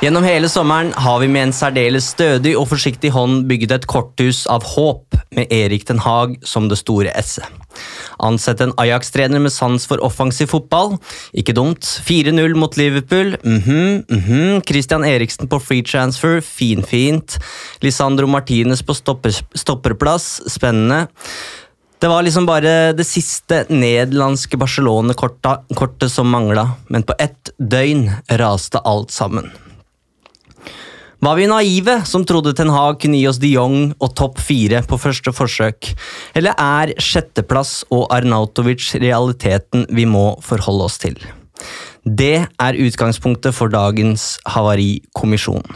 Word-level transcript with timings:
Gjennom 0.00 0.24
hele 0.24 0.48
sommeren 0.48 0.94
har 0.96 1.18
vi 1.20 1.26
med 1.28 1.42
en 1.42 1.50
særdeles 1.52 2.06
stødig 2.14 2.54
og 2.56 2.70
forsiktig 2.70 3.10
hånd 3.12 3.42
bygget 3.50 3.74
et 3.74 3.82
korthus 3.90 4.46
av 4.48 4.64
håp 4.64 5.18
med 5.36 5.52
Erik 5.52 5.84
den 5.90 6.00
Haag 6.00 6.38
som 6.48 6.70
det 6.70 6.78
store 6.80 7.12
esset. 7.20 7.44
Ansett 8.16 8.62
en 8.64 8.72
Ajax-trener 8.80 9.44
med 9.44 9.52
sans 9.52 9.84
for 9.84 10.00
offensiv 10.00 10.48
fotball. 10.54 10.96
Ikke 11.36 11.52
dumt. 11.52 11.84
4-0 12.08 12.56
mot 12.56 12.80
Liverpool. 12.80 13.36
Mhm, 13.44 14.08
mhm. 14.08 14.64
Christian 14.64 15.04
Eriksen 15.04 15.52
på 15.52 15.60
free 15.60 15.84
transfer. 15.84 16.40
Finfint. 16.40 17.36
Lisandro 17.84 18.26
Martinez 18.26 18.80
på 18.80 18.96
stopper, 18.96 19.36
stopperplass. 19.52 20.40
Spennende. 20.48 21.10
Det 22.00 22.08
var 22.08 22.24
liksom 22.24 22.48
bare 22.48 22.94
det 22.96 23.04
siste 23.04 23.66
nederlandske 23.68 24.56
Barcelona-kortet 24.56 25.76
kortet 25.76 26.08
som 26.08 26.32
mangla, 26.32 26.70
men 26.88 27.04
på 27.04 27.12
ett 27.20 27.52
døgn 27.60 28.08
raste 28.40 28.80
alt 28.80 29.12
sammen. 29.12 29.52
Var 31.20 31.36
vi 31.36 31.46
naive 31.50 31.98
som 32.08 32.22
trodde 32.24 32.54
Ten 32.56 32.70
Hag 32.72 33.02
kunne 33.02 33.18
gi 33.20 33.26
oss 33.28 33.38
de 33.42 33.50
Jong 33.52 33.90
og 34.00 34.14
topp 34.16 34.38
fire 34.40 34.80
på 34.88 34.96
første 34.96 35.34
forsøk, 35.36 35.90
eller 36.38 36.56
er 36.56 36.94
sjetteplass 36.96 37.82
og 37.92 38.06
Arnautovic 38.16 38.94
realiteten 39.02 39.84
vi 39.92 40.06
må 40.08 40.38
forholde 40.40 40.86
oss 40.88 40.96
til? 41.02 41.18
Det 42.04 42.46
er 42.48 42.78
utgangspunktet 42.86 43.52
for 43.52 43.68
dagens 43.68 44.38
havarikommisjon. 44.48 45.66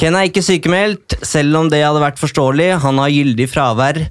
Ken 0.00 0.18
er 0.18 0.26
ikke 0.26 0.42
sykemeldt, 0.42 1.20
selv 1.22 1.60
om 1.60 1.70
det 1.70 1.84
hadde 1.84 2.02
vært 2.02 2.18
forståelig. 2.18 2.72
Han 2.82 2.98
har 2.98 3.14
gyldig 3.14 3.46
fravær. 3.52 4.02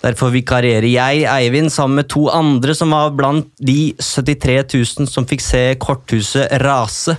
Derfor 0.00 0.32
vikarierer 0.32 0.88
jeg, 0.88 1.26
Eivind, 1.28 1.68
sammen 1.74 2.00
med 2.00 2.08
to 2.12 2.30
andre 2.32 2.72
som 2.76 2.96
var 2.96 3.12
blant 3.12 3.52
de 3.60 3.92
73 4.00 4.64
000 5.04 5.12
som 5.12 5.28
fikk 5.28 5.44
se 5.44 5.62
korthuset 5.76 6.56
rase 6.64 7.18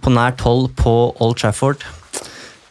på 0.00 0.16
nært 0.16 0.40
hold 0.46 0.70
på 0.80 0.96
Old 1.20 1.36
Trafford. 1.42 1.84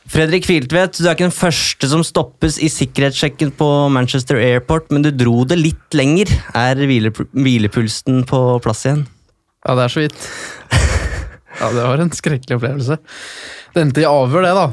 Fredrik 0.06 0.46
Filtvedt, 0.46 1.00
du 1.02 1.08
er 1.08 1.16
ikke 1.16 1.26
den 1.26 1.34
første 1.34 1.88
som 1.90 2.04
stoppes 2.06 2.60
i 2.62 2.70
sikkerhetssjekken 2.70 3.50
på 3.58 3.68
Manchester 3.94 4.38
Airport, 4.38 4.92
men 4.94 5.02
du 5.06 5.10
dro 5.10 5.42
det 5.50 5.58
litt 5.58 5.98
lenger. 5.98 6.30
Er 6.54 6.78
hvilepulsen 6.86 8.22
på 8.30 8.42
plass 8.64 8.86
igjen? 8.86 9.06
Ja, 9.66 9.74
det 9.80 9.88
er 9.88 9.96
så 9.96 10.06
vidt. 10.06 10.28
Ja, 11.56 11.70
det 11.72 11.84
var 11.88 12.02
en 12.04 12.10
skrekkelig 12.12 12.58
opplevelse. 12.58 12.98
Det 13.72 13.80
endte 13.80 14.02
i 14.02 14.08
avhør, 14.10 14.44
det, 14.44 14.50
da. 14.58 14.66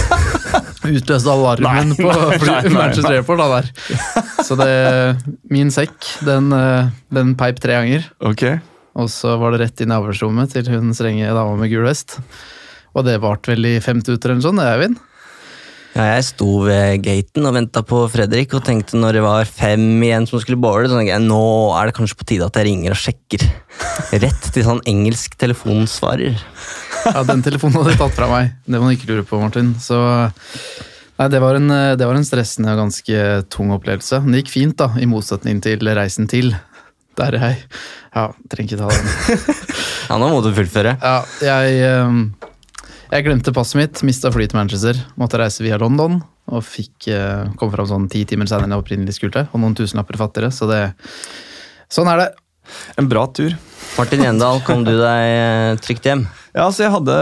Utløste 0.96 1.28
alarmen 1.28 1.90
på 1.98 2.14
fly, 2.40 2.54
Manchester 2.72 3.18
Airport. 3.18 3.42
da 3.42 3.58
der. 3.58 3.68
Så 4.46 4.56
det, 4.56 4.70
min 5.52 5.68
sekk, 5.74 5.98
den, 6.24 6.48
eh, 6.56 6.88
den 7.12 7.34
peip 7.36 7.60
tre 7.60 7.76
ganger. 7.76 8.08
Ok. 8.24 8.46
Og 8.96 9.12
så 9.12 9.34
var 9.42 9.52
det 9.52 9.60
rett 9.66 9.84
inn 9.84 9.92
i 9.92 9.98
avhørsrommet 9.98 10.56
til 10.56 10.72
hun 10.72 10.96
strenge 10.96 11.28
dama 11.36 11.52
med 11.60 11.68
gul 11.68 11.84
vest. 11.84 12.16
Og 12.96 13.06
det 13.06 13.20
varte 13.22 13.52
vel 13.52 13.66
i 13.70 13.76
fem 13.84 14.00
minutter 14.00 14.30
eller 14.32 14.40
noe 14.40 14.48
sånt, 14.48 14.64
Eivind? 14.64 14.98
Ja, 15.90 16.04
jeg 16.14 16.22
sto 16.28 16.46
ved 16.62 17.00
gaten 17.02 17.46
og 17.48 17.56
venta 17.56 17.80
på 17.82 18.04
Fredrik 18.12 18.52
og 18.54 18.62
tenkte 18.66 18.98
når 19.00 19.16
det 19.18 19.22
var 19.24 19.48
fem 19.50 19.82
igjen 20.06 20.28
som 20.30 20.38
skulle 20.38 20.60
bowle, 20.62 20.86
så 20.86 20.94
tenkte 21.00 21.16
jeg 21.16 21.24
nå 21.24 21.40
er 21.74 21.90
det 21.90 21.96
kanskje 21.96 22.18
på 22.20 22.28
tide 22.30 22.46
at 22.46 22.58
jeg 22.60 22.68
ringer 22.68 22.94
og 22.94 23.00
sjekker. 23.00 23.42
Rett 24.22 24.46
til 24.54 24.66
sånn 24.68 24.82
engelsk 24.90 25.34
telefonsvarer. 25.40 26.38
Ja, 27.08 27.24
den 27.26 27.42
telefonen 27.42 27.80
hadde 27.80 27.96
de 27.96 27.98
tatt 28.04 28.14
fra 28.14 28.28
meg. 28.30 28.52
Det 28.70 28.78
må 28.78 28.86
du 28.90 28.94
ikke 28.94 29.10
lure 29.10 29.26
på, 29.26 29.40
Martin. 29.42 29.72
Så 29.82 29.98
Nei, 31.20 31.26
det 31.28 31.40
var, 31.42 31.58
en, 31.58 31.68
det 32.00 32.06
var 32.08 32.16
en 32.16 32.24
stressende 32.24 32.72
og 32.72 32.78
ganske 32.84 33.24
tung 33.52 33.74
opplevelse. 33.74 34.22
Men 34.24 34.32
det 34.32 34.44
gikk 34.44 34.52
fint, 34.54 34.76
da, 34.80 34.86
i 34.96 35.08
motsetning 35.10 35.58
til 35.64 35.82
reisen 35.98 36.30
til. 36.30 36.54
Der 37.18 37.34
jeg 37.36 37.58
Ja, 38.14 38.28
trenger 38.48 38.70
ikke 38.70 38.78
ta 38.80 38.88
den. 38.94 39.58
Ja, 40.06 40.16
nå 40.22 40.30
må 40.32 40.38
du 40.46 40.48
fullføre. 40.56 40.94
Ja, 41.02 41.18
jeg, 41.44 41.82
ehm, 41.90 42.22
jeg 43.10 43.26
glemte 43.26 43.54
passet 43.54 43.78
mitt, 43.80 44.02
mista 44.06 44.30
flyet 44.30 44.52
til 44.52 44.60
Manchester. 44.60 45.00
Måtte 45.18 45.40
reise 45.40 45.64
via 45.64 45.78
London 45.80 46.20
og 46.50 46.62
fikk 46.66 47.08
eh, 47.10 47.48
kom 47.58 47.72
fram 47.72 47.88
sånn 47.88 48.10
ti 48.10 48.22
timer 48.26 48.48
senere 48.50 48.68
enn 48.68 48.76
jeg 48.76 48.84
opprinnelig 48.84 49.16
skulle. 49.18 49.46
Og 49.50 49.62
noen 49.62 49.74
tusenlapper 49.78 50.18
fattigere, 50.20 50.52
så 50.54 50.70
det 50.70 50.84
Sånn 51.90 52.06
er 52.06 52.20
det. 52.20 52.28
En 53.02 53.08
bra 53.10 53.24
tur. 53.34 53.56
Martin 53.96 54.22
Gjendal, 54.22 54.60
kom 54.62 54.84
du 54.86 54.92
deg 54.94 55.22
eh, 55.26 55.72
trygt 55.82 56.06
hjem? 56.06 56.22
Ja, 56.50 56.64
altså 56.68 56.84
jeg 56.84 56.92
hadde 56.94 57.16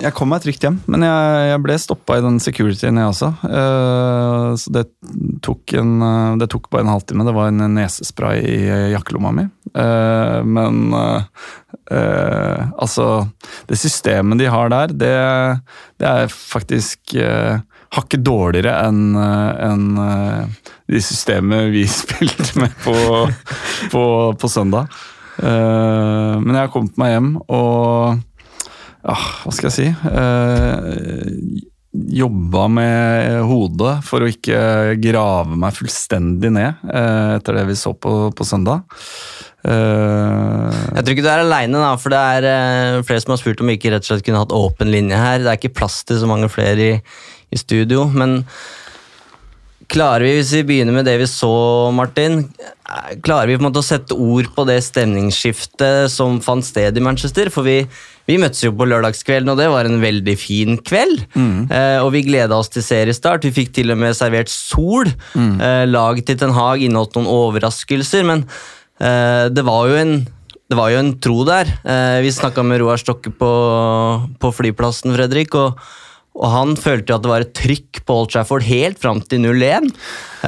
Jeg 0.00 0.14
kom 0.16 0.30
meg 0.32 0.44
trygt 0.44 0.64
hjem, 0.64 0.78
men 0.88 1.04
jeg, 1.04 1.48
jeg 1.50 1.62
ble 1.64 1.76
stoppa 1.80 2.16
i 2.16 2.24
den 2.24 2.38
securityen, 2.40 3.00
jeg 3.00 3.10
også. 3.10 3.28
Uh, 3.44 4.52
så 4.60 4.72
det 4.76 4.84
tok, 5.44 5.74
en, 5.80 5.92
det 6.40 6.48
tok 6.52 6.70
bare 6.72 6.84
en 6.86 6.92
halvtime. 6.92 7.26
Det 7.28 7.36
var 7.36 7.50
en 7.50 7.64
nesespray 7.76 8.44
i 8.44 8.60
jakkelomma 8.94 9.34
mi. 9.36 9.48
Uh, 9.72 10.40
men 10.44 10.92
eh, 10.96 11.44
eh, 11.92 12.70
altså 12.80 13.26
Det 13.68 13.78
systemet 13.78 14.40
de 14.40 14.48
har 14.50 14.72
der, 14.72 14.94
det, 14.96 15.12
det 16.00 16.08
er 16.08 16.32
faktisk 16.32 17.16
uh, 17.20 17.60
hakket 17.96 18.24
dårligere 18.24 18.74
enn 18.86 19.16
eh, 19.18 19.64
enn, 19.68 19.88
eh, 20.00 20.70
de 20.92 21.00
systemet 21.04 21.72
vi 21.72 21.84
spilte 22.00 22.60
med 22.60 22.76
på, 22.84 22.96
på, 23.92 24.04
på 24.38 24.50
søndag. 24.50 24.92
Uh, 25.32 26.36
men 26.44 26.52
jeg 26.52 26.60
har 26.60 26.70
kommet 26.70 26.98
meg 27.00 27.14
hjem 27.14 27.28
og 27.40 28.18
ja, 29.00 29.14
hva 29.16 29.52
skal 29.56 29.70
jeg 29.70 29.76
si 29.78 29.86
uh, 29.88 31.62
Jobba 31.92 32.66
med 32.72 33.38
hodet 33.48 33.94
for 34.04 34.24
å 34.24 34.28
ikke 34.28 34.60
grave 35.00 35.56
meg 35.60 35.74
fullstendig 35.76 36.48
ned 36.54 36.84
etter 36.88 37.58
det 37.58 37.66
vi 37.68 37.76
så 37.76 37.92
på, 37.92 38.30
på 38.32 38.46
søndag. 38.48 38.86
Eh, 39.62 40.78
Jeg 40.96 41.04
tror 41.04 41.14
ikke 41.14 41.24
du 41.24 41.30
er 41.30 41.44
aleine, 41.44 41.82
for 42.02 42.12
det 42.12 42.18
er 42.18 42.46
uh, 42.98 43.02
flere 43.06 43.22
som 43.22 43.34
har 43.34 43.42
spurt 43.42 43.62
om 43.62 43.70
vi 43.70 43.78
ikke 43.78 43.94
rett 43.94 44.04
og 44.06 44.10
slett 44.10 44.26
kunne 44.26 44.42
hatt 44.42 44.54
åpen 44.56 44.90
linje 44.92 45.18
her. 45.18 45.42
Det 45.42 45.50
er 45.52 45.60
ikke 45.60 45.76
plass 45.82 46.02
til 46.08 46.18
så 46.22 46.30
mange 46.30 46.50
flere 46.52 46.88
i, 46.88 46.94
i 47.52 47.60
studio, 47.60 48.08
men 48.10 48.42
klarer 49.92 50.24
vi, 50.24 50.36
hvis 50.38 50.54
vi 50.56 50.62
begynner 50.70 50.94
med 50.96 51.04
det 51.04 51.18
vi 51.20 51.26
så, 51.28 51.52
Martin, 51.94 52.46
eh, 52.88 53.12
klarer 53.24 53.50
vi 53.50 53.58
på 53.58 53.62
en 53.62 53.68
måte 53.68 53.82
å 53.82 53.86
sette 53.86 54.16
ord 54.16 54.48
på 54.56 54.64
det 54.68 54.78
stemningsskiftet 54.86 56.10
som 56.12 56.40
fant 56.44 56.64
sted 56.64 56.96
i 56.96 57.04
Manchester? 57.04 57.50
For 57.52 57.66
vi, 57.66 57.82
vi 58.30 58.38
møttes 58.40 58.64
jo 58.64 58.72
på 58.74 58.88
lørdagskvelden, 58.88 59.52
og 59.52 59.60
det 59.60 59.70
var 59.72 59.88
en 59.88 60.00
veldig 60.02 60.36
fin 60.40 60.78
kveld. 60.80 61.26
Eh, 61.36 61.98
og 62.02 62.12
vi 62.16 62.24
gleda 62.26 62.56
oss 62.58 62.72
til 62.72 62.82
seriestart. 62.86 63.44
Vi 63.46 63.54
fikk 63.62 63.74
til 63.78 63.92
og 63.94 64.00
med 64.00 64.16
servert 64.18 64.50
sol. 64.52 65.12
Eh, 65.36 65.82
laget 65.90 66.30
til 66.30 66.40
Ten 66.40 66.56
Hag 66.56 66.82
inneholdt 66.86 67.18
noen 67.18 67.30
overraskelser, 67.30 68.24
men 68.26 68.46
det 69.02 69.64
var 69.66 69.90
jo 69.90 69.98
en 69.98 70.14
det 70.72 70.78
var 70.78 70.88
jo 70.88 71.00
en 71.02 71.10
tro 71.20 71.42
der. 71.44 71.68
Eh, 71.84 72.22
vi 72.24 72.30
snakka 72.32 72.62
med 72.64 72.80
Roar 72.80 73.00
Stokke 73.00 73.28
på, 73.36 73.50
på 74.40 74.52
flyplassen, 74.56 75.12
Fredrik. 75.12 75.52
og 75.58 75.82
og 76.32 76.48
han 76.48 76.70
følte 76.80 77.12
jo 77.12 77.18
at 77.18 77.24
det 77.24 77.28
var 77.28 77.44
et 77.44 77.52
trykk 77.52 77.98
på 78.08 78.14
Old 78.16 78.30
Trafford 78.32 78.64
helt 78.64 78.96
fram 79.02 79.20
til 79.20 79.42
0-1. 79.44 79.90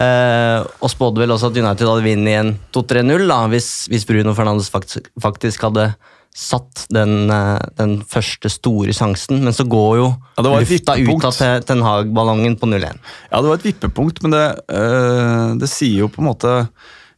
Eh, 0.01 0.63
og 0.81 0.89
spådde 0.89 1.21
vel 1.21 1.35
også 1.35 1.51
at 1.51 1.59
United 1.61 1.91
hadde 1.91 2.07
vunnet 2.07 2.31
igjen 2.33 2.53
2-3-0 2.73 3.27
da, 3.29 3.37
hvis, 3.53 3.69
hvis 3.93 4.07
Bruno 4.09 4.33
Fernandes 4.37 4.73
faktisk, 4.73 5.11
faktisk 5.21 5.67
hadde 5.69 5.91
satt 6.35 6.87
den, 6.89 7.29
eh, 7.31 7.61
den 7.77 7.99
første 8.09 8.49
store 8.51 8.97
sjansen. 8.97 9.45
Men 9.45 9.53
så 9.53 9.69
går 9.69 9.93
jo 10.01 10.09
Ja, 10.09 10.41
det 10.41 10.55
var 10.55 10.65
et 10.65 10.73
lufta 10.73 10.97
ut 10.97 11.29
av 11.29 11.63
Ten 11.69 11.85
Hag-ballongen 11.85 12.57
på 12.57 12.73
0-1. 12.73 13.05
Ja, 13.29 13.45
det 13.45 13.53
var 13.53 13.61
et 13.61 13.69
vippepunkt, 13.69 14.25
men 14.25 14.33
det, 14.33 14.47
øh, 14.73 15.53
det 15.61 15.69
sier 15.69 16.07
jo 16.07 16.09
på 16.09 16.25
en 16.25 16.33
måte 16.33 16.57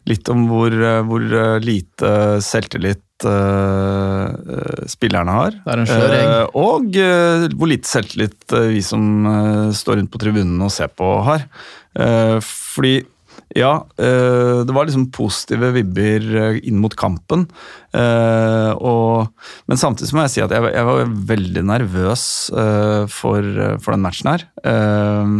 litt 0.06 0.28
om 0.32 0.44
hvor, 0.50 0.70
øh, 0.74 1.00
hvor 1.08 1.24
øh, 1.26 1.56
lite 1.64 2.12
selvtillit 2.46 3.02
øh, 3.26 4.86
spillerne 4.90 5.32
har. 5.34 5.56
Det 5.88 5.96
er 5.96 6.14
en. 6.20 6.36
Eh, 6.36 6.46
og 6.54 7.56
hvor 7.58 7.70
lite 7.70 7.88
selvtillit 7.90 8.56
vi 8.70 8.82
som 8.84 9.02
står 9.74 10.00
rundt 10.00 10.12
på 10.14 10.20
tribunene 10.22 10.64
og 10.68 10.72
ser 10.74 10.88
på, 10.92 11.10
har. 11.26 11.46
Eh, 11.98 12.38
fordi 12.44 12.96
ja, 13.56 13.78
det 13.96 14.72
var 14.74 14.84
liksom 14.88 15.06
positive 15.14 15.70
vibber 15.72 16.24
inn 16.66 16.80
mot 16.82 16.92
kampen. 16.98 17.46
Eh, 17.94 18.72
og, 18.74 19.30
men 19.70 19.80
samtidig 19.80 20.12
må 20.16 20.24
jeg 20.26 20.32
si 20.34 20.42
at 20.44 20.52
jeg, 20.52 20.64
var- 20.64 20.74
jeg 20.74 20.88
var 20.88 21.12
veldig 21.30 21.62
nervøs 21.64 22.24
for, 23.14 23.48
for 23.80 23.94
den 23.94 24.04
matchen 24.04 24.28
her. 24.32 24.44
Eh, 24.66 25.32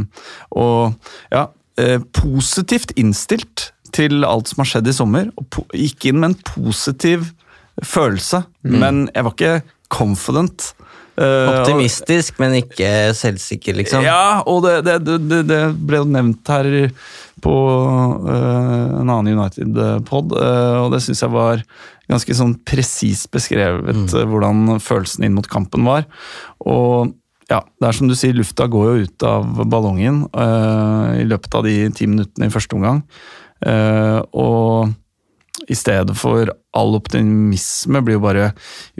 og 0.57 0.95
ja, 1.35 1.49
eh, 1.83 1.99
positivt 2.17 2.95
innstilt 2.97 3.71
til 3.97 4.27
alt 4.29 4.53
som 4.53 4.63
har 4.63 4.71
skjedd 4.71 4.93
i 4.93 4.97
sommer. 4.97 5.31
Og 5.41 5.61
gikk 5.75 6.11
inn 6.11 6.21
med 6.23 6.33
en 6.35 6.41
positiv 6.55 7.31
følelse, 7.85 8.45
men 8.65 9.07
jeg 9.13 9.27
var 9.27 9.35
ikke 9.37 9.57
confident. 9.93 10.71
Eh, 11.17 11.49
Optimistisk, 11.49 12.37
men 12.43 12.59
ikke 12.59 12.89
selvsikker, 13.17 13.77
liksom. 13.79 14.05
ja, 14.05 14.43
og 14.45 14.67
det, 14.67 14.83
det, 14.85 15.17
det, 15.31 15.43
det, 15.49 15.61
ble 15.89 16.03
jo 16.03 16.09
nevnt 16.13 16.51
her 16.53 16.69
på 17.41 17.55
uh, 18.27 19.01
en 19.01 19.13
annen 19.13 19.31
United-pod, 19.33 20.35
uh, 20.37 20.83
og 20.83 20.91
det 20.93 21.01
syns 21.05 21.25
jeg 21.25 21.33
var 21.33 21.63
ganske 22.11 22.37
sånn 22.37 22.53
presist 22.69 23.31
beskrevet 23.35 24.13
øh, 24.15 24.27
hvordan 24.31 24.77
følelsen 24.79 25.25
inn 25.27 25.35
mot 25.35 25.49
kampen 25.51 25.89
var. 25.89 26.05
Og 26.63 27.17
ja, 27.51 27.63
det 27.81 27.89
er 27.89 27.97
som 27.97 28.11
du 28.11 28.15
sier, 28.19 28.37
lufta 28.37 28.69
går 28.71 28.87
jo 28.87 29.09
ut 29.09 29.27
av 29.27 29.65
ballongen 29.67 30.21
i 31.19 31.25
løpet 31.27 31.57
av 31.59 31.67
de 31.67 31.75
ti 31.99 32.07
minuttene 32.11 32.47
i 32.47 32.55
første 32.55 32.79
omgang. 32.79 33.01
Eh, 33.67 34.21
og 34.37 34.95
i 35.73 35.75
stedet 35.75 36.15
for 36.19 36.51
all 36.77 36.97
optimisme 36.99 38.03
blir 38.05 38.19
jo 38.19 38.25
bare 38.27 38.51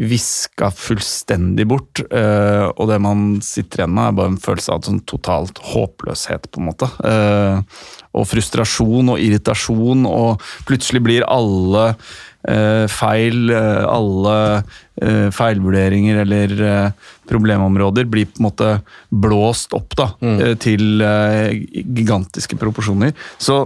viska 0.01 0.71
fullstendig 0.75 1.67
bort. 1.69 2.01
eh, 2.11 2.65
og 2.73 2.89
det 2.91 3.01
man 3.05 3.43
sitter 3.45 3.83
igjen 3.83 3.93
med, 3.95 4.09
er 4.09 4.17
bare 4.17 4.33
en 4.33 4.41
følelse 4.41 4.73
av 4.73 4.87
sånn 4.87 5.03
totalt 5.07 5.61
håpløshet, 5.75 6.49
på 6.51 6.63
en 6.63 6.71
måte. 6.71 6.89
Eh, 7.05 7.61
og 8.17 8.27
frustrasjon 8.31 9.13
og 9.13 9.21
irritasjon, 9.21 10.07
og 10.09 10.43
plutselig 10.69 11.05
blir 11.05 11.29
alle 11.29 11.95
feil, 12.47 13.51
alle 13.51 14.35
feilvurderinger 15.35 16.21
eller 16.23 16.93
problemområder 17.27 18.07
blir 18.07 18.29
på 18.31 18.39
en 18.39 18.47
måte 18.47 18.69
blåst 19.11 19.75
opp 19.75 19.97
da, 19.99 20.13
eh, 20.23 20.55
til 20.55 21.03
gigantiske 21.03 22.55
proporsjoner. 22.61 23.11
Så 23.37 23.65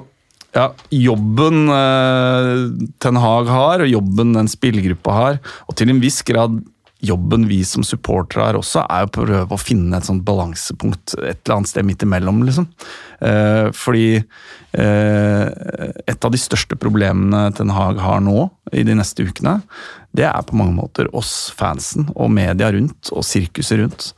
ja, 0.56 0.66
jobben 0.90 1.70
eh, 1.70 2.66
Ten 3.02 3.18
Hag 3.22 3.50
har, 3.50 3.84
og 3.84 3.94
jobben 3.94 4.34
den 4.36 4.50
spillergruppa 4.50 5.16
har, 5.16 5.40
og 5.68 5.78
til 5.78 5.92
en 5.92 6.02
viss 6.02 6.22
grad 6.26 6.60
jobben 7.00 7.46
vi 7.48 7.62
som 7.64 7.84
supportere 7.86 8.44
har 8.44 8.58
også, 8.58 8.82
er 8.84 9.06
å 9.06 9.12
prøve 9.12 9.56
å 9.56 9.60
finne 9.60 9.96
et 9.96 10.06
sånt 10.06 10.24
balansepunkt 10.26 11.14
et 11.16 11.40
eller 11.46 11.56
annet 11.56 11.70
sted 11.70 11.86
midt 11.88 12.04
imellom, 12.04 12.42
liksom. 12.44 12.66
Eh, 13.24 13.70
fordi 13.76 14.18
eh, 14.18 15.46
et 16.04 16.26
av 16.26 16.34
de 16.34 16.40
største 16.40 16.76
problemene 16.80 17.46
Ten 17.56 17.72
Hag 17.72 18.00
har 18.04 18.20
nå, 18.24 18.50
i 18.76 18.84
de 18.86 18.96
neste 18.98 19.24
ukene, 19.24 19.58
det 20.16 20.26
er 20.28 20.44
på 20.46 20.58
mange 20.58 20.76
måter 20.76 21.08
oss 21.16 21.48
fansen 21.56 22.10
og 22.12 22.32
media 22.34 22.68
rundt, 22.74 23.12
og 23.14 23.24
sirkuset 23.26 23.80
rundt. 23.80 24.10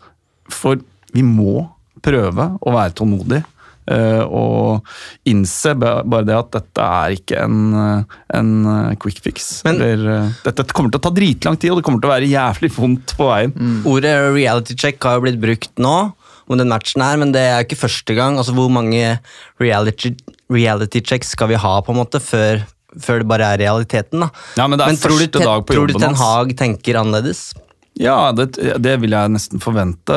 For 0.50 0.82
vi 1.14 1.24
må 1.26 1.68
prøve 2.02 2.50
å 2.58 2.74
være 2.74 2.96
tålmodige. 2.98 3.44
Eh, 3.90 4.22
og 4.22 4.84
innse 5.28 5.74
bare 5.78 6.22
det 6.28 6.36
at 6.36 6.50
dette 6.54 6.86
er 6.86 7.16
ikke 7.16 7.40
en, 7.42 7.58
eh, 7.74 8.16
en 8.38 8.52
eh, 8.66 8.94
quick 9.02 9.20
fix. 9.24 9.62
Men- 9.64 9.80
Eller, 9.82 10.34
dette 10.44 10.66
kommer 10.72 10.90
til 10.92 11.00
å 11.00 11.06
ta 11.08 11.10
dritlang 11.10 11.58
tid, 11.58 11.70
og 11.72 11.78
det 11.80 11.84
kommer 11.84 12.00
til 12.02 12.10
å 12.10 12.14
være 12.14 12.30
jævlig 12.30 12.72
vondt 12.76 13.16
på 13.18 13.28
veien. 13.30 13.54
Ordet 13.84 14.34
reality 14.34 14.74
check 14.78 15.02
har 15.02 15.18
jo 15.18 15.26
blitt 15.26 15.40
brukt 15.40 15.72
nå 15.78 16.12
om 16.48 16.58
den 16.58 16.68
matchen 16.68 17.00
her, 17.02 17.16
men 17.16 17.32
det 17.32 17.40
er 17.40 17.62
jo 17.62 17.66
ikke 17.68 17.80
første 17.88 18.14
gang. 18.18 18.36
Altså, 18.36 18.52
Hvor 18.54 18.68
mange 18.70 19.18
reality, 19.60 20.14
reality 20.50 21.00
checks 21.00 21.28
skal 21.34 21.48
vi 21.48 21.54
ha 21.54 21.80
på 21.80 21.94
en 21.94 22.00
måte 22.04 22.20
før, 22.20 22.64
før 23.00 23.22
det 23.22 23.28
bare 23.30 23.46
er 23.54 23.58
realiteten? 23.62 24.20
da? 24.20 24.28
Ja, 24.58 24.66
men 24.66 24.78
det 24.78 24.86
er 24.88 24.96
tror, 25.00 25.18
du, 25.18 25.24
første 25.26 25.44
dag 25.44 25.66
på 25.66 25.74
tror 25.74 25.86
du 25.88 25.94
Ten. 25.98 26.14
Hag 26.18 26.54
tenker 26.58 26.98
annerledes? 27.00 27.52
Ja, 28.00 28.32
det, 28.32 28.54
det 28.80 28.94
vil 29.02 29.12
jeg 29.12 29.32
nesten 29.34 29.60
forvente. 29.60 30.16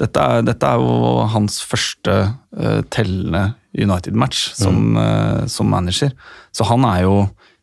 Dette 0.00 0.20
er, 0.20 0.42
dette 0.44 0.68
er 0.68 0.82
jo 0.82 1.24
hans 1.32 1.60
første 1.64 2.16
uh, 2.58 2.82
tellende 2.92 3.54
United-match 3.74 4.52
som, 4.54 4.92
eh, 5.00 5.46
som 5.50 5.66
manager. 5.72 6.12
Så 6.54 6.66
han 6.68 6.84
er 6.86 7.00
jo 7.06 7.14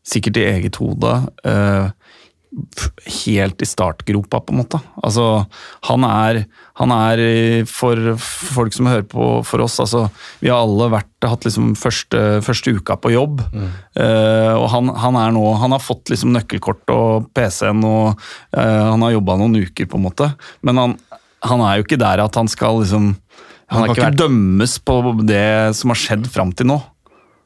sikkert 0.03 0.39
i 0.41 0.47
eget 0.50 0.75
hode 0.81 1.12
f- 1.45 1.91
helt 3.25 3.62
i 3.63 3.68
startgropa, 3.68 4.42
på 4.44 4.51
en 4.51 4.59
måte. 4.59 4.80
Altså, 5.00 5.45
han 5.88 6.03
er, 6.03 6.42
han 6.81 6.92
er 6.92 7.21
for 7.69 8.15
folk 8.19 8.75
som 8.75 8.89
hører 8.92 9.06
på 9.07 9.27
for 9.48 9.63
oss, 9.63 9.77
altså 9.80 10.09
Vi 10.42 10.51
har 10.51 10.59
alle 10.59 10.89
vært, 10.92 11.09
hatt 11.24 11.48
liksom 11.48 11.71
første, 11.80 12.42
første 12.44 12.74
uka 12.75 12.98
på 13.00 13.13
jobb. 13.13 13.39
eh, 13.95 14.53
og 14.57 14.68
han, 14.74 14.92
han 15.00 15.19
er 15.21 15.31
nå 15.36 15.45
Han 15.62 15.75
har 15.75 15.83
fått 15.83 16.12
liksom 16.12 16.33
nøkkelkort 16.36 16.92
og 16.92 17.31
PC-en, 17.38 17.86
og 17.88 18.19
uh, 18.57 18.92
han 18.92 19.06
har 19.06 19.15
jobba 19.15 19.39
noen 19.39 19.62
uker, 19.63 19.88
på 19.88 20.00
en 20.00 20.07
måte. 20.09 20.31
Men 20.62 20.81
han, 20.81 20.97
han 21.47 21.63
er 21.65 21.80
jo 21.80 21.88
ikke 21.88 22.01
der 22.01 22.25
at 22.25 22.36
han 22.36 22.51
skal 22.51 22.83
liksom 22.83 23.13
Han, 23.71 23.86
har 23.86 23.88
kan 23.88 23.95
ikke 23.95 24.09
vært 24.09 24.24
dømmes 24.25 24.80
på 24.83 25.01
det 25.24 25.45
som 25.80 25.95
har 25.95 26.04
skjedd 26.04 26.27
fram 26.27 26.51
til 26.51 26.74
nå. 26.74 26.81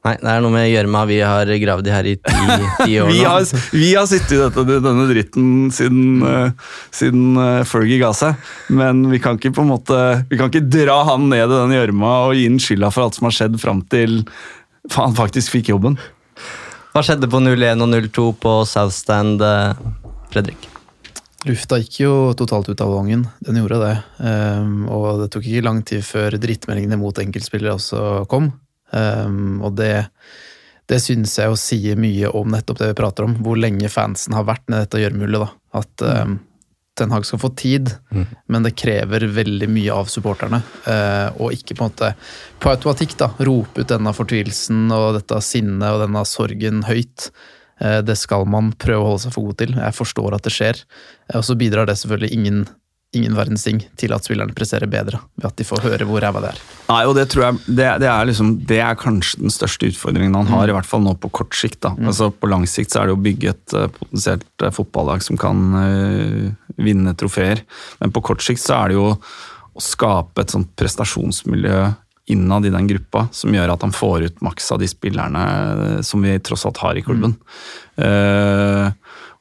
Nei, 0.05 0.13
det 0.21 0.29
er 0.29 0.41
noe 0.43 0.53
med 0.53 0.67
gjørma 0.69 0.99
vi 1.09 1.15
har 1.25 1.49
gravd 1.63 1.87
i 1.89 1.93
her 1.95 2.07
i 2.11 2.15
ti, 2.19 2.57
ti 2.83 2.97
år 3.01 3.07
Vi 3.09 3.21
har, 3.25 3.45
vi 3.73 3.87
har 3.95 4.05
sittet 4.09 4.35
i 4.35 4.41
dette, 4.43 4.65
denne 4.85 5.05
dritten 5.09 5.47
siden, 5.73 6.19
uh, 6.21 6.75
siden 6.93 7.39
uh, 7.39 7.63
Fergie 7.65 7.97
ga 8.01 8.11
seg, 8.13 8.37
men 8.69 9.01
vi 9.09 9.21
kan 9.23 9.39
ikke 9.39 9.55
på 9.55 9.65
en 9.65 9.71
måte 9.73 9.97
Vi 10.29 10.37
kan 10.37 10.51
ikke 10.51 10.67
dra 10.69 10.99
han 11.09 11.25
ned 11.31 11.47
i 11.47 11.55
den 11.55 11.73
gjørma 11.73 12.11
og 12.27 12.35
gi 12.37 12.45
han 12.45 12.61
skylda 12.61 12.91
for 12.93 13.07
alt 13.07 13.17
som 13.17 13.29
har 13.29 13.37
skjedd 13.39 13.57
fram 13.61 13.81
til 13.89 14.21
han 14.93 15.15
faktisk 15.17 15.55
fikk 15.55 15.71
jobben. 15.71 15.95
Hva 16.93 17.01
skjedde 17.01 17.25
på 17.31 17.41
01 17.41 17.81
og 17.81 17.95
02 18.13 18.25
på 18.43 18.51
Southstand, 18.69 19.41
uh, 19.41 19.73
Fredrik? 20.29 20.69
Lufta 21.45 21.77
gikk 21.81 21.97
jo 22.03 22.13
totalt 22.37 22.69
ut 22.69 22.81
av 22.81 22.89
ballongen, 22.89 23.25
den 23.45 23.57
gjorde 23.59 23.81
det. 23.81 23.95
Um, 24.21 24.85
og 24.89 25.23
det 25.23 25.31
tok 25.33 25.45
ikke 25.45 25.65
lang 25.65 25.81
tid 25.85 26.05
før 26.05 26.37
drittmeldingene 26.41 26.97
mot 27.01 27.17
enkeltspillere 27.21 27.75
også 27.77 28.05
kom. 28.29 28.51
Ehm, 28.93 29.61
og 29.65 29.75
det, 29.79 30.07
det 30.89 30.99
syns 31.01 31.37
jeg 31.39 31.49
jo 31.49 31.55
sier 31.57 31.95
mye 31.97 32.29
om 32.29 32.51
nettopp 32.53 32.77
det 32.81 32.91
vi 32.91 32.99
prater 33.01 33.25
om, 33.25 33.37
hvor 33.45 33.57
lenge 33.57 33.89
fansen 33.89 34.35
har 34.37 34.45
vært 34.45 34.67
med 34.69 34.83
dette 34.85 35.01
gjørmehullet. 35.01 35.55
At 35.75 36.05
um, 36.05 36.37
Ten 36.95 37.11
Hag 37.11 37.25
skal 37.27 37.41
få 37.41 37.49
tid, 37.59 37.89
men 38.47 38.63
det 38.63 38.77
krever 38.79 39.25
veldig 39.27 39.67
mye 39.67 39.91
av 39.91 40.07
supporterne. 40.07 40.61
Uh, 40.85 41.27
og 41.43 41.51
ikke 41.51 41.75
på 41.75 41.83
en 41.83 41.89
måte 41.91 42.11
på 42.63 42.71
automatikk 42.71 43.17
da, 43.19 43.27
rope 43.43 43.81
ut 43.83 43.89
denne 43.91 44.13
fortvilelsen 44.15 44.85
og 44.95 45.17
dette 45.17 45.41
sinnet 45.43 45.89
og 45.89 46.05
denne 46.05 46.23
sorgen 46.29 46.85
høyt. 46.87 47.31
Uh, 47.81 47.99
Det 47.99 48.15
skal 48.15 48.45
man 48.47 48.71
prøve 48.79 49.01
å 49.03 49.09
holde 49.09 49.25
seg 49.25 49.35
for 49.35 49.49
god 49.49 49.59
til. 49.59 49.75
Jeg 49.75 49.97
forstår 49.97 50.37
at 50.37 50.47
det 50.47 50.53
skjer. 50.55 50.79
Eh, 51.27 51.35
Og 51.41 51.43
så 51.43 51.57
bidrar 51.59 51.89
det 51.89 51.97
selvfølgelig 51.99 52.31
ingen, 52.37 52.61
ingen 53.15 53.35
verdens 53.37 53.65
ting 53.65 53.81
til 53.99 54.13
at 54.15 54.25
spillerne 54.27 54.55
presterer 54.55 54.89
bedre, 54.91 55.21
ved 55.39 55.49
at 55.49 55.57
de 55.59 55.67
får 55.67 55.83
høre 55.85 56.07
hvor 56.07 56.23
ræva 56.23 56.43
det 56.43 56.51
er. 56.53 56.61
Nei, 56.89 57.01
og 57.09 57.15
det 57.17 57.27
tror 57.31 57.47
jeg 57.47 57.59
det, 57.65 57.87
det, 58.03 58.09
er 58.11 58.29
liksom, 58.29 58.53
det 58.69 58.79
er 58.83 58.99
kanskje 58.99 59.41
den 59.43 59.53
største 59.53 59.89
utfordringen 59.89 60.37
han 60.37 60.51
har, 60.51 60.69
i 60.69 60.75
hvert 60.75 60.89
fall 60.89 61.03
nå 61.05 61.15
på 61.21 61.31
kort 61.41 61.57
sikt. 61.57 61.81
da. 61.87 61.95
Altså 61.97 62.29
På 62.33 62.49
lang 62.51 62.67
sikt 62.69 62.93
så 62.93 63.01
er 63.01 63.09
det 63.09 63.17
å 63.17 63.23
bygge 63.25 63.51
et 63.55 63.75
eh, 63.77 63.91
potensielt 63.95 64.65
eh, 64.65 64.73
fotballag 64.75 65.25
som 65.25 65.39
kan 65.41 65.65
eh, 65.81 66.47
vinne 66.81 67.15
trofeer. 67.17 67.63
Men 68.01 68.15
på 68.15 68.23
kort 68.25 68.45
sikt 68.45 68.63
så 68.63 68.79
er 68.81 68.93
det 68.93 68.99
jo 68.99 69.11
å 69.75 69.83
skape 69.83 70.43
et 70.43 70.53
sånt 70.53 70.71
prestasjonsmiljø 70.79 71.79
innad 72.31 72.65
i 72.65 72.73
den 72.73 72.87
gruppa 72.89 73.27
som 73.35 73.53
gjør 73.53 73.75
at 73.75 73.83
han 73.85 73.93
får 73.93 74.23
ut 74.29 74.39
maks 74.45 74.71
av 74.73 74.79
de 74.81 74.87
spillerne 74.89 76.01
som 76.05 76.23
vi 76.25 76.33
tross 76.41 76.65
alt 76.65 76.81
har 76.81 76.97
i 76.97 77.03
klubben. 77.05 77.35
Eh, 78.01 78.87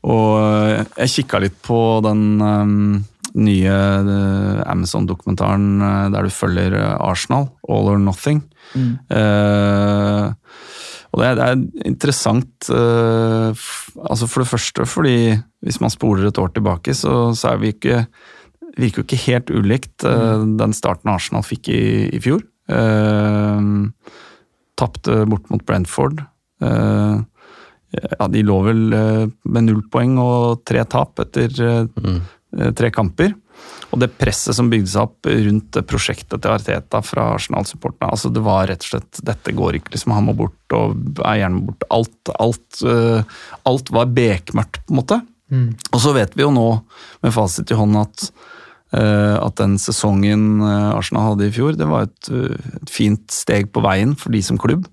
og 0.04 0.99
jeg 1.00 1.12
kikka 1.14 1.40
litt 1.40 1.57
på 1.64 1.78
den 2.04 2.25
eh, 2.45 2.75
nye 3.35 3.75
eh, 3.75 4.62
Amazon-dokumentaren 4.71 5.83
eh, 5.83 6.11
der 6.14 6.29
du 6.29 6.31
følger 6.35 6.76
eh, 6.79 6.95
Arsenal, 7.03 7.49
All 7.69 7.91
or 7.95 7.99
Nothing. 7.99 8.45
Eh, 8.75 10.33
Og 11.14 11.21
det 11.21 11.26
er, 11.29 11.37
det 11.38 11.45
er 11.47 11.87
interessant 11.87 12.69
uh, 12.75 13.55
altså 14.03 14.26
For 14.26 14.43
det 14.43 14.50
første 14.50 14.87
fordi 14.88 15.19
hvis 15.62 15.79
man 15.79 15.93
spoler 15.93 16.26
et 16.26 16.41
år 16.43 16.50
tilbake, 16.57 16.91
så, 16.91 17.31
så 17.38 17.53
er 17.53 17.61
vi 17.62 17.71
ikke 17.71 18.00
virker 18.75 18.99
jo 18.99 19.05
ikke 19.07 19.21
helt 19.29 19.53
ulikt 19.55 20.03
uh, 20.03 20.43
den 20.59 20.75
starten 20.75 21.12
Arsenal 21.12 21.47
fikk 21.47 21.71
i, 21.71 22.11
i 22.11 22.19
fjor. 22.19 22.43
Uh, 22.67 23.62
Tapte 24.75 25.21
bort 25.31 25.47
mot 25.55 25.62
Brentford. 25.62 26.19
Uh, 26.59 27.23
ja, 27.95 28.26
de 28.26 28.43
lå 28.43 28.59
vel 28.67 28.83
med 28.91 29.69
null 29.69 29.85
poeng 29.95 30.19
og 30.19 30.64
tre 30.67 30.83
tap 30.91 31.21
etter 31.23 31.53
eh, 31.62 31.85
tre 32.77 32.91
kamper. 32.95 33.35
Og 33.95 34.01
det 34.03 34.09
presset 34.19 34.57
som 34.57 34.67
bygde 34.71 34.91
seg 34.91 35.05
opp 35.07 35.29
rundt 35.31 35.77
prosjektet 35.87 36.43
til 36.43 36.51
Arteta 36.51 36.99
fra 37.07 37.29
Arsenal-supporterne 37.37 38.11
altså 38.11 38.31
Det 38.35 38.43
var 38.43 38.67
rett 38.67 38.83
og 38.83 38.89
slett 38.91 39.21
Dette 39.23 39.55
går 39.55 39.79
ikke, 39.79 39.93
liksom. 39.95 40.15
Han 40.17 40.27
må 40.27 40.35
bort, 40.37 40.75
og 40.75 41.23
eieren 41.23 41.61
må 41.61 41.69
bort. 41.69 41.87
Alt, 41.95 42.33
alt, 42.43 42.81
eh, 42.83 43.23
alt 43.71 43.93
var 43.95 44.11
bekmørkt, 44.17 44.83
på 44.89 44.97
en 44.97 45.01
måte. 45.01 45.21
Og 45.95 46.01
så 46.03 46.13
vet 46.17 46.35
vi 46.35 46.43
jo 46.43 46.51
nå, 46.51 46.67
med 47.23 47.33
fasit 47.37 47.71
i 47.71 47.79
hånd, 47.79 47.95
at 48.01 48.27
eh, 48.99 49.37
at 49.39 49.55
den 49.61 49.79
sesongen 49.79 50.59
eh, 50.65 50.91
Arsenal 50.97 51.31
hadde 51.31 51.47
i 51.47 51.55
fjor, 51.55 51.79
det 51.79 51.87
var 51.87 52.09
et, 52.09 52.31
eh, 52.35 52.59
et 52.81 52.91
fint 52.91 53.23
steg 53.31 53.71
på 53.71 53.85
veien 53.85 54.17
for 54.19 54.35
de 54.35 54.43
som 54.43 54.59
klubb. 54.59 54.89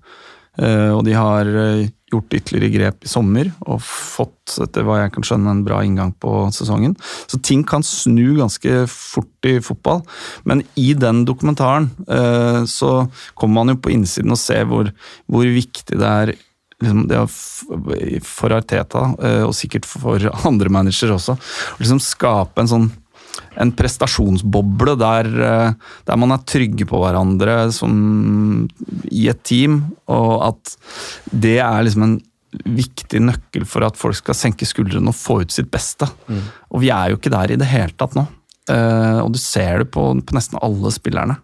Eh, 0.58 0.90
Og 0.94 1.02
de 1.08 1.18
har 1.18 1.46
eh, 1.48 1.88
gjort 2.12 2.36
ytterligere 2.38 2.72
grep 2.76 3.06
i 3.06 3.10
sommer 3.10 3.50
og 3.64 3.80
fått, 3.84 4.56
etter 4.62 4.86
hva 4.86 5.00
jeg 5.00 5.14
kan 5.14 5.26
skjønne, 5.26 5.56
en 5.56 5.64
bra 5.66 5.80
inngang 5.86 6.12
på 6.22 6.46
sesongen. 6.54 6.94
Så 7.30 7.40
ting 7.44 7.64
kan 7.68 7.84
snu 7.86 8.38
ganske 8.38 8.84
fort 8.92 9.48
i 9.48 9.56
fotball. 9.64 10.02
Men 10.48 10.64
i 10.78 10.92
den 10.98 11.24
dokumentaren 11.28 11.90
eh, 12.06 12.62
så 12.70 12.94
kommer 13.38 13.62
man 13.62 13.74
jo 13.74 13.82
på 13.82 13.94
innsiden 13.94 14.34
og 14.34 14.40
ser 14.40 14.66
hvor, 14.70 14.92
hvor 15.30 15.52
viktig 15.58 15.98
det 15.98 16.08
er 16.08 16.34
liksom 16.82 17.06
det 17.10 17.20
for 18.26 18.54
Arteta, 18.56 19.04
eh, 19.22 19.42
og 19.46 19.54
sikkert 19.56 19.86
for 19.88 20.26
andre 20.48 20.72
managere 20.72 21.16
også, 21.16 21.36
å 21.38 21.82
liksom 21.82 22.02
skape 22.02 22.62
en 22.62 22.70
sånn 22.70 22.90
en 23.60 23.72
prestasjonsboble 23.76 24.96
der, 25.00 25.30
eh, 25.46 25.94
der 26.08 26.20
man 26.20 26.34
er 26.34 26.44
trygge 26.48 26.86
på 26.88 27.00
hverandre 27.02 27.70
som, 27.74 28.68
i 29.10 29.28
et 29.32 29.42
team, 29.48 29.82
og 30.12 30.34
at 30.50 30.76
det 31.32 31.58
er 31.64 31.86
liksom 31.86 32.06
en 32.08 32.18
viktig 32.52 33.22
nøkkel 33.24 33.64
for 33.68 33.86
at 33.86 33.96
folk 33.96 34.18
skal 34.18 34.36
senke 34.36 34.68
skuldrene 34.68 35.08
og 35.08 35.16
få 35.16 35.40
ut 35.40 35.54
sitt 35.54 35.70
beste. 35.72 36.08
Og 36.68 36.82
vi 36.84 36.90
er 36.92 37.12
jo 37.12 37.20
ikke 37.20 37.32
der 37.32 37.54
i 37.54 37.60
det 37.60 37.70
hele 37.70 37.96
tatt 37.96 38.16
nå. 38.18 38.26
Uh, 38.70 39.24
og 39.24 39.32
du 39.34 39.40
ser 39.42 39.82
det 39.82 39.88
på, 39.90 40.04
på 40.22 40.36
nesten 40.36 40.60
alle 40.62 40.92
spillerne. 40.94 41.38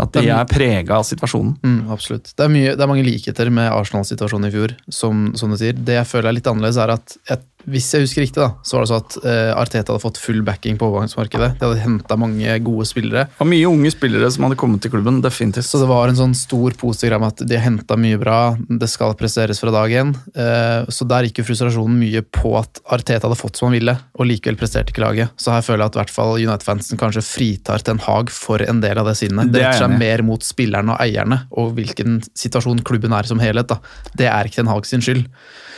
At 0.00 0.12
de 0.16 0.26
er 0.32 0.48
prega 0.50 0.98
av 0.98 1.06
situasjonen. 1.06 1.54
Mm, 1.62 1.92
absolutt. 1.94 2.32
Det 2.34 2.44
er, 2.44 2.50
mye, 2.52 2.72
det 2.74 2.84
er 2.84 2.90
mange 2.90 3.06
likheter 3.06 3.50
med 3.54 3.70
Arsenal-situasjonen 3.70 4.48
i 4.48 4.52
fjor, 4.54 4.74
som, 4.92 5.28
som 5.38 5.52
du 5.52 5.58
sier. 5.60 5.76
Det 5.76 5.96
jeg 6.00 6.08
føler 6.10 6.30
er 6.30 6.36
litt 6.40 6.50
annerledes, 6.50 6.80
er 6.82 6.94
at 6.96 7.16
jeg, 7.30 7.44
hvis 7.68 7.88
jeg 7.92 8.04
husker 8.04 8.24
riktig, 8.24 8.40
da, 8.42 8.50
så 8.64 8.76
var 8.76 8.84
det 8.84 8.90
så 8.90 8.98
at 9.00 9.16
uh, 9.24 9.52
Arteta 9.58 9.92
hadde 9.92 10.02
fått 10.02 10.20
full 10.20 10.42
backing 10.46 10.78
på 10.80 10.88
overgangsmarkedet. 10.90 11.54
De 11.58 11.66
hadde 11.66 11.82
henta 11.82 12.18
mange 12.20 12.58
gode 12.66 12.86
spillere. 12.88 13.26
Var 13.38 13.50
mye 13.50 13.70
unge 13.70 13.92
spillere 13.94 14.30
som 14.32 14.46
hadde 14.46 14.58
kommet 14.60 14.84
til 14.84 14.92
klubben, 14.94 15.22
definitivt. 15.24 15.68
Så 15.68 15.80
det 15.82 15.88
var 15.90 16.10
en 16.10 16.18
sånn 16.20 16.36
stor 16.38 16.76
positiv 16.80 17.10
greie 17.10 17.22
med 17.22 17.34
at 17.34 17.44
de 17.48 17.58
har 17.58 17.66
henta 17.66 17.98
mye 18.00 18.20
bra, 18.20 18.38
det 18.68 18.90
skal 18.92 19.16
presteres 19.18 19.62
fra 19.62 19.74
dag 19.74 19.96
én. 20.02 20.14
Uh, 20.36 20.86
så 20.92 21.08
der 21.08 21.28
gikk 21.28 21.42
jo 21.42 21.48
frustrasjonen 21.50 21.98
mye 22.00 22.22
på 22.22 22.54
at 22.60 22.82
Arteta 22.86 23.26
hadde 23.26 23.40
fått 23.40 23.60
som 23.60 23.70
han 23.70 23.78
ville, 23.78 23.96
og 24.18 24.30
likevel 24.30 24.60
presterte 24.60 24.94
ikke 24.94 25.04
laget. 25.06 25.34
Så 25.40 25.54
her 25.54 25.64
føler 25.66 25.84
jeg 25.84 25.92
at 25.94 25.98
i 25.98 26.02
hvert 26.02 26.14
fall 26.14 26.36
United-fansen 26.36 27.00
kanskje 27.00 27.24
fritar 27.26 27.84
Ten 27.84 28.02
Hag 28.04 28.32
for 28.34 28.62
en 28.64 28.84
del 28.84 29.00
av 29.00 29.08
det 29.08 29.16
sinnet. 29.20 29.52
Det 29.52 29.64
er 29.64 29.70
retter 29.70 29.86
seg 29.86 29.98
mer 30.00 30.24
mot 30.26 30.44
spillerne 30.44 30.94
og 30.94 31.02
eierne, 31.02 31.42
og 31.50 31.74
hvilken 31.78 32.20
situasjon 32.38 32.84
klubben 32.86 33.14
er 33.16 33.28
som 33.28 33.42
helhet. 33.42 33.70
da. 33.70 33.80
Det 34.16 34.28
er 34.30 34.48
ikke 34.48 34.60
Ten 34.60 34.70
Hag 34.70 34.88
sin 34.88 35.04
skyld. 35.04 35.26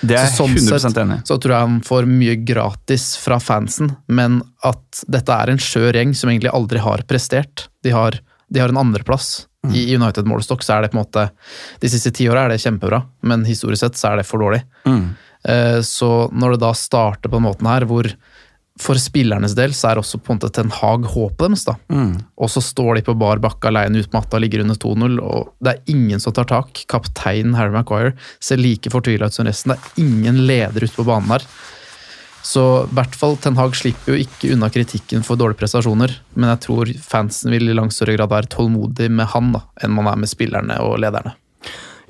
Det 0.03 0.17
er 0.17 0.25
jeg 0.27 0.35
Så 0.35 0.47
sånn 0.49 0.57
100 0.59 0.83
sett 0.83 0.99
enig. 0.99 1.21
Så 1.29 1.39
tror 1.39 1.55
jeg 1.55 1.67
han 1.69 1.79
får 1.87 2.09
mye 2.11 2.35
gratis 2.43 3.05
fra 3.23 3.39
fansen, 3.43 3.93
men 4.11 4.41
at 4.67 5.05
dette 5.07 5.37
er 5.37 5.53
en 5.53 5.63
skjør 5.63 5.99
gjeng 6.01 6.15
som 6.19 6.33
egentlig 6.33 6.51
aldri 6.53 6.83
har 6.83 7.05
prestert. 7.07 7.69
De 7.87 7.95
har, 7.95 8.19
de 8.51 8.63
har 8.63 8.75
en 8.75 8.83
andreplass. 8.83 9.47
Mm. 9.63 9.75
I 9.79 9.83
United 9.95 10.27
målestokk 10.27 10.65
så 10.67 10.75
er 10.75 10.83
det 10.83 10.89
på 10.91 10.97
en 10.99 11.05
måte 11.05 11.23
De 11.79 11.89
siste 11.89 12.11
ti 12.11 12.25
åra 12.27 12.49
er 12.49 12.51
det 12.51 12.63
kjempebra, 12.65 12.99
men 13.31 13.45
historisk 13.47 13.85
sett 13.85 14.01
så 14.01 14.11
er 14.11 14.19
det 14.19 14.27
for 14.27 14.43
dårlig. 14.43 14.65
Mm. 14.91 15.15
Eh, 15.45 15.79
Så 15.87 16.11
når 16.35 16.57
det 16.57 16.65
da 16.65 16.73
starter 16.75 17.31
på 17.31 17.39
den 17.39 17.47
måten 17.47 17.71
her, 17.71 17.87
hvor 17.87 18.11
for 18.83 18.99
spillernes 19.01 19.55
del 19.59 19.75
så 19.77 19.93
er 19.93 20.01
også 20.01 20.19
på 20.21 20.33
en 20.33 20.41
måte 20.41 20.51
Ten 20.57 20.73
Hag 20.75 21.07
håpet 21.13 21.43
deres, 21.45 21.67
da. 21.69 21.77
Mm. 21.93 22.17
Og 22.37 22.51
så 22.53 22.63
står 22.65 22.99
de 22.99 23.05
på 23.07 23.17
bar 23.19 23.43
bakke 23.43 23.71
alene 23.71 24.03
ut 24.03 24.15
matta, 24.15 24.41
ligger 24.43 24.65
under 24.65 24.79
2-0, 24.79 25.21
og 25.23 25.53
det 25.63 25.75
er 25.75 25.95
ingen 25.95 26.23
som 26.23 26.35
tar 26.37 26.49
tak. 26.51 26.85
Kaptein 26.91 27.55
Harry 27.59 27.75
Maguire 27.75 28.17
ser 28.43 28.61
like 28.61 28.91
fortvila 28.93 29.31
ut 29.31 29.39
som 29.39 29.47
resten. 29.49 29.75
Det 29.75 29.79
er 29.79 30.03
ingen 30.05 30.43
leder 30.49 30.85
ute 30.85 30.97
på 30.99 31.07
banen 31.07 31.31
der. 31.37 31.47
Så 32.43 32.63
i 32.89 32.95
hvert 32.99 33.15
fall 33.15 33.37
Ten 33.39 33.57
Hag 33.59 33.77
slipper 33.79 34.17
jo 34.17 34.25
ikke 34.25 34.51
unna 34.57 34.67
kritikken 34.75 35.23
for 35.27 35.39
dårlige 35.39 35.61
prestasjoner, 35.63 36.17
men 36.35 36.51
jeg 36.51 36.63
tror 36.67 36.91
fansen 37.07 37.55
vil 37.55 37.71
i 37.71 37.77
langt 37.79 37.95
større 37.95 38.17
grad 38.19 38.33
være 38.33 38.51
tålmodig 38.51 39.09
med 39.15 39.31
han 39.31 39.55
da, 39.55 39.63
enn 39.83 39.95
man 39.95 40.11
er 40.11 40.19
med 40.25 40.31
spillerne 40.31 40.81
og 40.83 40.99
lederne. 41.05 41.37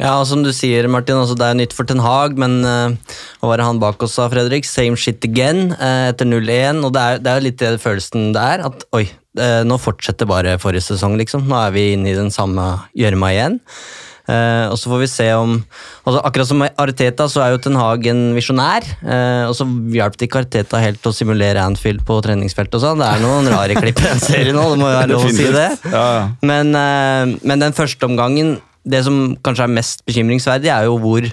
Ja, 0.02 0.16
og 0.18 0.26
som 0.26 0.42
du 0.42 0.50
sier, 0.50 0.88
Martin, 0.90 1.20
altså 1.20 1.36
det 1.38 1.46
er 1.46 1.58
nytt 1.60 1.74
for 1.76 1.86
Ten 1.86 2.02
Hag, 2.02 2.34
men 2.40 2.58
uh, 2.66 3.16
var 3.46 3.60
det 3.60 3.66
han 3.68 3.78
bak 3.82 4.02
oss 4.02 4.16
sa, 4.18 4.26
Fredrik? 4.32 4.66
Same 4.66 4.98
shit 4.98 5.22
again 5.28 5.76
uh, 5.76 6.10
etter 6.10 6.26
0-1. 6.26 6.82
Og 6.82 6.90
det 6.96 7.02
er, 7.02 7.20
det 7.22 7.32
er 7.32 7.44
litt 7.46 7.60
det 7.62 7.76
følelsen 7.82 8.32
det 8.34 8.46
er. 8.56 8.64
At 8.66 8.82
oi, 8.98 9.04
uh, 9.38 9.60
nå 9.68 9.78
fortsetter 9.78 10.26
bare 10.26 10.58
forrige 10.62 10.88
sesong, 10.90 11.14
liksom. 11.22 11.46
Nå 11.46 11.60
er 11.60 11.76
vi 11.76 11.92
inne 11.94 12.10
i 12.10 12.18
den 12.18 12.34
samme 12.34 12.72
gjørma 12.98 13.30
igjen. 13.36 13.60
Uh, 14.22 14.70
og 14.70 14.76
så 14.78 14.86
får 14.86 15.00
vi 15.02 15.06
se 15.10 15.24
om 15.34 15.56
altså 16.06 16.20
Akkurat 16.22 16.46
som 16.46 16.60
Ariteta, 16.62 16.84
Arteta, 16.84 17.24
så 17.26 17.40
er 17.42 17.54
jo 17.54 17.62
Ten 17.62 17.78
Hag 17.78 18.06
en 18.10 18.24
visjonær. 18.36 18.86
Uh, 19.02 19.46
og 19.50 19.54
så 19.58 19.66
hjalp 19.96 20.18
det 20.18 20.28
ikke 20.28 20.42
Arteta 20.44 20.82
helt 20.82 21.06
å 21.06 21.14
simulere 21.14 21.62
Anfield 21.62 22.04
på 22.06 22.18
treningsfeltet 22.26 22.78
og 22.78 22.84
sånn. 22.84 23.02
Det 23.02 23.08
er 23.08 23.22
noen 23.22 23.50
rare 23.50 23.78
klipp 23.78 24.02
i 24.02 24.06
den 24.06 24.22
serien 24.22 24.58
nå, 24.58 24.68
det 24.74 24.82
må 24.82 24.90
jo 24.90 24.98
være 24.98 25.14
lov 25.14 25.30
å 25.30 25.32
si 25.34 25.48
det. 25.50 25.70
Ja, 25.94 26.04
ja. 26.18 26.28
Men, 26.42 26.74
uh, 26.74 27.38
men 27.42 27.66
den 27.66 27.78
første 27.78 28.10
omgangen, 28.10 28.56
det 28.84 29.02
som 29.06 29.34
kanskje 29.44 29.68
er 29.68 29.76
mest 29.78 30.04
bekymringsverdig, 30.08 30.70
er 30.72 30.88
jo 30.88 30.98
hvor, 31.02 31.26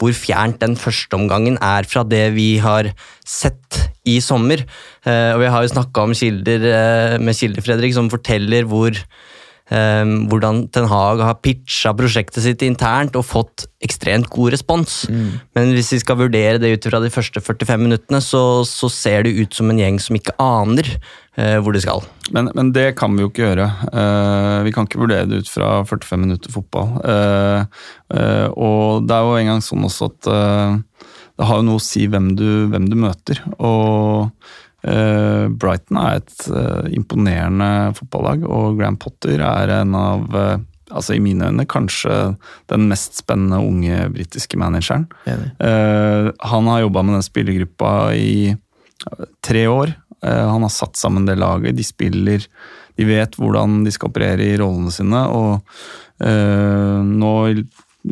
hvor 0.00 0.14
fjernt 0.16 0.60
den 0.62 0.76
første 0.78 1.18
omgangen 1.18 1.58
er 1.62 1.88
fra 1.88 2.04
det 2.06 2.26
vi 2.36 2.56
har 2.62 2.90
sett 3.26 3.80
i 4.08 4.20
sommer. 4.24 4.64
Eh, 5.06 5.30
og 5.34 5.42
vi 5.42 5.52
har 5.52 5.64
jo 5.64 5.72
snakka 5.74 6.06
eh, 6.06 7.18
med 7.18 7.38
kilder, 7.38 7.64
Fredrik, 7.64 7.94
som 7.96 8.10
forteller 8.12 8.68
hvor 8.70 8.94
eh, 9.70 10.04
hvordan 10.30 10.64
Ten 10.74 10.88
Hag 10.90 11.22
har 11.24 11.40
pitcha 11.44 11.94
prosjektet 11.96 12.44
sitt 12.44 12.64
internt 12.66 13.16
og 13.16 13.26
fått 13.28 13.66
ekstremt 13.84 14.30
god 14.32 14.54
respons. 14.54 15.04
Men 15.56 15.74
hvis 15.76 15.92
vi 15.94 16.00
skal 16.02 16.20
vurdere 16.22 16.60
det 16.62 16.72
ut 16.74 16.88
fra 16.88 17.00
de 17.02 17.12
første 17.12 17.42
45 17.44 17.84
minuttene, 17.84 18.20
så, 18.24 18.64
så 18.68 18.90
ser 18.92 19.26
det 19.26 19.36
ut 19.36 19.54
som 19.54 19.70
en 19.70 19.80
gjeng 19.80 20.00
som 20.00 20.16
ikke 20.16 20.36
aner 20.40 20.88
eh, 21.36 21.58
hvor 21.60 21.76
de 21.76 21.82
skal. 21.84 22.04
Men, 22.32 22.50
men 22.56 22.72
det 22.76 22.94
kan 23.00 23.14
vi 23.14 23.24
jo 23.24 23.30
ikke 23.32 23.44
gjøre. 23.44 23.68
Eh, 23.92 24.58
vi 24.68 24.74
kan 24.74 24.88
ikke 24.88 25.02
vurdere 25.04 25.28
det 25.28 25.44
ut 25.44 25.52
fra 25.52 25.76
45 25.84 26.24
minutter 26.24 26.54
fotball. 26.54 26.96
Eh, 27.04 27.86
eh, 28.16 28.48
og 28.56 29.08
det 29.08 29.16
er 29.16 29.28
jo 29.28 29.38
en 29.40 29.52
gang 29.52 29.64
sånn 29.64 29.84
også 29.88 30.12
at 30.12 30.32
det 31.34 31.46
har 31.48 31.58
jo 31.58 31.66
noe 31.66 31.80
å 31.80 31.82
si 31.82 32.04
hvem 32.06 32.34
du, 32.38 32.46
hvem 32.70 32.86
du 32.86 32.94
møter. 32.98 33.40
Og 33.58 34.30
Brighton 34.84 35.96
er 35.96 36.20
et 36.20 36.46
eh, 36.52 36.92
imponerende 36.98 37.94
fotballag, 37.96 38.44
og 38.44 38.78
Graham 38.78 38.98
Potter 39.00 39.40
er 39.40 39.72
en 39.80 39.96
av 39.98 40.38
eh, 40.38 40.56
Altså 40.94 41.16
I 41.16 41.22
mine 41.24 41.48
øyne 41.48 41.64
kanskje 41.66 42.12
den 42.70 42.84
mest 42.90 43.16
spennende 43.18 43.56
unge 43.64 44.02
britiske 44.12 44.58
manageren. 44.60 45.06
Eh, 45.26 46.28
han 46.28 46.68
har 46.70 46.82
jobba 46.84 47.02
med 47.02 47.16
den 47.16 47.24
spillergruppa 47.24 47.92
i 48.14 48.52
eh, 48.52 49.24
tre 49.42 49.64
år. 49.66 49.94
Uh, 50.24 50.46
han 50.48 50.62
har 50.64 50.72
satt 50.72 50.96
sammen 50.96 51.26
det 51.26 51.36
laget. 51.36 51.76
De 51.76 51.84
spiller 51.84 52.46
De 52.96 53.04
vet 53.04 53.34
hvordan 53.36 53.82
de 53.84 53.92
skal 53.92 54.08
operere 54.08 54.46
i 54.46 54.56
rollene 54.60 54.92
sine. 54.94 55.24
Og 55.28 55.58
uh, 56.24 57.00
nå 57.04 57.32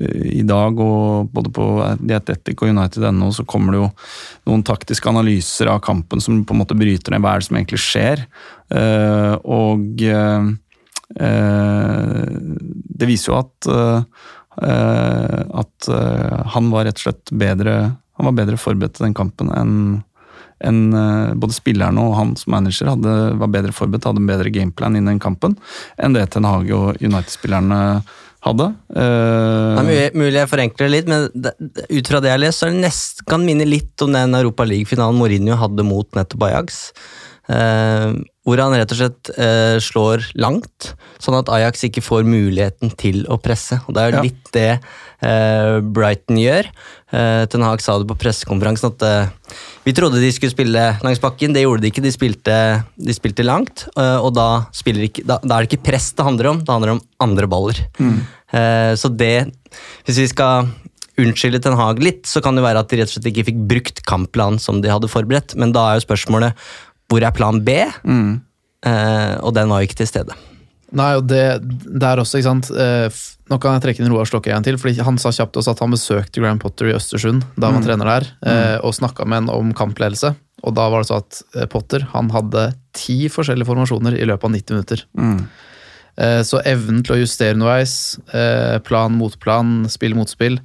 i, 0.01 0.43
dag, 0.43 0.79
og 0.81 1.29
både 1.35 1.51
på 1.53 1.67
Dietetic 2.01 2.63
og 2.63 2.71
United.no, 2.73 3.29
så 3.35 3.45
kommer 3.49 3.75
det 3.75 3.83
jo 3.83 3.89
noen 4.49 4.65
taktiske 4.65 5.11
analyser 5.11 5.69
av 5.73 5.83
kampen 5.85 6.23
som 6.23 6.41
på 6.49 6.55
en 6.55 6.63
måte 6.63 6.77
bryter 6.79 7.13
ned 7.13 7.25
hva 7.25 7.35
er 7.35 7.43
det 7.43 7.49
som 7.49 7.59
egentlig 7.61 7.83
skjer. 7.83 8.25
Eh, 8.73 9.35
og 9.45 10.05
eh, 10.09 10.53
det 13.03 13.11
viser 13.11 13.35
jo 13.35 13.41
at 13.43 13.73
eh, 13.73 14.31
at 14.53 15.87
han 16.53 16.67
var 16.69 16.85
rett 16.85 16.99
og 17.01 17.05
slett 17.07 17.31
bedre 17.41 17.75
han 18.21 18.27
var 18.29 18.35
bedre 18.37 18.59
forberedt 18.61 18.99
til 18.99 19.07
den 19.07 19.17
kampen 19.17 19.49
enn 19.57 19.77
enn, 20.63 20.93
både 21.41 21.57
spillerne 21.57 22.05
og 22.05 22.13
han 22.15 22.35
som 22.39 22.53
manager 22.55 22.93
hadde, 22.93 23.15
var 23.41 23.49
bedre 23.51 23.73
forberedt, 23.75 24.05
hadde 24.07 24.21
en 24.23 24.29
bedre 24.29 24.53
gameplan 24.53 24.99
innen 25.01 25.19
kampen 25.25 25.57
enn 25.97 26.15
det 26.15 26.27
Ten 26.35 26.47
Hage 26.47 26.77
og 26.77 27.01
United-spillerne 27.01 27.81
hadde. 28.43 28.69
Uh... 28.91 29.79
Det 29.79 29.99
er 30.09 30.17
mulig, 30.19 30.39
jeg 30.41 30.51
forenkler 30.51 30.89
det 30.89 30.95
litt, 30.97 31.11
men 31.11 31.29
det, 31.35 31.55
det, 31.59 31.87
ut 31.91 32.11
fra 32.11 32.23
det 32.23 32.31
jeg 32.31 32.37
har 32.39 32.45
lest, 32.45 32.63
så 32.63 32.71
det 32.71 32.83
nest, 32.83 33.23
kan 33.31 33.45
minne 33.47 33.67
litt 33.69 34.05
om 34.05 34.15
den 34.15 34.39
Europa 34.39 34.67
League-finalen 34.69 35.19
Mourinho 35.21 35.59
hadde 35.61 35.87
mot 35.87 36.09
nettopp 36.19 36.49
Ajax. 36.51 36.83
Uh, 37.51 38.19
hvor 38.47 38.61
han 38.63 38.75
rett 38.79 38.93
og 38.95 38.99
slett 38.99 39.31
uh, 39.37 39.79
slår 39.83 40.29
langt, 40.39 40.93
sånn 41.23 41.39
at 41.39 41.51
Ajax 41.53 41.87
ikke 41.87 42.05
får 42.05 42.27
muligheten 42.27 42.95
til 42.99 43.25
å 43.31 43.39
presse. 43.43 43.81
Og 43.87 43.95
Det 43.95 44.03
er 44.03 44.11
jo 44.11 44.19
Ja. 44.19 44.27
litt 44.27 44.53
det 44.55 44.71
eh, 45.23 45.79
Brighton 45.81 46.41
gjør. 46.41 46.69
Eh, 47.13 47.45
Ten 47.47 47.65
Hag 47.65 47.83
sa 47.85 47.99
det 48.01 48.09
på 48.11 48.19
pressekonferansen 48.19 48.93
at 48.93 49.07
eh, 49.07 49.57
vi 49.83 49.95
trodde 49.97 50.21
de 50.23 50.31
skulle 50.35 50.53
spille 50.53 50.83
langs 51.03 51.21
bakken, 51.23 51.55
det 51.55 51.65
gjorde 51.65 51.83
de 51.85 51.91
ikke. 51.91 52.05
De 52.05 52.13
spilte, 52.15 52.55
de 52.95 53.17
spilte 53.17 53.47
langt, 53.47 53.87
eh, 53.97 54.19
og 54.23 54.31
da, 54.37 54.47
ikke, 54.87 55.25
da, 55.27 55.41
da 55.43 55.57
er 55.57 55.65
det 55.65 55.73
ikke 55.73 55.89
press 55.91 56.13
det 56.15 56.27
handler 56.27 56.53
om, 56.53 56.63
det 56.63 56.75
handler 56.75 56.95
om 56.97 57.03
andre 57.23 57.51
baller. 57.51 57.83
Mm. 57.99 58.23
så 59.01 59.09
det, 59.09 59.49
hvis 60.05 60.19
vi 60.21 60.27
skal 60.29 60.67
unnskylde 61.23 61.61
Ten 61.65 61.77
Hag 61.79 62.03
litt, 62.05 62.27
så 62.29 62.43
kan 62.45 62.57
det 62.57 62.65
være 62.67 62.83
at 62.85 62.91
de 62.91 62.99
rett 63.01 63.09
og 63.09 63.15
slett 63.17 63.31
ikke 63.31 63.47
fikk 63.49 63.63
brukt 63.71 64.03
kampplanen 64.09 64.61
som 64.61 64.83
de 64.85 64.93
hadde 64.93 65.09
forberedt, 65.09 65.57
men 65.57 65.73
da 65.73 65.87
er 65.89 65.99
jo 65.99 66.05
spørsmålet 66.05 66.67
hvor 67.09 67.25
er 67.25 67.33
plan 67.37 67.63
B? 67.65 67.81
Mm. 68.05 68.41
og 69.41 69.53
den 69.57 69.71
var 69.73 69.81
jo 69.81 69.89
ikke 69.89 70.03
til 70.03 70.11
stede. 70.11 70.37
Nei, 70.93 71.09
og 71.17 71.25
det, 71.31 71.41
er 72.05 72.21
også, 72.21 72.37
ikke 72.39 72.49
sant 72.51 72.69
eh, 72.77 73.21
Nå 73.49 73.57
kan 73.63 73.79
jeg 73.79 73.85
trekke 73.87 74.03
inn 74.05 74.11
Roar 74.13 74.29
Stokke 74.29 74.51
igjen 74.51 74.65
til, 74.67 74.77
fordi 74.81 75.01
han 75.05 75.17
sa 75.21 75.33
kjapt 75.33 75.57
også 75.57 75.73
at 75.73 75.81
han 75.81 75.95
besøkte 75.95 76.43
Grand 76.43 76.61
Potter 76.61 76.91
i 76.91 76.95
Østersund 76.97 77.47
da 77.57 77.71
han 77.71 77.79
var 77.79 77.87
trener 77.87 78.11
der, 78.11 78.27
eh, 78.49 78.77
og 78.85 78.93
snakka 78.97 79.25
med 79.29 79.45
en 79.45 79.53
om 79.55 79.73
kampledelse. 79.77 80.35
Og 80.63 80.75
da 80.77 80.87
var 80.93 81.03
det 81.03 81.09
så 81.11 81.21
at 81.23 81.41
eh, 81.57 81.69
Potter 81.73 82.05
han 82.13 82.29
hadde 82.35 82.67
ti 82.97 83.23
forskjellige 83.33 83.69
formasjoner 83.71 84.19
i 84.21 84.29
løpet 84.29 84.49
av 84.49 84.55
90 84.55 84.77
minutter. 84.77 85.05
Eh, 86.21 86.41
Så 86.45 86.61
evnen 86.69 87.01
til 87.05 87.17
å 87.17 87.21
justere 87.23 87.57
underveis, 87.57 88.19
eh, 88.37 88.77
plan 88.85 89.17
mot 89.17 89.39
plan, 89.41 89.87
spill 89.89 90.15
mot 90.19 90.29
spill 90.29 90.61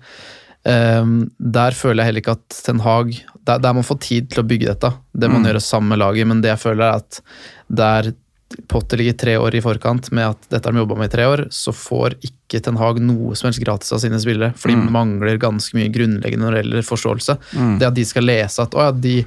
Der 0.68 1.72
føler 1.72 2.02
jeg 2.02 2.08
heller 2.10 2.20
ikke 2.20 2.34
at 2.36 2.56
Ten 2.66 2.82
Hag 2.84 3.14
Der, 3.48 3.62
der 3.64 3.72
man 3.78 3.86
få 3.88 3.96
tid 4.04 4.26
til 4.28 4.42
å 4.42 4.48
bygge 4.50 4.68
dette. 4.74 4.90
Det 5.16 5.30
man 5.32 5.46
gjøre 5.48 5.62
sammen 5.64 5.94
med 5.94 6.02
laget, 6.02 6.28
men 6.28 6.42
det 6.44 6.50
jeg 6.52 6.60
føler 6.60 6.84
er 6.90 6.98
at 7.00 7.22
der 7.72 8.10
Potter 8.72 9.02
ligger 9.02 9.16
tre 9.20 9.34
år 9.38 9.58
i 9.58 9.62
forkant 9.64 10.08
med 10.16 10.30
at 10.32 10.46
dette 10.48 10.70
har 10.70 10.72
de 10.72 10.80
jobba 10.80 10.96
med 10.96 11.10
i 11.10 11.12
tre 11.12 11.26
år, 11.28 11.42
så 11.52 11.74
får 11.76 12.16
ikke 12.24 12.62
Ten 12.64 12.78
Hag 12.80 13.02
noe 13.04 13.36
som 13.36 13.50
helst 13.50 13.60
gratis 13.60 13.92
av 13.92 14.00
sine 14.00 14.20
spillere, 14.24 14.54
for 14.56 14.72
de 14.72 14.88
mangler 14.96 15.36
ganske 15.42 15.76
mye 15.76 15.92
grunnleggende 15.92 16.46
når 16.46 16.56
det 16.56 16.62
gjelder 16.62 16.88
forståelse. 16.88 17.36
Det 17.82 17.90
at 17.90 17.98
de 17.98 18.06
skal 18.08 18.24
lese 18.24 18.64
at 18.64 18.78
å 18.78 18.86
ja, 18.88 18.94
de, 18.96 19.18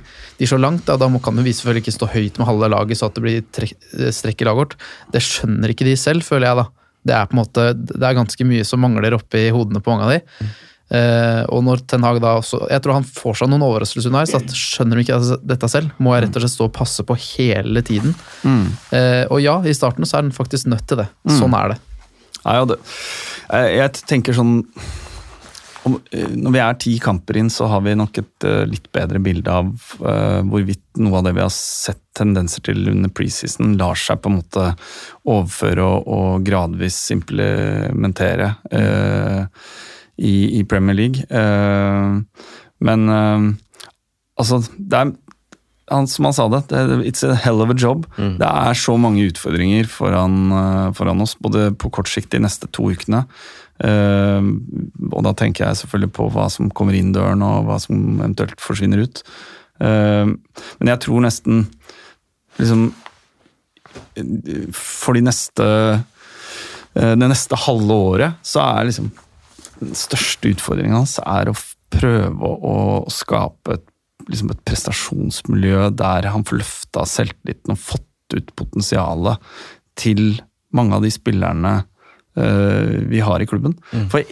de 0.40 0.48
slår 0.48 0.62
langt, 0.64 0.88
da 0.88 1.10
må, 1.12 1.20
kan 1.20 1.36
vi 1.36 1.52
selvfølgelig 1.52 1.84
ikke 1.84 1.96
stå 1.98 2.08
høyt 2.14 2.40
med 2.40 2.48
halve 2.48 2.72
laget 2.72 3.00
så 3.00 3.10
at 3.10 3.18
det 3.18 3.26
blir 3.26 4.10
strekk 4.16 4.40
i 4.40 4.48
laget 4.48 4.62
vårt. 4.62 4.78
Det 5.12 5.24
skjønner 5.26 5.74
ikke 5.74 5.88
de 5.90 5.98
selv, 6.00 6.24
føler 6.24 6.48
jeg 6.48 6.62
da. 6.62 6.66
Det 7.10 7.16
er 7.16 7.28
på 7.28 7.36
en 7.36 7.42
måte, 7.42 7.68
det 7.76 8.00
er 8.00 8.16
ganske 8.16 8.48
mye 8.48 8.64
som 8.68 8.80
mangler 8.84 9.20
oppi 9.20 9.46
hodene 9.52 9.84
på 9.84 9.92
mange 9.92 10.08
av 10.08 10.16
de. 10.16 10.50
Eh, 10.90 11.42
og 11.54 11.62
når 11.66 11.84
Ten 11.86 12.02
Hag 12.02 12.16
da 12.18 12.32
også 12.40 12.64
Jeg 12.66 12.82
tror 12.82 12.96
han 12.96 13.04
får 13.06 13.36
seg 13.38 13.50
noen 13.52 13.62
overraskelser 13.68 14.10
underveis. 14.10 14.34
At 14.36 14.56
skjønner 14.56 14.98
du 14.98 15.04
ikke 15.04 15.20
dette 15.52 15.70
selv? 15.70 15.92
Må 16.02 16.16
jeg 16.16 16.26
rett 16.26 16.40
og 16.40 16.46
slett 16.46 16.56
stå 16.56 16.70
og 16.70 16.74
passe 16.76 17.06
på 17.06 17.18
hele 17.34 17.84
tiden? 17.86 18.16
Eh, 18.44 19.24
og 19.28 19.38
ja, 19.44 19.60
i 19.62 19.76
starten 19.76 20.08
så 20.08 20.18
er 20.18 20.26
den 20.28 20.34
faktisk 20.36 20.70
nødt 20.72 20.88
til 20.90 21.04
det. 21.04 21.10
Sånn 21.38 21.54
er 21.56 21.74
det. 21.74 21.78
Ja, 22.40 22.56
ja, 22.56 22.66
det, 22.70 22.80
jeg, 23.50 23.72
jeg 23.76 24.08
tenker 24.08 24.36
sånn 24.36 24.60
om, 25.82 25.96
eh, 26.12 26.28
Når 26.28 26.54
vi 26.54 26.60
er 26.60 26.78
ti 26.80 26.94
kamper 27.00 27.38
inn, 27.40 27.50
så 27.52 27.68
har 27.70 27.84
vi 27.84 27.96
nok 27.96 28.18
et 28.20 28.46
uh, 28.46 28.64
litt 28.68 28.90
bedre 28.92 29.20
bilde 29.22 29.52
av 29.52 29.70
eh, 30.04 30.40
hvorvidt 30.44 31.00
noe 31.00 31.20
av 31.20 31.24
det 31.26 31.34
vi 31.38 31.44
har 31.44 31.52
sett 31.54 32.02
tendenser 32.16 32.64
til 32.66 32.90
under 32.92 33.12
preseason, 33.16 33.78
lar 33.80 33.96
seg 33.96 34.20
på 34.20 34.28
en 34.28 34.40
måte 34.40 34.66
overføre 35.24 35.86
og, 35.86 36.10
og 36.10 36.44
gradvis 36.44 36.98
implementere 37.14 38.50
eh, 38.76 39.46
i, 40.20 40.60
i 40.60 40.64
Premier 40.68 40.96
League. 40.96 41.24
Uh, 41.32 42.20
men 42.84 43.08
uh, 43.08 43.50
altså, 44.40 44.60
det 44.76 45.00
er 45.00 45.12
han, 45.90 46.06
som 46.06 46.28
han 46.28 46.34
sa 46.36 46.46
det, 46.52 46.60
det, 46.70 47.00
it's 47.08 47.24
a 47.26 47.34
hell 47.34 47.64
of 47.64 47.72
a 47.72 47.74
job. 47.74 48.04
Det 48.14 48.46
er 48.46 48.76
så 48.78 48.94
mange 49.00 49.24
utfordringer 49.26 49.88
foran, 49.90 50.52
eh, 50.54 50.92
foran 50.94 51.24
oss, 51.24 51.32
både 51.34 51.72
på 51.74 51.90
kort 51.90 52.06
sikt 52.06 52.30
de 52.30 52.38
neste 52.44 52.68
to 52.70 52.92
ukene. 52.94 53.24
Og 53.82 55.24
da 55.26 55.32
tenker 55.34 55.64
jeg 55.64 55.80
selvfølgelig 55.80 56.12
på 56.14 56.28
hva 56.30 56.44
som 56.54 56.70
kommer 56.70 56.94
inn 56.94 57.10
døren, 57.16 57.42
og 57.42 57.66
hva 57.66 57.80
som 57.82 57.98
eventuelt 58.20 58.62
forsvinner 58.62 59.02
ut. 59.02 59.24
Men 59.82 60.92
jeg 60.92 61.02
tror 61.02 61.26
nesten 61.26 61.64
liksom 62.60 62.92
For 64.76 65.18
de 65.18 65.24
neste 65.26 65.66
det 66.94 67.30
neste 67.32 67.58
halve 67.66 67.98
året 68.12 68.46
så 68.46 68.62
er 68.62 68.86
liksom 68.92 69.10
den 69.80 69.96
største 69.98 70.52
utfordringen 70.52 70.98
hans 70.98 71.18
er 71.22 71.50
å 71.50 71.56
prøve 71.90 72.50
å, 72.50 72.76
skape 73.10 73.78
et 73.78 73.86
liksom 74.30 74.52
et 74.52 74.62
prestasjonsmiljø 74.68 75.88
der 75.96 76.28
han 76.30 76.44
får 76.46 76.60
løfta 76.60 77.06
selvtilliten 77.08 77.72
og 77.74 77.80
fått 77.82 78.36
ut 78.36 78.52
potensialet 78.58 79.40
til 79.98 80.38
mange 80.76 80.94
av 80.94 81.02
de 81.02 81.10
spillerne 81.10 81.72
uh, 81.82 82.92
vi 83.10 83.22
har 83.24 83.42
i 83.42 83.48
klubben. 83.48 83.74
For 84.12 84.22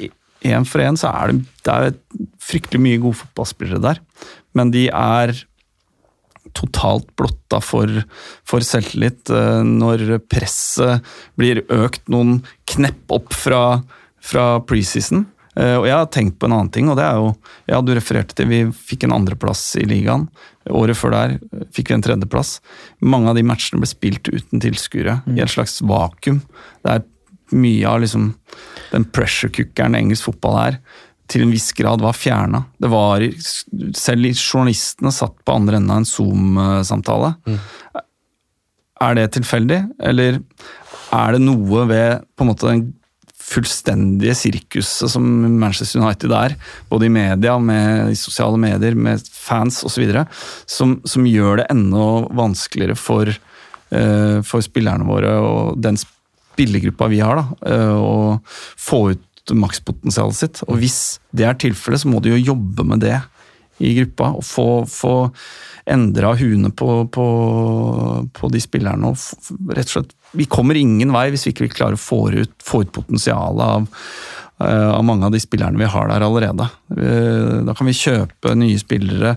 én 0.47 0.69
for 0.69 0.85
én 0.85 0.99
så 1.01 1.11
er 1.11 1.33
det, 1.33 1.41
det 1.67 1.75
er 1.75 1.97
fryktelig 2.45 2.83
mye 2.85 3.01
gode 3.03 3.19
fotballspillere 3.25 3.83
der, 3.89 4.03
men 4.55 4.71
de 4.75 4.87
er 4.93 5.35
totalt 6.57 7.11
blotta 7.19 7.61
for, 7.65 7.91
for 8.47 8.65
selvtillit 8.65 9.33
eh, 9.35 9.61
når 9.67 10.19
presset 10.31 11.05
blir 11.39 11.61
økt 11.75 12.07
noen 12.13 12.39
knepp 12.71 13.13
opp 13.19 13.35
fra, 13.37 13.81
fra 14.25 14.47
preseason. 14.69 15.27
Eh, 15.59 15.75
Og 15.81 15.87
jeg 15.89 15.97
har 15.97 16.07
tenkt 16.15 16.39
på 16.39 16.47
en 16.47 16.55
annen 16.55 16.71
ting, 16.75 16.89
og 16.89 16.97
det 17.01 17.05
er 17.09 17.19
jo 17.19 17.33
Ja, 17.69 17.81
du 17.83 17.93
refererte 17.97 18.37
til 18.39 18.49
vi 18.49 18.61
fikk 18.73 19.05
en 19.05 19.17
andreplass 19.17 19.63
i 19.81 19.85
ligaen. 19.89 20.29
Året 20.71 20.97
før 20.97 21.15
der 21.17 21.37
eh, 21.39 21.67
fikk 21.75 21.91
vi 21.91 21.99
en 21.99 22.05
tredjeplass. 22.07 22.59
Mange 23.03 23.29
av 23.33 23.37
de 23.39 23.43
matchene 23.47 23.83
ble 23.83 23.91
spilt 23.91 24.29
uten 24.31 24.63
tilskuere, 24.63 25.21
i 25.35 25.41
et 25.43 25.51
slags 25.53 25.81
vakuum. 25.83 26.41
Det 26.85 26.95
er 26.95 27.05
mye 27.59 27.89
av 27.89 28.03
liksom 28.05 28.35
den 28.93 29.05
pressure 29.09 29.51
cookeren 29.51 29.97
engelsk 29.97 30.29
fotball 30.29 30.59
er, 30.67 30.81
til 31.29 31.43
en 31.45 31.53
viss 31.53 31.73
grad 31.77 32.01
var 32.01 32.17
fjerna. 32.17 32.63
Det 32.81 32.89
var 32.89 33.21
Selv 33.97 34.31
journalistene 34.33 35.13
satt 35.13 35.35
på 35.45 35.55
andre 35.57 35.77
enden 35.77 35.91
av 35.93 35.99
en 36.03 36.09
Zoom-samtale. 36.09 37.35
Er 39.01 39.15
det 39.15 39.27
tilfeldig, 39.37 39.83
eller 40.01 40.41
er 41.13 41.33
det 41.33 41.41
noe 41.45 41.85
ved 41.89 42.25
på 42.37 42.45
en 42.45 42.49
måte 42.51 42.69
den 42.69 42.87
fullstendige 43.49 44.35
sirkuset 44.37 45.13
som 45.13 45.25
Manchester 45.61 46.03
United 46.03 46.35
er, 46.37 46.57
både 46.91 47.09
i 47.09 47.13
media, 47.13 47.57
med 47.59 48.13
i 48.13 48.19
sosiale 48.19 48.61
medier, 48.61 48.97
med 48.99 49.25
fans 49.33 49.81
osv., 49.87 50.13
som, 50.69 50.99
som 51.09 51.29
gjør 51.29 51.63
det 51.63 51.69
enda 51.73 52.09
vanskeligere 52.39 52.99
for, 52.99 53.33
uh, 53.95 54.39
for 54.47 54.65
spillerne 54.65 55.09
våre 55.09 55.33
og 55.41 55.81
den 55.85 55.99
spillergruppa 56.01 57.09
vi 57.13 57.23
har, 57.25 57.41
da, 57.41 57.73
uh, 57.73 57.97
å 57.97 58.19
få 58.77 59.03
ut 59.15 59.57
makspotensialet 59.57 60.37
sitt. 60.37 60.63
Og 60.69 60.83
hvis 60.83 61.01
det 61.33 61.49
er 61.49 61.57
tilfellet, 61.57 62.05
så 62.05 62.13
må 62.13 62.21
de 62.21 62.35
jo 62.35 62.47
jobbe 62.53 62.85
med 62.85 63.05
det 63.07 63.17
i 63.79 63.95
gruppa 64.01 64.33
og 64.37 64.45
få, 64.45 64.69
få 64.91 65.15
endra 65.89 66.35
huene 66.37 66.71
på, 66.75 67.07
på, 67.15 67.27
på 68.35 68.51
de 68.53 68.61
spillerne. 68.61 69.13
og 69.13 69.71
rett 69.73 69.89
og 69.89 69.95
slett, 69.95 70.18
Vi 70.37 70.45
kommer 70.51 70.77
ingen 70.77 71.13
vei 71.15 71.29
hvis 71.33 71.47
vi 71.47 71.55
ikke 71.55 71.71
klarer 71.73 71.97
å 71.97 72.03
få 72.03 72.21
ut, 72.35 72.53
få 72.65 72.83
ut 72.85 72.93
potensialet 72.93 73.65
av, 73.65 73.87
eh, 74.61 74.91
av 74.93 75.05
mange 75.05 75.25
av 75.25 75.33
de 75.33 75.41
spillerne 75.41 75.81
vi 75.81 75.89
har 75.89 76.09
der 76.09 76.25
allerede. 76.27 76.69
Eh, 76.93 77.65
Da 77.65 77.75
kan 77.75 77.87
vi 77.89 77.97
kjøpe 77.97 78.55
nye 78.57 78.79
spillere 78.79 79.37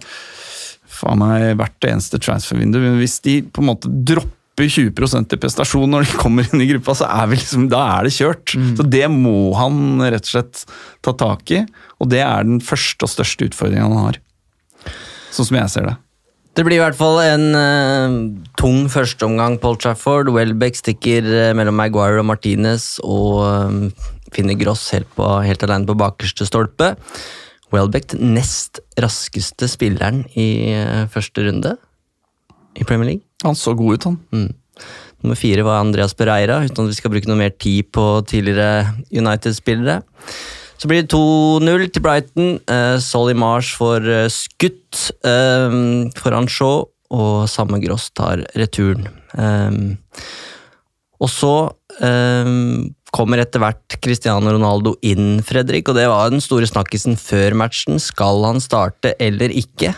faen 1.01 1.17
meg 1.21 1.55
hvert 1.57 1.87
eneste 1.89 2.19
transfervindu. 2.21 2.79
Men 2.81 2.99
hvis 2.99 3.21
de 3.25 3.41
på 3.41 3.63
en 3.63 3.71
måte 3.71 3.89
dropper 3.89 4.67
20% 4.69 5.33
i 5.33 5.39
prestasjon 5.41 5.89
når 5.89 6.05
de 6.05 6.17
kommer 6.19 6.45
inn 6.51 6.61
i 6.61 6.67
gruppa, 6.69 6.93
så 6.93 7.07
er 7.09 7.31
liksom, 7.33 7.69
da 7.71 7.79
er 7.97 8.03
det 8.05 8.13
kjørt. 8.17 8.53
Så 8.77 8.85
det 8.87 9.07
må 9.09 9.55
han 9.57 9.97
rett 10.03 10.27
og 10.27 10.33
slett 10.35 10.65
ta 11.01 11.13
tak 11.17 11.49
i, 11.55 11.63
og 12.01 12.09
det 12.11 12.19
er 12.21 12.43
den 12.43 12.59
første 12.61 13.07
og 13.07 13.13
største 13.13 13.47
utfordringen 13.49 13.87
han 13.89 14.05
har. 14.11 14.19
Sånn 15.31 15.47
som 15.47 15.57
jeg 15.57 15.69
ser 15.73 15.87
det. 15.87 15.95
Det 16.51 16.65
blir 16.67 16.81
i 16.81 16.81
hvert 16.81 16.97
fall 16.99 17.21
en 17.23 17.45
uh, 17.55 18.15
tung 18.59 18.89
førsteomgang 18.91 19.55
Paul 19.63 19.77
Trafford. 19.79 20.33
Welbeck 20.35 20.75
stikker 20.75 21.23
uh, 21.23 21.51
mellom 21.55 21.77
Maguire 21.79 22.19
og 22.19 22.27
Martinez 22.27 22.97
og 23.07 23.37
uh, 23.39 24.09
finner 24.35 24.59
Gross 24.59 24.89
helt, 24.91 25.07
på, 25.15 25.27
helt 25.45 25.63
alene 25.63 25.87
på 25.87 25.95
bakerste 25.99 26.47
stolpe. 26.49 26.91
Welbeck 27.71 28.09
den 28.11 28.33
nest 28.35 28.81
raskeste 28.99 29.69
spilleren 29.71 30.25
i 30.35 30.75
første 31.13 31.45
runde 31.45 31.77
i 32.75 32.83
Premier 32.83 33.13
League. 33.13 33.23
Han 33.45 33.55
så 33.55 33.71
god 33.79 33.95
ut, 33.95 34.09
han. 34.09 34.49
Nummer 35.23 35.39
fire 35.39 35.63
var 35.63 35.79
Andreas 35.79 36.11
Pereira, 36.19 36.59
uten 36.65 36.83
at 36.83 36.91
vi 36.91 36.97
skal 36.97 37.13
bruke 37.13 37.31
noe 37.31 37.39
mer 37.39 37.55
tid 37.55 37.87
på 37.95 38.03
tidligere 38.27 38.91
United-spillere. 39.07 40.01
Så 40.81 40.89
blir 40.89 41.03
det 41.03 41.13
2-0 41.13 41.83
til 41.93 42.01
Brighton. 42.01 42.55
Uh, 42.65 42.97
Solly 42.97 43.35
Marsh 43.37 43.77
får 43.77 44.07
uh, 44.09 44.23
skutt 44.33 45.11
um, 45.21 46.09
foran 46.17 46.49
Shaw, 46.49 46.87
og 47.13 47.45
samme 47.51 47.77
Gross 47.83 48.07
tar 48.17 48.41
returen. 48.57 49.05
Um, 49.37 49.93
og 51.21 51.29
så 51.29 51.53
um, 52.01 52.89
kommer 53.13 53.43
etter 53.43 53.61
hvert 53.61 53.99
Cristiano 54.01 54.55
Ronaldo 54.55 54.95
inn, 55.05 55.43
Fredrik, 55.45 55.91
og 55.91 55.99
det 55.99 56.07
var 56.09 56.31
den 56.33 56.41
store 56.41 56.65
snakkisen 56.65 57.19
før 57.19 57.53
matchen. 57.61 58.01
Skal 58.01 58.41
han 58.47 58.63
starte 58.63 59.13
eller 59.21 59.53
ikke? 59.53 59.93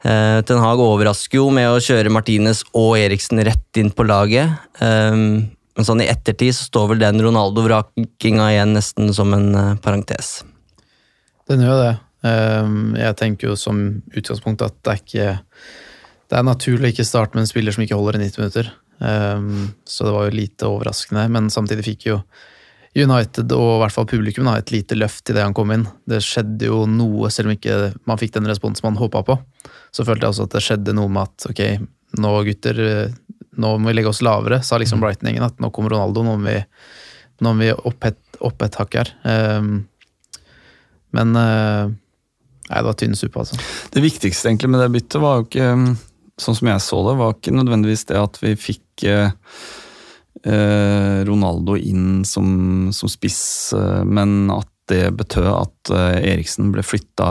Uh, 0.00 0.40
Ten 0.48 0.62
Hag 0.64 0.80
overrasker 0.80 1.42
jo 1.42 1.50
med 1.52 1.68
å 1.68 1.82
kjøre 1.82 2.14
Martinez 2.14 2.64
og 2.72 2.94
Eriksen 3.02 3.44
rett 3.44 3.82
inn 3.82 3.92
på 3.92 4.08
laget. 4.08 4.56
Um, 4.80 5.50
men 5.76 5.84
sånn 5.84 6.00
i 6.00 6.08
ettertid 6.08 6.54
så 6.56 6.66
står 6.70 6.90
vel 6.92 7.02
den 7.04 7.20
Ronaldo-vrakinga 7.20 8.50
igjen 8.54 8.72
nesten 8.76 9.12
som 9.16 9.34
en 9.36 9.50
uh, 9.54 9.74
parentes. 9.84 10.40
Den 11.46 11.62
gjør 11.62 11.82
det. 11.82 11.94
Ehm, 12.26 12.96
Jeg 12.96 13.16
tenker 13.20 13.50
jo 13.50 13.56
som 13.60 14.02
utgangspunkt 14.16 14.64
at 14.64 14.74
det 14.82 14.92
er 14.92 15.02
ikke 15.02 15.28
Det 16.26 16.34
er 16.34 16.42
naturlig 16.42 16.88
å 16.88 16.92
ikke 16.94 17.06
starte 17.06 17.36
med 17.36 17.44
en 17.44 17.50
spiller 17.50 17.70
som 17.74 17.84
ikke 17.84 17.94
holder 17.94 18.16
i 18.18 18.24
90 18.24 18.40
minutter. 18.42 18.72
Ehm, 19.00 19.74
Så 19.84 20.04
det 20.04 20.14
var 20.14 20.26
jo 20.26 20.38
lite 20.40 20.66
overraskende, 20.66 21.28
men 21.30 21.50
samtidig 21.50 21.84
fikk 21.86 22.06
jo 22.10 22.22
United 22.96 23.52
og 23.52 23.76
i 23.76 23.80
hvert 23.82 23.92
fall 23.92 24.06
publikum 24.08 24.46
da, 24.48 24.56
et 24.56 24.72
lite 24.72 24.96
løft 24.96 25.28
idet 25.28 25.44
han 25.44 25.54
kom 25.54 25.70
inn. 25.70 25.86
Det 26.08 26.22
skjedde 26.24 26.70
jo 26.70 26.86
noe, 26.88 27.28
selv 27.30 27.50
om 27.50 27.52
ikke 27.52 27.94
man 28.08 28.16
fikk 28.16 28.32
den 28.32 28.48
responsen 28.48 28.88
man 28.88 28.96
håpa 28.96 29.22
på. 29.22 29.36
Så 29.92 30.04
følte 30.06 30.24
jeg 30.24 30.32
også 30.32 30.46
at 30.48 30.56
det 30.56 30.62
skjedde 30.64 30.94
noe 30.96 31.12
med 31.12 31.28
at 31.28 31.46
ok, 31.50 31.60
nå 32.16 32.32
gutter, 32.48 32.80
nå 33.60 33.74
må 33.80 33.90
vi 33.90 33.96
legge 33.96 34.12
oss 34.12 34.22
lavere, 34.24 34.60
sa 34.64 34.78
liksom 34.80 35.02
Brighton-gjengen. 35.02 35.46
At 35.46 35.60
nå 35.62 35.70
kommer 35.74 35.94
Ronaldo, 35.94 36.24
nå 36.24 36.36
må 36.36 36.48
vi, 36.48 36.56
nå 37.42 37.52
må 37.52 37.64
vi 37.64 37.70
opp, 37.76 38.08
et, 38.08 38.20
opp 38.44 38.66
et 38.66 38.78
hakk 38.80 38.98
her. 39.00 39.12
Um, 39.24 39.78
men 41.16 41.38
uh, 41.38 41.94
Nei, 42.66 42.80
det 42.80 42.86
var 42.88 42.96
tynn 42.98 43.14
suppe, 43.14 43.44
altså. 43.44 43.54
Det 43.94 44.00
viktigste 44.02 44.50
egentlig 44.50 44.72
med 44.72 44.80
det 44.82 44.88
byttet 44.96 45.22
var 45.22 45.36
jo 45.38 45.44
ikke, 45.46 45.68
sånn 46.42 46.56
som 46.58 46.70
jeg 46.72 46.82
så 46.82 46.96
det, 47.06 47.12
var 47.20 47.36
ikke 47.36 47.52
nødvendigvis 47.54 48.08
det 48.08 48.16
at 48.18 48.40
vi 48.42 48.50
fikk 48.58 49.04
eh, 49.06 49.30
Ronaldo 51.28 51.76
inn 51.78 52.24
som, 52.26 52.48
som 52.90 53.12
spiss, 53.12 53.70
men 54.02 54.50
at 54.50 54.66
det 54.86 55.00
betød 55.18 55.46
at 55.50 55.90
eh, 55.90 56.18
Eriksen 56.32 56.68
ble 56.70 56.82
flytta 56.86 57.26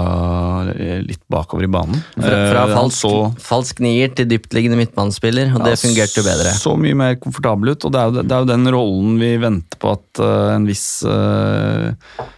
litt 1.07 1.21
bakover 1.31 1.63
i 1.63 1.69
banen. 1.71 2.01
Fra, 2.17 2.31
fra 2.51 2.63
Eh, 2.65 2.73
falsk, 2.75 2.97
så- 2.99 3.33
falsk 3.39 3.79
nier 3.79 4.11
til 4.15 4.27
dyptliggende 4.27 4.75
midtbanespiller, 4.79 5.53
og 5.55 5.63
det 5.63 5.77
fungerte 5.79 6.19
jo 6.19 6.25
bedre. 6.27 6.51
Så 6.51 6.73
mye 6.79 6.97
mer 6.99 7.15
komfortabel 7.15 7.71
ut, 7.71 7.85
og 7.87 7.93
det 7.95 8.01
er 8.01 8.09
jo, 8.11 8.23
det 8.23 8.35
er 8.35 8.43
jo 8.43 8.49
den 8.51 8.67
rollen 8.75 9.15
vi 9.21 9.31
venter 9.39 9.79
på 9.79 9.93
at 9.95 10.19
eh, 10.19 10.55
en 10.55 10.67
viss 10.67 10.87
uh, 11.07 11.93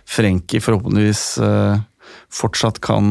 Frenkie 0.06 0.62
forhåpentligvis 0.62 1.24
uh, 1.42 1.80
fortsatt 2.30 2.78
kan, 2.84 3.10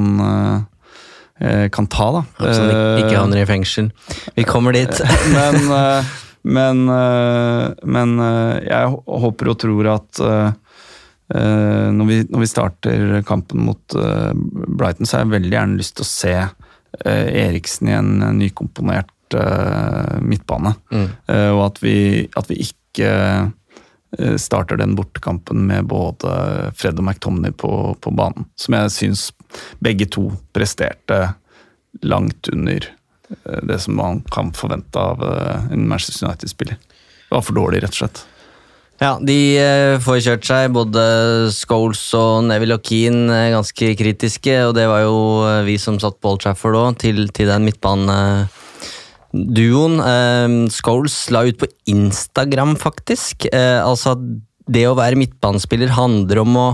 eh, 1.40 1.66
kan 1.74 1.86
ta, 1.90 2.06
da. 2.20 2.22
Han 2.38 3.02
ikke- 3.02 3.16
havner 3.18 3.42
i 3.42 3.48
fengsel. 3.50 3.90
Vi 4.36 4.44
kommer 4.46 4.72
dit. 4.78 5.02
men 5.34 6.04
men, 6.46 6.84
men 7.82 8.12
jeg 8.62 8.90
håper 9.02 9.48
og 9.50 9.56
tror 9.58 9.88
at 9.96 10.20
når, 11.34 12.06
vi, 12.06 12.16
når 12.30 12.42
vi 12.44 12.48
starter 12.50 13.22
kampen 13.26 13.64
mot 13.66 13.94
eh, 13.98 14.32
Brighton, 14.78 15.06
så 15.06 15.16
har 15.16 15.24
jeg 15.24 15.32
veldig 15.34 15.52
gjerne 15.56 15.80
lyst 15.80 15.96
til 15.98 16.04
å 16.04 16.10
se 16.10 16.34
eh, 16.38 17.28
Eriksen 17.46 17.90
i 17.90 17.96
en 17.96 18.12
nykomponert 18.38 19.34
eh, 19.34 20.16
midtbane. 20.22 20.74
Mm. 20.92 21.08
Eh, 21.26 21.50
og 21.50 21.62
at 21.64 21.80
vi, 21.82 21.96
at 22.38 22.50
vi 22.50 22.60
ikke 22.68 23.10
eh, 23.10 24.36
starter 24.38 24.78
den 24.80 24.94
bortekampen 24.98 25.66
med 25.66 25.88
både 25.90 26.36
Fred 26.78 27.00
og 27.02 27.08
McTomney 27.08 27.54
på, 27.58 27.72
på 28.00 28.14
banen. 28.14 28.46
Som 28.60 28.78
jeg 28.78 28.94
syns 28.94 29.26
begge 29.82 30.08
to 30.12 30.28
presterte 30.56 31.34
langt 32.06 32.48
under 32.52 32.86
eh, 32.86 33.60
det 33.66 33.80
som 33.82 33.98
man 33.98 34.22
kan 34.30 34.54
forvente 34.56 35.00
av 35.00 35.26
eh, 35.26 35.72
en 35.74 35.88
Manchester 35.90 36.28
United-spiller. 36.28 36.78
Det 37.26 37.34
var 37.34 37.42
for 37.42 37.58
dårlig, 37.58 37.82
rett 37.82 37.96
og 37.96 38.04
slett. 38.04 38.26
Ja, 38.96 39.18
de 39.20 39.58
eh, 39.60 39.98
får 40.00 40.20
kjørt 40.24 40.46
seg. 40.48 40.72
Både 40.72 41.02
Scholes 41.52 42.14
og 42.16 42.44
Neville 42.48 42.74
og 42.78 42.82
Keane 42.86 43.28
er 43.34 43.54
ganske 43.56 43.94
kritiske, 43.98 44.54
og 44.68 44.72
det 44.78 44.86
var 44.88 45.00
jo 45.04 45.16
eh, 45.44 45.66
vi 45.68 45.76
som 45.80 46.00
satt 46.00 46.16
på 46.20 46.30
Old 46.32 46.40
Trafford 46.44 46.76
òg, 46.80 46.96
til, 47.02 47.28
til 47.36 47.46
den 47.52 47.66
midtbaneduoen. 47.68 48.48
Eh, 50.00 50.46
Scholes 50.78 51.16
la 51.34 51.40
ut 51.44 51.58
på 51.60 51.68
Instagram, 51.92 52.72
faktisk. 52.80 53.36
Eh, 53.52 53.80
altså 53.84 54.16
det 54.66 54.88
å 54.88 54.96
være 54.98 55.20
midtbanespiller 55.20 55.88
handler 55.94 56.38
om 56.42 56.56
å 56.58 56.68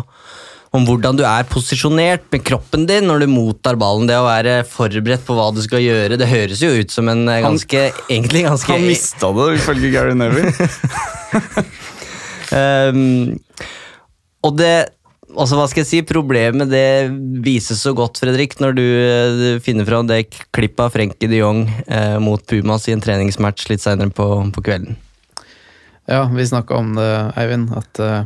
om 0.73 0.87
hvordan 0.89 1.19
du 1.19 1.23
er 1.29 1.45
posisjonert 1.53 2.25
med 2.33 2.45
kroppen 2.49 2.87
din 2.89 3.05
når 3.05 3.25
du 3.25 3.27
mottar 3.29 3.77
ballen. 3.81 4.07
Det 4.09 4.17
å 4.17 4.25
være 4.25 4.63
forberedt 4.65 5.27
på 5.27 5.37
hva 5.37 5.51
du 5.53 5.61
skal 5.65 5.85
gjøre. 5.85 6.17
Det 6.17 6.29
høres 6.31 6.63
jo 6.65 6.73
ut 6.73 6.95
som 6.95 7.11
en 7.13 7.27
eh, 7.29 7.43
ganske, 7.45 7.83
egentlig 8.09 8.47
ganske 8.47 8.73
Han 8.73 8.87
mista 8.89 9.33
det, 9.37 9.51
ifølge 9.59 9.93
Gary 9.93 10.17
Neville. 10.17 10.49
Ehm, 12.53 13.39
og 14.43 14.59
det 14.59 14.75
altså 15.33 15.57
hva 15.57 15.67
skal 15.71 15.83
jeg 15.83 15.91
si, 15.91 16.01
Problemet 16.07 16.71
det 16.71 17.13
vises 17.45 17.81
så 17.83 17.95
godt, 17.97 18.21
Fredrik, 18.21 18.59
når 18.61 18.77
du 18.77 18.85
eh, 18.85 19.61
finner 19.65 19.89
fram 19.89 20.09
det 20.09 20.27
klippet 20.55 20.85
av 20.85 20.93
Frenkie 20.95 21.31
de 21.31 21.41
Jong 21.41 21.65
eh, 21.87 22.19
mot 22.23 22.43
Pumas 22.49 22.89
i 22.89 22.97
en 22.97 23.03
treningsmatch 23.03 23.71
litt 23.73 23.85
senere 23.85 24.13
på, 24.15 24.29
på 24.53 24.65
kvelden. 24.65 24.99
Ja, 26.11 26.27
vi 26.29 26.45
snakka 26.47 26.77
om 26.77 26.97
det, 26.99 27.11
Eivind, 27.39 27.71
at 27.79 28.01
uh, 28.03 28.25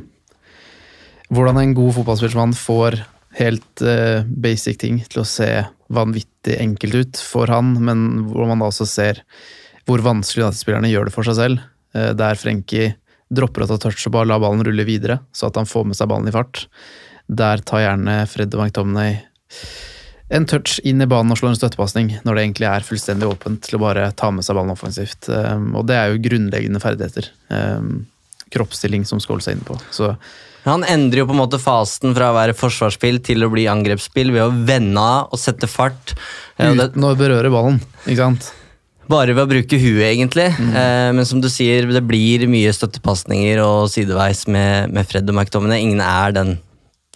hvordan 1.29 1.59
en 1.61 1.75
god 1.77 1.93
fotballspillersmann 1.99 2.55
får 2.57 2.97
helt 3.37 3.83
uh, 3.85 4.25
basic 4.25 4.81
ting 4.81 5.03
til 5.05 5.21
å 5.21 5.29
se 5.29 5.51
vanvittig 5.93 6.57
enkelt 6.57 6.97
ut 6.97 7.21
for 7.21 7.53
han, 7.53 7.75
men 7.85 8.07
hvor 8.31 8.49
man 8.49 8.65
da 8.65 8.71
også 8.73 8.89
ser 8.89 9.21
hvor 9.87 10.01
vanskelig 10.03 10.47
United-spillerne 10.47 10.89
gjør 10.91 11.11
det 11.11 11.15
for 11.15 11.29
seg 11.29 11.37
selv. 11.37 11.67
Uh, 11.93 12.15
der 12.17 12.41
Frenkie 12.41 12.95
dropper 13.33 13.65
å 13.65 13.71
ta 13.73 13.81
touch 13.83 14.07
og 14.07 14.15
bare 14.15 14.31
lar 14.31 14.43
ballen 14.43 14.65
rulle 14.67 14.87
videre, 14.87 15.21
så 15.35 15.51
at 15.51 15.59
han 15.59 15.69
får 15.69 15.91
med 15.91 15.99
seg 15.99 16.11
ballen 16.11 16.31
i 16.31 16.35
fart. 16.35 16.67
Der 17.27 17.63
tar 17.67 17.83
gjerne 17.83 18.21
Fred 18.31 18.55
og 18.55 18.67
McTomney 18.67 19.21
en 20.29 20.47
touch 20.47 20.81
inn 20.83 21.03
i 21.03 21.07
banen 21.07 21.31
og 21.31 21.39
slår 21.39 21.53
en 21.53 21.61
støttepasning, 21.61 22.17
når 22.27 22.35
det 22.35 22.43
egentlig 22.43 22.67
er 22.67 22.87
fullstendig 22.87 23.29
åpent 23.31 23.63
til 23.63 23.79
å 23.79 23.83
bare 23.85 24.09
ta 24.19 24.33
med 24.35 24.47
seg 24.47 24.59
ballen 24.59 24.75
offensivt. 24.75 25.29
Um, 25.31 25.71
og 25.79 25.87
det 25.87 25.99
er 26.01 26.11
jo 26.11 26.23
grunnleggende 26.25 26.83
ferdigheter. 26.83 27.31
Um, 27.53 28.09
kroppsstilling, 28.55 29.07
som 29.07 29.23
holde 29.23 29.47
er 29.47 29.57
inne 29.57 29.67
på. 29.67 29.79
Så 29.95 30.15
Han 30.67 30.83
endrer 30.83 31.23
jo 31.23 31.29
på 31.29 31.35
en 31.37 31.43
måte 31.45 31.63
fasen 31.63 32.15
fra 32.17 32.33
å 32.33 32.35
være 32.35 32.57
forsvarsspill 32.59 33.21
til 33.23 33.47
å 33.47 33.51
bli 33.53 33.69
angrepsspill 33.71 34.33
ved 34.35 34.43
å 34.43 34.65
vende 34.67 34.99
av 35.03 35.31
og 35.31 35.39
sette 35.39 35.71
fart. 35.71 36.17
Uten 36.59 37.07
å 37.07 37.15
berøre 37.19 37.53
ballen, 37.55 37.79
ikke 38.07 38.25
sant? 38.25 38.51
Bare 39.07 39.35
ved 39.37 39.45
å 39.45 39.51
bruke 39.51 39.79
huet, 39.79 40.09
egentlig. 40.09 40.49
Eh, 40.51 41.11
men 41.15 41.27
som 41.29 41.41
du 41.43 41.49
sier, 41.53 41.87
det 41.87 42.03
blir 42.07 42.47
mye 42.51 42.73
støttepasninger 42.75 43.61
og 43.63 43.91
sideveis 43.93 44.47
med, 44.51 44.91
med 44.95 45.07
Fred 45.07 45.29
og 45.31 45.37
McTominay. 45.37 45.85
Ingen 45.85 46.03
er 46.03 46.35
den, 46.35 46.57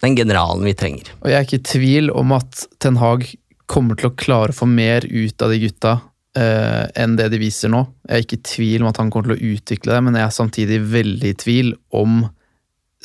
den 0.03 0.15
generalen 0.15 0.63
vi 0.67 0.75
trenger. 0.77 1.11
Og 1.19 1.31
jeg 1.31 1.39
er 1.39 1.47
ikke 1.47 1.59
i 1.59 1.67
tvil 1.73 2.13
om 2.15 2.31
at 2.37 2.65
Ten 2.81 2.99
Hag 3.01 3.27
kommer 3.71 3.99
til 3.99 4.11
å 4.11 4.15
klare 4.15 4.55
å 4.55 4.57
få 4.57 4.67
mer 4.67 5.05
ut 5.07 5.43
av 5.43 5.51
de 5.51 5.59
gutta 5.61 5.97
eh, 6.37 6.85
enn 6.99 7.17
det 7.19 7.29
de 7.33 7.39
viser 7.41 7.71
nå. 7.71 7.83
Jeg 8.07 8.15
er 8.15 8.25
ikke 8.25 8.39
i 8.39 8.45
tvil 8.53 8.83
om 8.83 8.91
at 8.91 8.99
han 9.01 9.11
kommer 9.11 9.31
til 9.31 9.37
å 9.37 9.55
utvikle 9.55 9.95
det, 9.95 10.03
men 10.07 10.19
jeg 10.19 10.27
er 10.27 10.37
samtidig 10.37 10.79
veldig 10.91 11.31
i 11.31 11.39
tvil 11.43 11.73
om 11.95 12.21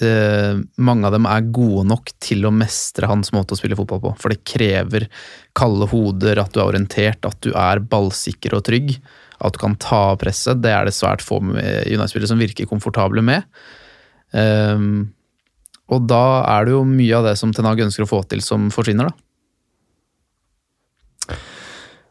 eh, 0.04 0.58
mange 0.76 1.08
av 1.08 1.14
dem 1.14 1.28
er 1.30 1.48
gode 1.54 1.86
nok 1.88 2.12
til 2.22 2.46
å 2.46 2.54
mestre 2.54 3.08
hans 3.10 3.32
måte 3.36 3.56
å 3.56 3.60
spille 3.60 3.78
fotball 3.78 4.02
på. 4.02 4.14
For 4.20 4.32
det 4.32 4.44
krever 4.48 5.08
kalde 5.56 5.88
hoder, 5.92 6.40
at 6.42 6.52
du 6.52 6.60
er 6.60 6.68
orientert, 6.68 7.24
at 7.28 7.38
du 7.44 7.52
er 7.54 7.82
ballsikker 7.82 8.56
og 8.58 8.66
trygg. 8.68 8.96
At 9.44 9.56
du 9.56 9.60
kan 9.60 9.76
ta 9.80 10.12
av 10.12 10.20
presset. 10.22 10.62
Det 10.64 10.72
er 10.72 10.88
det 10.88 10.96
svært 10.96 11.24
få 11.24 11.42
United-spillere 11.42 12.30
som 12.30 12.40
virker 12.40 12.68
komfortable 12.70 13.24
med. 13.24 13.44
Ehm, 14.36 15.12
og 15.92 16.06
da 16.10 16.42
er 16.56 16.66
det 16.66 16.74
jo 16.74 16.86
mye 16.88 17.18
av 17.18 17.28
det 17.28 17.36
som 17.38 17.52
Ten 17.54 17.68
Hag 17.68 17.84
ønsker 17.84 18.06
å 18.06 18.10
få 18.10 18.22
til, 18.30 18.42
som 18.44 18.70
forsvinner, 18.74 19.10
da. 19.10 19.25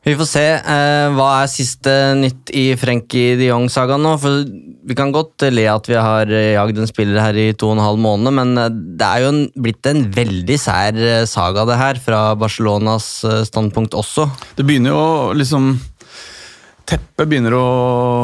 Vi 0.05 0.13
får 0.13 0.27
se. 0.29 0.43
Eh, 0.61 1.07
hva 1.17 1.27
er 1.41 1.49
siste 1.49 1.91
nytt 2.19 2.51
i 2.53 2.67
Frenkie 2.77 3.33
de 3.39 3.47
Jong-sagaen 3.49 4.03
nå? 4.05 4.11
For 4.21 4.43
Vi 4.85 4.93
kan 4.97 5.09
godt 5.09 5.47
le 5.49 5.63
at 5.71 5.87
vi 5.89 5.97
har 5.97 6.29
eh, 6.29 6.51
jagd 6.53 6.77
en 6.77 6.89
spiller 6.89 7.17
her 7.23 7.39
i 7.41 7.47
to 7.57 7.71
og 7.71 7.79
en 7.79 7.81
halv 7.81 8.03
måned, 8.03 8.35
men 8.37 8.53
eh, 8.61 8.69
det 8.69 9.07
er 9.07 9.23
jo 9.23 9.31
en, 9.31 9.41
blitt 9.65 9.89
en 9.89 10.03
veldig 10.13 10.59
sær 10.61 10.99
eh, 11.01 11.25
saga, 11.25 11.65
det 11.65 11.79
her, 11.79 11.97
fra 11.97 12.19
Barcelonas 12.37 13.07
standpunkt 13.49 13.97
også. 13.97 14.27
Det 14.59 14.67
begynner 14.67 14.93
jo 14.93 15.03
liksom 15.41 15.73
Teppet 16.85 17.25
begynner 17.25 17.55
å 17.57 17.65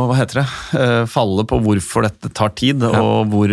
hva 0.05 0.19
heter 0.19 0.43
det, 0.43 1.05
falle 1.09 1.47
på 1.49 1.57
hvorfor 1.65 2.05
dette 2.05 2.29
tar 2.29 2.51
tid, 2.53 2.83
og 2.85 3.31
hvor 3.31 3.49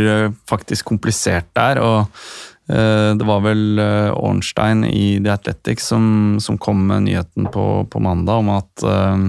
faktisk 0.52 0.90
komplisert 0.90 1.48
det 1.56 1.64
er. 1.64 1.80
og 1.80 2.26
Det 2.68 3.24
var 3.24 3.40
vel 3.46 3.80
eh, 3.80 4.10
Ornstein 4.12 4.82
i 4.84 5.16
The 5.24 5.32
Athletics 5.32 5.86
som, 5.88 6.36
som 6.40 6.58
kom 6.60 6.82
med 6.90 7.06
nyheten 7.06 7.48
på, 7.48 7.64
på 7.88 8.02
mandag 8.04 8.42
om 8.42 8.50
at 8.52 8.84
uh, 8.84 9.24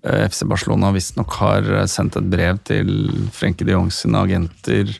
FC 0.00 0.46
Barcelona 0.48 0.88
visstnok 0.94 1.36
har 1.42 1.68
sendt 1.92 2.16
et 2.16 2.30
brev 2.32 2.62
til 2.64 2.88
Frenkie 3.36 3.68
de 3.68 3.76
Jong 3.76 3.92
sine 3.92 4.22
agenter 4.24 4.94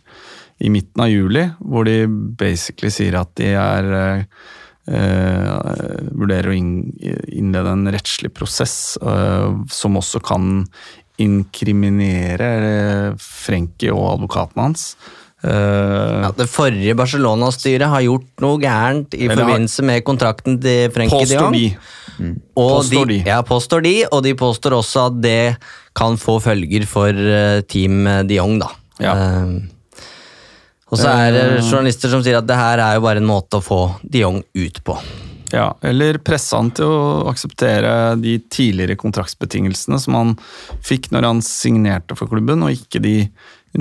i 0.58 0.70
midten 0.70 1.02
av 1.02 1.10
juli, 1.10 1.44
hvor 1.58 1.86
de 1.88 2.04
basically 2.38 2.92
sier 2.92 3.16
at 3.18 3.32
de 3.38 3.50
er 3.58 3.88
eh, 3.98 4.22
eh, 4.94 6.10
vurderer 6.14 6.52
å 6.52 6.56
innlede 6.56 7.74
en 7.74 7.88
rettslig 7.94 8.32
prosess 8.36 8.96
uh, 9.02 9.50
som 9.72 9.98
også 10.00 10.22
kan 10.24 10.64
inkriminere 11.22 12.48
eh, 12.70 13.10
Frenkie 13.22 13.92
og 13.94 14.14
advokaten 14.16 14.62
hans. 14.62 14.88
Eh, 15.44 16.22
Ja, 16.24 16.30
det 16.36 16.46
forrige 16.48 16.94
Barcelona-styret 16.96 17.88
har 17.92 18.00
gjort 18.06 18.28
noe 18.40 18.58
gærent 18.62 19.14
i 19.14 19.26
har- 19.28 19.36
forbindelse 19.36 19.84
med 19.84 20.04
kontrakten 20.04 20.60
til 20.62 20.90
Frenkie 20.94 21.26
de 21.26 21.34
Jong. 21.34 21.52
de. 21.52 21.76
Og 22.56 22.70
Påstår 22.80 23.06
de. 23.10 23.18
Ja, 23.26 23.42
påstår 23.42 23.82
de, 23.82 23.94
og 24.10 24.22
de 24.22 24.34
påstår 24.34 24.72
også 24.78 25.06
at 25.10 25.20
det 25.20 25.56
kan 25.94 26.16
få 26.16 26.40
følger 26.42 26.86
for 26.86 27.10
eh, 27.10 27.60
Team 27.62 28.04
de 28.26 28.34
Jong, 28.40 28.58
da. 28.62 28.68
Ja. 29.02 29.12
Uh, 29.14 29.60
og 30.92 30.98
så 31.00 31.08
er 31.10 31.32
det 31.34 31.44
journalister 31.66 32.08
som 32.12 32.22
sier 32.22 32.38
at 32.38 32.46
det 32.46 32.54
her 32.54 32.78
er 32.78 32.94
jo 32.94 33.02
bare 33.02 33.18
en 33.18 33.26
måte 33.26 33.58
å 33.58 33.64
få 33.64 33.80
de 34.06 34.20
Jong 34.22 34.42
ut 34.54 34.78
på. 34.86 34.94
Ja, 35.54 35.72
eller 35.82 36.18
presse 36.18 36.54
han 36.56 36.70
til 36.74 36.86
å 36.86 37.26
akseptere 37.30 38.14
de 38.20 38.38
tidligere 38.50 38.96
kontraktsbetingelsene 38.98 39.98
som 40.02 40.14
han 40.18 40.32
fikk 40.82 41.10
når 41.14 41.26
han 41.28 41.42
signerte 41.46 42.16
for 42.18 42.30
klubben, 42.30 42.62
og 42.62 42.70
ikke 42.74 43.02
de 43.02 43.16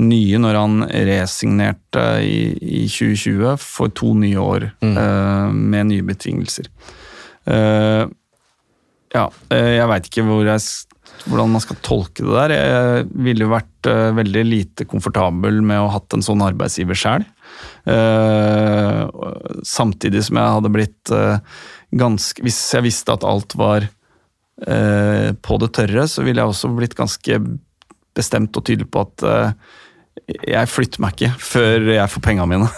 nye 0.00 0.40
når 0.42 0.58
han 0.58 0.86
resignerte 1.06 2.04
i, 2.26 2.38
i 2.82 2.82
2020 2.90 3.54
for 3.62 3.92
to 3.94 4.14
nye 4.18 4.40
år 4.40 4.66
eh, 4.82 5.54
med 5.54 5.90
nye 5.92 6.06
betingelser. 6.06 6.70
Uh, 7.44 8.08
ja, 9.14 9.28
eh, 9.52 9.76
jeg 9.76 9.90
veit 9.90 10.08
ikke 10.08 10.24
hvor 10.26 10.48
jeg, 10.48 10.64
hvordan 11.28 11.52
man 11.54 11.62
skal 11.62 11.78
tolke 11.86 12.24
det 12.24 12.34
der. 12.34 12.54
Jeg 12.56 13.04
ville 13.28 13.50
vært 13.52 13.90
veldig 14.16 14.44
lite 14.48 14.86
komfortabel 14.90 15.60
med 15.62 15.82
å 15.82 15.86
ha 15.86 15.98
hatt 15.98 16.16
en 16.16 16.24
sånn 16.24 16.42
arbeidsgiver 16.42 16.98
sjøl. 16.98 17.26
samtidig 19.68 20.24
som 20.24 20.40
jeg 20.40 20.54
hadde 20.56 20.70
blitt 20.72 21.12
ganske 21.94 22.42
Hvis 22.42 22.58
jeg 22.74 22.86
visste 22.86 23.12
at 23.12 23.26
alt 23.28 23.54
var 23.54 23.86
på 24.56 25.58
det 25.60 25.70
tørre, 25.76 26.08
så 26.08 26.24
ville 26.24 26.40
jeg 26.40 26.50
også 26.50 26.72
blitt 26.74 26.96
ganske 26.98 27.38
bestemt 28.16 28.56
og 28.56 28.64
tydelig 28.66 28.88
på 28.90 29.04
at 29.04 29.26
jeg 30.24 30.70
flytter 30.70 31.02
meg 31.04 31.16
ikke 31.16 31.32
før 31.42 31.88
jeg 31.96 32.12
får 32.12 32.24
pengene 32.24 32.50
mine. 32.50 32.70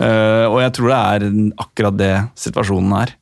Uh, 0.00 0.46
og 0.52 0.58
jeg 0.64 0.74
tror 0.76 0.92
det 0.92 0.98
er 0.98 1.26
akkurat 1.66 2.00
det 2.00 2.14
situasjonen 2.40 2.96
er. 3.00 3.14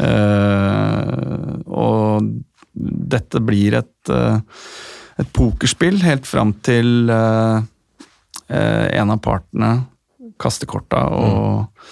Uh, 0.00 1.60
og 1.66 2.30
dette 2.74 3.42
blir 3.42 3.80
et, 3.80 4.12
uh, 4.12 4.38
et 5.20 5.32
pokerspill 5.36 6.00
helt 6.04 6.28
fram 6.28 6.54
til 6.64 7.10
en 8.50 9.12
av 9.14 9.18
partene 9.22 9.68
kaster 10.42 10.66
korta, 10.66 11.04
og, 11.14 11.84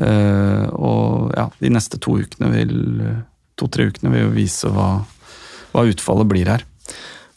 og 0.00 1.34
ja, 1.36 1.44
de 1.60 1.70
neste 1.74 1.98
to 2.00 2.14
ukene 2.22 2.48
to-tre 3.60 3.90
ukene 3.90 4.12
vil 4.14 4.22
jo 4.22 4.30
vise 4.32 4.70
hva, 4.72 4.86
hva 5.74 5.84
utfallet 5.90 6.30
blir 6.30 6.48
her. 6.48 6.64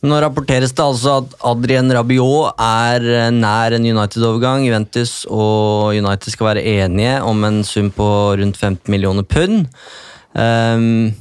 Nå 0.02 0.18
rapporteres 0.18 0.72
det 0.74 0.82
altså 0.82 1.20
at 1.20 1.34
Adrien 1.46 1.92
Rabiot 1.94 2.58
er 2.58 3.04
eh, 3.06 3.28
nær 3.36 3.76
en 3.78 3.86
United-overgang. 3.86 4.64
Juventus 4.66 5.28
og 5.30 5.94
United 5.94 6.34
skal 6.34 6.48
være 6.56 6.64
enige 6.82 7.20
om 7.22 7.46
en 7.46 7.60
sum 7.68 7.92
på 7.94 8.08
rundt 8.42 8.58
15 8.58 8.90
millioner 8.90 9.28
pund. 9.30 9.68
Um, 10.34 11.12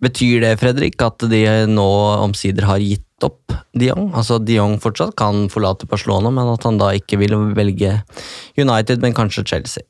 betyr 0.00 0.40
det, 0.46 0.54
Fredrik, 0.62 0.96
at 1.04 1.28
de 1.28 1.42
nå 1.68 1.90
omsider 2.24 2.64
har 2.70 2.80
gitt 2.80 3.04
opp 3.26 3.52
Diong? 3.76 4.08
Altså 4.16 4.40
Diong 4.40 4.78
fortsatt 4.80 5.12
kan 5.20 5.50
forlate 5.52 5.88
Barcelona, 5.90 6.32
men 6.32 6.48
at 6.54 6.64
han 6.64 6.80
da 6.80 6.94
ikke 6.96 7.20
vil 7.20 7.36
velge 7.58 7.98
United, 8.56 9.04
men 9.04 9.16
kanskje 9.16 9.44
Chelsea? 9.52 9.84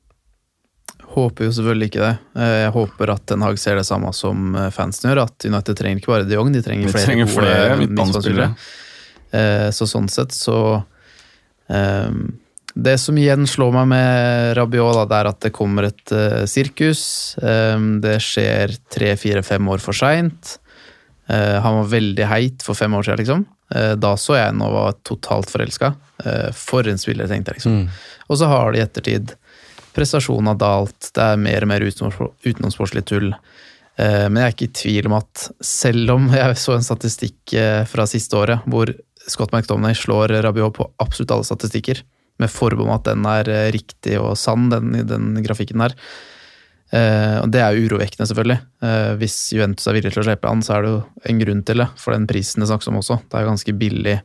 Håper 1.11 1.49
jo 1.49 1.55
selvfølgelig 1.57 1.89
ikke 1.91 2.03
det. 2.05 2.13
Eh, 2.39 2.57
Jeg 2.65 2.75
håper 2.77 3.11
at 3.17 3.25
Ten 3.27 3.43
Hag 3.43 3.59
ser 3.59 3.81
det 3.81 3.87
samme 3.89 4.13
som 4.15 4.55
eh, 4.55 4.69
fansen 4.75 5.11
gjør, 5.11 5.25
at 5.25 5.47
United 5.49 5.79
trenger 5.79 5.99
ikke 5.99 6.13
bare 6.13 6.29
de 6.29 6.37
Jong, 6.37 6.53
de 6.55 6.63
trenger 6.63 6.87
de 6.87 6.93
flere 6.95 7.09
trenger 7.09 7.33
gode 7.33 7.81
midtbanespillere. 7.81 8.53
Eh, 9.35 9.67
Så 9.75 9.89
sånn 9.91 10.07
sett 10.11 10.35
så 10.35 10.57
um, 11.67 12.21
Det 12.75 12.97
som 13.03 13.19
igjen 13.19 13.47
slår 13.51 13.75
meg 13.75 13.89
med 13.91 14.53
Rabiot, 14.59 15.01
det 15.11 15.19
er 15.19 15.31
at 15.33 15.41
det 15.43 15.53
kommer 15.55 15.89
et 15.89 16.15
uh, 16.15 16.45
sirkus. 16.51 17.03
Um, 17.43 17.97
det 18.05 18.21
skjer 18.23 18.77
tre, 18.91 19.17
fire, 19.19 19.43
fem 19.47 19.67
år 19.71 19.83
for 19.83 19.97
seint. 19.97 20.59
han 21.31 21.77
var 21.77 21.91
veldig 21.91 22.27
heit 22.27 22.63
for 22.67 22.75
fem 22.75 22.95
år 22.95 23.07
siden, 23.07 23.19
liksom. 23.23 23.43
Uh, 23.75 23.95
da 23.99 24.17
så 24.19 24.39
jeg 24.39 24.47
han 24.51 24.63
og 24.67 24.73
var 24.75 24.97
totalt 25.07 25.51
forelska. 25.51 25.95
for 26.55 26.87
en 26.87 26.99
spiller, 26.99 27.27
tenkte 27.27 27.55
jeg, 27.55 27.63
liksom. 27.63 27.89
Og 28.29 28.39
så 28.39 28.47
har 28.51 28.73
de 28.73 28.79
i 28.79 28.83
ettertid 28.83 29.35
prestasjonen 29.97 30.53
har 30.53 30.61
dalt, 30.61 31.11
det 31.17 31.25
er 31.25 31.41
mer 31.41 31.67
og 31.67 31.71
mer 31.73 31.85
utenomspor- 31.87 32.33
utenomsportslig 32.47 33.05
tull. 33.09 33.35
Eh, 34.01 34.29
Men 34.29 34.41
jeg 34.43 34.47
er 34.47 34.57
ikke 34.57 34.69
i 34.69 34.79
tvil 34.83 35.11
om 35.11 35.19
at 35.19 35.47
selv 35.65 36.15
om 36.17 36.31
jeg 36.41 36.57
så 36.61 36.77
en 36.77 36.87
statistikk 36.87 37.55
eh, 37.59 37.85
fra 37.91 38.07
siste 38.11 38.37
året 38.39 38.67
hvor 38.71 38.93
Scott 39.29 39.53
McDonagh 39.53 39.99
slår 39.99 40.33
Rabiot 40.47 40.79
på 40.79 40.89
absolutt 41.03 41.35
alle 41.35 41.47
statistikker, 41.47 42.01
med 42.41 42.49
forbehold 42.49 42.89
om 42.89 42.95
at 42.97 43.09
den 43.11 43.27
er 43.29 43.51
eh, 43.53 43.71
riktig 43.75 44.17
og 44.21 44.37
sann, 44.41 44.71
den, 44.73 44.95
den 45.07 45.35
grafikken 45.45 45.83
der. 45.87 45.97
Og 46.91 47.47
Det 47.55 47.61
er 47.63 47.77
urovekkende, 47.79 48.27
selvfølgelig. 48.27 48.57
Hvis 49.21 49.35
Juventus 49.55 49.85
er 49.87 49.95
villig 49.95 50.11
til 50.11 50.25
å 50.25 50.27
slippe 50.27 50.51
han, 50.51 50.59
så 50.67 50.73
er 50.75 50.83
det 50.83 50.89
jo 50.91 50.97
en 51.31 51.39
grunn 51.45 51.61
til 51.63 51.79
det, 51.85 51.87
for 52.03 52.17
den 52.17 52.25
prisen 52.27 52.65
det 52.65 52.67
snakkes 52.67 52.91
om 52.91 52.99
også. 52.99 53.21
Det 53.31 53.39
er 53.39 53.47
ganske 53.47 53.75
billig 53.79 54.17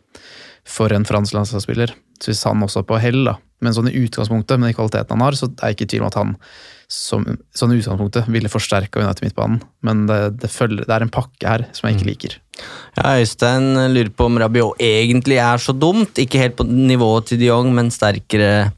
for 0.65 0.93
en 0.93 1.05
fransk 1.07 1.35
landslagsspiller. 1.37 1.93
Så 2.21 2.31
hvis 2.31 2.45
han 2.47 2.63
også 2.63 2.81
er 2.81 2.87
på 2.89 2.99
hell, 3.01 3.25
da, 3.27 3.35
men 3.63 3.75
sånn 3.75 3.89
i 3.89 3.97
utgangspunktet, 4.03 4.59
med 4.59 4.71
de 4.71 4.77
kvalitetene 4.77 5.17
han 5.17 5.25
har, 5.25 5.37
så 5.37 5.49
er 5.49 5.71
jeg 5.71 5.77
ikke 5.77 5.87
i 5.87 5.91
tvil 5.93 6.05
om 6.05 6.09
at 6.09 6.17
han 6.19 6.33
som, 6.91 7.23
sånn 7.55 7.73
i 7.73 7.79
utgangspunktet 7.79 8.27
ville 8.29 8.51
forsterka 8.51 9.01
United 9.01 9.25
midtbanen. 9.25 9.61
Men 9.85 10.05
det, 10.09 10.19
det, 10.43 10.51
følger, 10.53 10.85
det 10.85 10.95
er 10.95 11.05
en 11.05 11.13
pakke 11.13 11.49
her 11.49 11.65
som 11.75 11.87
jeg 11.87 11.97
ikke 11.97 12.09
liker. 12.09 12.35
Ja, 12.99 13.15
Øystein 13.19 13.71
lurer 13.93 14.11
på 14.13 14.27
om 14.29 14.39
Rabiot 14.41 14.81
egentlig 14.83 15.39
er 15.41 15.61
så 15.61 15.75
dumt. 15.75 16.19
Ikke 16.21 16.43
helt 16.43 16.57
på 16.59 16.67
nivået 16.67 17.31
til 17.31 17.41
de 17.41 17.49
Jong, 17.49 17.71
men 17.75 17.93
sterkere 17.93 18.71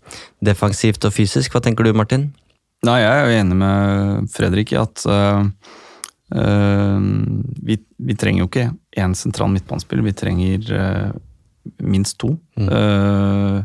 defensivt 0.45 1.09
og 1.09 1.15
fysisk. 1.15 1.53
Hva 1.53 1.63
tenker 1.65 1.87
du, 1.87 1.91
Martin? 1.97 2.29
Nei, 2.87 3.01
jeg 3.01 3.11
er 3.11 3.25
jo 3.25 3.41
enig 3.41 3.59
med 3.59 4.31
Fredrik 4.31 4.71
i 4.75 4.79
at 4.79 5.03
uh, 5.09 5.47
uh, 6.37 6.99
vi, 7.65 7.79
vi 7.97 8.17
trenger 8.17 8.45
jo 8.45 8.49
ikke 8.51 8.67
én 9.01 9.17
sentral 9.17 9.49
midtbanespiller, 9.53 10.05
vi 10.05 10.15
trenger 10.17 10.69
øh, 10.73 11.09
minst 11.83 12.17
to. 12.21 12.33
Uh, 12.57 13.63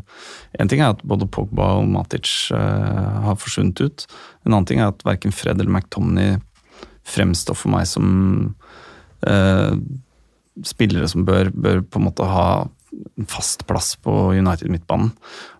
en 0.59 0.69
ting 0.69 0.81
er 0.81 0.93
at 0.93 1.03
både 1.07 1.27
Pogba 1.31 1.73
og 1.79 1.89
Matic 1.91 2.51
uh, 2.53 3.23
har 3.27 3.39
forsvunnet 3.41 3.81
ut. 3.81 4.05
En 4.45 4.53
annen 4.53 4.67
ting 4.69 4.81
er 4.81 4.91
at 4.91 5.03
verken 5.07 5.33
Fred 5.35 5.61
eller 5.61 5.71
McTomney 5.73 6.37
fremstår 7.07 7.57
for 7.59 7.73
meg 7.73 7.87
som 7.89 8.07
uh, 9.27 9.73
spillere 10.63 11.09
som 11.11 11.25
bør, 11.27 11.51
bør 11.53 11.81
på 11.83 11.99
en 11.99 12.07
måte 12.07 12.29
ha 12.29 12.47
en 12.93 13.27
fast 13.29 13.65
plass 13.69 13.95
på 13.97 14.11
United-midtbanen. 14.37 15.11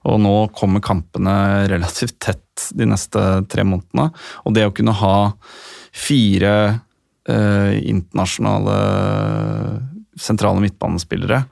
Og 0.10 0.20
nå 0.22 0.36
kommer 0.54 0.84
kampene 0.86 1.66
relativt 1.72 2.20
tett 2.22 2.70
de 2.78 2.86
neste 2.86 3.20
tre 3.50 3.66
månedene. 3.66 4.12
Og 4.46 4.54
det 4.54 4.68
å 4.68 4.76
kunne 4.76 4.94
ha 5.00 5.18
fire 5.94 6.54
internasjonale 7.24 8.78
sentrale 10.20 10.62
midtbanespillere 10.62 11.44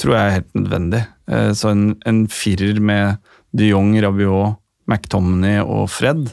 tror 0.00 0.16
jeg 0.16 0.26
er 0.26 0.36
helt 0.38 0.54
nødvendig. 0.56 1.02
Eh, 1.30 1.52
så 1.56 1.72
en, 1.74 1.84
en 2.06 2.24
firer 2.32 2.80
med 2.80 3.20
de 3.56 3.70
Jong, 3.70 3.94
Rabiot, 4.02 4.58
McTominay 4.90 5.60
og 5.62 5.88
Fred 5.92 6.30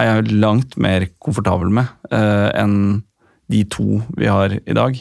er 0.00 0.08
jeg 0.08 0.38
langt 0.40 0.78
mer 0.80 1.06
komfortabel 1.22 1.70
med 1.74 1.90
eh, 2.14 2.50
enn 2.58 3.04
de 3.52 3.60
to 3.70 4.00
vi 4.16 4.30
har 4.30 4.56
i 4.56 4.76
dag. 4.76 4.96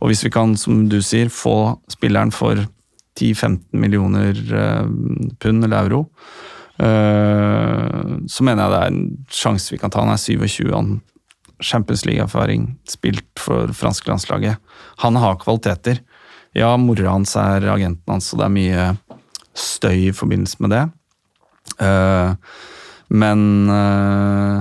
Og 0.00 0.10
hvis 0.10 0.24
vi 0.26 0.32
kan, 0.34 0.54
som 0.58 0.84
du 0.90 1.00
sier, 1.04 1.30
få 1.32 1.80
spilleren 1.90 2.32
for 2.34 2.58
10-15 3.18 3.58
millioner 3.80 4.36
eh, 4.36 4.86
pund 5.40 5.66
eller 5.66 5.88
euro, 5.88 6.02
eh, 6.82 8.18
så 8.28 8.46
mener 8.46 8.66
jeg 8.66 8.74
det 8.74 8.80
er 8.80 8.92
en 8.92 9.02
sjanse 9.40 9.74
vi 9.74 9.80
kan 9.80 9.92
ta. 9.92 10.04
Han 10.04 10.14
er 10.14 10.20
27, 10.20 10.68
han 10.74 10.98
Champions 11.60 12.06
League-erfaring, 12.08 12.74
spilt 12.88 13.40
for 13.40 13.72
franske 13.76 14.10
landslaget. 14.10 14.56
Han 15.04 15.18
har 15.20 15.38
kvaliteter. 15.42 16.00
Ja, 16.56 16.72
mora 16.80 17.12
hans 17.12 17.36
er 17.38 17.68
agenten 17.70 18.10
hans, 18.10 18.32
og 18.32 18.40
det 18.40 18.46
er 18.46 18.56
mye 18.56 18.86
støy 19.56 20.08
i 20.08 20.16
forbindelse 20.16 20.62
med 20.64 20.74
det. 20.74 20.82
Eh, 21.78 22.32
men 23.10 23.70
eh, 23.70 24.58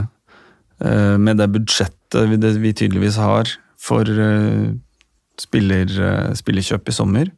eh, 0.86 1.16
med 1.18 1.40
det 1.42 1.50
budsjettet 1.54 2.30
vi, 2.30 2.74
tydeligvis 2.74 3.20
har 3.22 3.52
for 3.80 4.08
spiller, 5.40 5.92
spillerkjøp 6.36 6.90
i 6.90 6.94
sommer, 6.94 7.30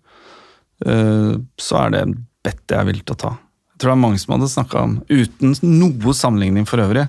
så 0.82 1.76
er 1.78 1.92
det 1.94 2.00
en 2.02 2.16
bet 2.42 2.74
jeg 2.74 2.88
villig 2.88 3.04
til 3.06 3.14
å 3.14 3.20
ta. 3.22 3.32
Jeg 3.76 3.84
tror 3.84 3.92
det 3.92 3.94
er 3.94 4.00
mange 4.02 4.22
som 4.24 4.34
hadde 4.34 4.48
snakka 4.50 4.82
om, 4.88 4.96
uten 5.12 5.54
noe 5.62 6.16
sammenligning 6.18 6.66
for 6.66 6.82
øvrig, 6.82 7.04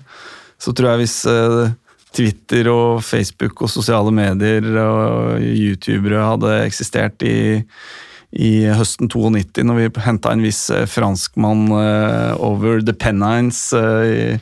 så 0.60 0.74
tror 0.76 0.90
jeg 0.90 1.00
hvis 1.00 1.16
Twitter 2.12 2.68
og 2.72 3.02
Facebook 3.04 3.64
og 3.64 3.70
sosiale 3.72 4.12
medier 4.14 4.66
og 4.82 5.40
youtubere 5.40 6.26
hadde 6.28 6.56
eksistert 6.66 7.24
i, 7.24 7.62
i 8.32 8.52
høsten 8.72 9.10
92, 9.12 9.64
når 9.68 9.80
vi 9.80 10.04
henta 10.06 10.32
en 10.32 10.44
viss 10.44 10.66
eh, 10.72 10.86
franskmann 10.88 11.66
uh, 11.72 12.32
over 12.40 12.84
the 12.84 12.94
Pennines 12.96 13.70
uh, 13.76 14.36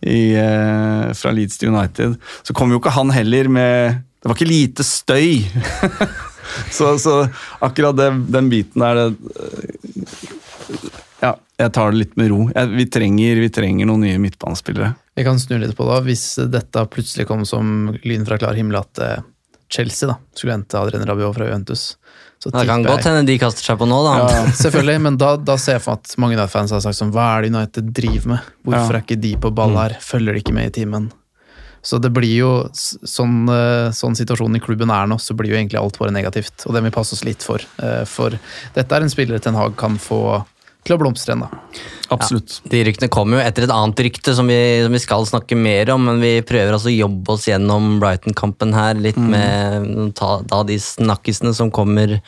i, 0.00 0.32
eh, 0.32 1.10
fra 1.12 1.32
Leeds 1.36 1.60
til 1.60 1.74
United, 1.74 2.16
så 2.42 2.56
kom 2.56 2.72
jo 2.72 2.80
ikke 2.80 2.94
han 2.96 3.12
heller 3.12 3.50
med 3.52 4.00
Det 4.20 4.28
var 4.28 4.36
ikke 4.36 4.48
lite 4.48 4.84
støy! 4.84 5.44
så, 6.76 6.94
så 7.00 7.22
akkurat 7.60 7.96
det, 7.96 8.10
den 8.32 8.48
biten 8.52 8.80
der 8.80 9.00
det, 9.00 9.08
Ja, 11.20 11.34
jeg 11.60 11.72
tar 11.76 11.92
det 11.92 12.00
litt 12.00 12.16
med 12.16 12.30
ro. 12.32 12.46
Jeg, 12.48 12.72
vi, 12.72 12.86
trenger, 12.88 13.40
vi 13.44 13.50
trenger 13.52 13.88
noen 13.88 14.06
nye 14.06 14.20
midtbanespillere. 14.20 14.94
Vi 15.20 15.26
kan 15.26 15.40
snu 15.42 15.58
litt 15.60 15.76
på 15.76 15.84
det. 15.90 16.00
Hvis 16.08 16.24
dette 16.50 16.86
plutselig 16.92 17.26
kom 17.28 17.44
som 17.48 17.90
lyn 18.08 18.24
fra 18.28 18.38
klar 18.40 18.56
himmel 18.56 18.80
at 18.80 19.00
eh, 19.04 19.20
Chelsea 19.70 20.08
da, 20.10 20.16
skulle 20.34 20.56
hente 20.56 20.78
Adrian 20.80 21.04
Rabiot 21.06 21.36
fra 21.36 21.46
Juventus, 21.50 21.90
så 22.40 22.48
Det 22.54 22.62
kan 22.66 22.80
godt 22.82 23.04
hende 23.04 23.26
de 23.28 23.34
kaster 23.38 23.62
seg 23.68 23.76
på 23.78 23.84
nå, 23.86 23.98
da. 24.06 24.12
ja, 24.32 24.44
Selvfølgelig, 24.64 25.00
men 25.04 25.18
da, 25.20 25.34
da 25.36 25.58
ser 25.60 25.76
jeg 25.76 25.82
for 25.84 25.92
meg 25.98 26.06
at 26.08 26.14
mange 26.24 26.38
United-fans 26.38 26.72
har 26.72 26.80
sagt 26.86 26.96
sånn 26.96 27.12
Hva 27.12 27.26
er 27.36 27.44
det 27.44 27.50
United 27.52 27.90
driver 27.98 28.30
med? 28.32 28.46
Hvorfor 28.64 28.96
Ja. 28.96 29.00
er 29.02 29.04
ikke 29.04 29.18
de 29.20 29.32
på 29.44 29.50
ball 29.60 29.76
her? 29.76 29.98
Følger 30.00 30.32
de 30.38 30.40
ikke 30.40 30.54
med 30.56 30.70
i 30.70 30.74
timen? 30.80 31.10
Så 31.84 32.00
det 32.00 32.10
blir 32.16 32.32
jo 32.32 32.48
sånn, 32.72 33.36
eh, 33.52 33.90
sånn 33.96 34.16
situasjonen 34.16 34.56
i 34.56 34.60
klubben 34.64 34.90
er 34.92 35.06
nå, 35.08 35.16
så 35.20 35.36
blir 35.36 35.52
jo 35.52 35.56
egentlig 35.60 35.78
alt 35.80 35.96
bare 36.00 36.12
negativt. 36.16 36.64
Og 36.66 36.74
det 36.76 36.82
må 36.82 36.88
vi 36.90 36.96
passe 36.96 37.14
oss 37.16 37.22
litt 37.28 37.44
for. 37.44 37.60
eh, 37.84 38.02
For 38.08 38.32
dette 38.74 38.96
er 38.96 39.04
en 39.04 39.12
spiller 39.12 39.38
Ten 39.40 39.56
Hag 39.56 39.76
kan 39.80 39.96
få 40.00 40.44
til 40.86 40.96
å 40.96 41.00
blomstre 41.00 41.36
ennå. 41.36 41.48
Absolutt. 42.10 42.14
Absolutt. 42.20 42.72
De 42.72 42.82
ryktene 42.86 43.12
kommer 43.12 43.38
jo 43.38 43.44
etter 43.44 43.66
et 43.66 43.74
annet 43.74 44.00
rykte 44.06 44.34
som 44.36 44.48
vi, 44.50 44.58
som 44.84 44.96
vi 44.96 45.02
skal 45.02 45.28
snakke 45.28 45.58
mer 45.58 45.92
om, 45.94 46.08
men 46.08 46.22
vi 46.22 46.32
prøver 46.46 46.74
altså 46.74 46.90
å 46.90 46.96
jobbe 46.96 47.36
oss 47.36 47.46
gjennom 47.50 47.98
Brighton-kampen 48.02 48.74
her, 48.74 48.98
litt 48.98 49.20
med 49.20 50.16
ta, 50.18 50.40
da 50.46 50.64
de 50.66 50.80
snakkisene 50.80 51.54
som 51.56 51.70
kommer 51.74 52.18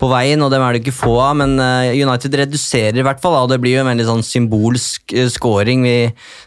på 0.00 0.08
veien, 0.10 0.42
og 0.42 0.50
dem 0.50 0.62
er 0.64 0.74
det 0.74 0.82
ikke 0.82 0.96
få 0.96 1.12
av, 1.22 1.36
men 1.38 1.54
eh, 1.62 1.94
United 2.02 2.34
reduserer 2.40 2.98
i 2.98 3.04
hvert 3.06 3.20
fall, 3.22 3.36
og 3.38 3.52
det 3.52 3.60
blir 3.62 3.76
jo 3.76 3.84
en 3.84 3.90
veldig 3.92 4.06
sånn 4.08 4.24
symbolsk 4.26 5.14
uh, 5.14 5.28
scoring. 5.30 5.84
Vi, 5.86 5.96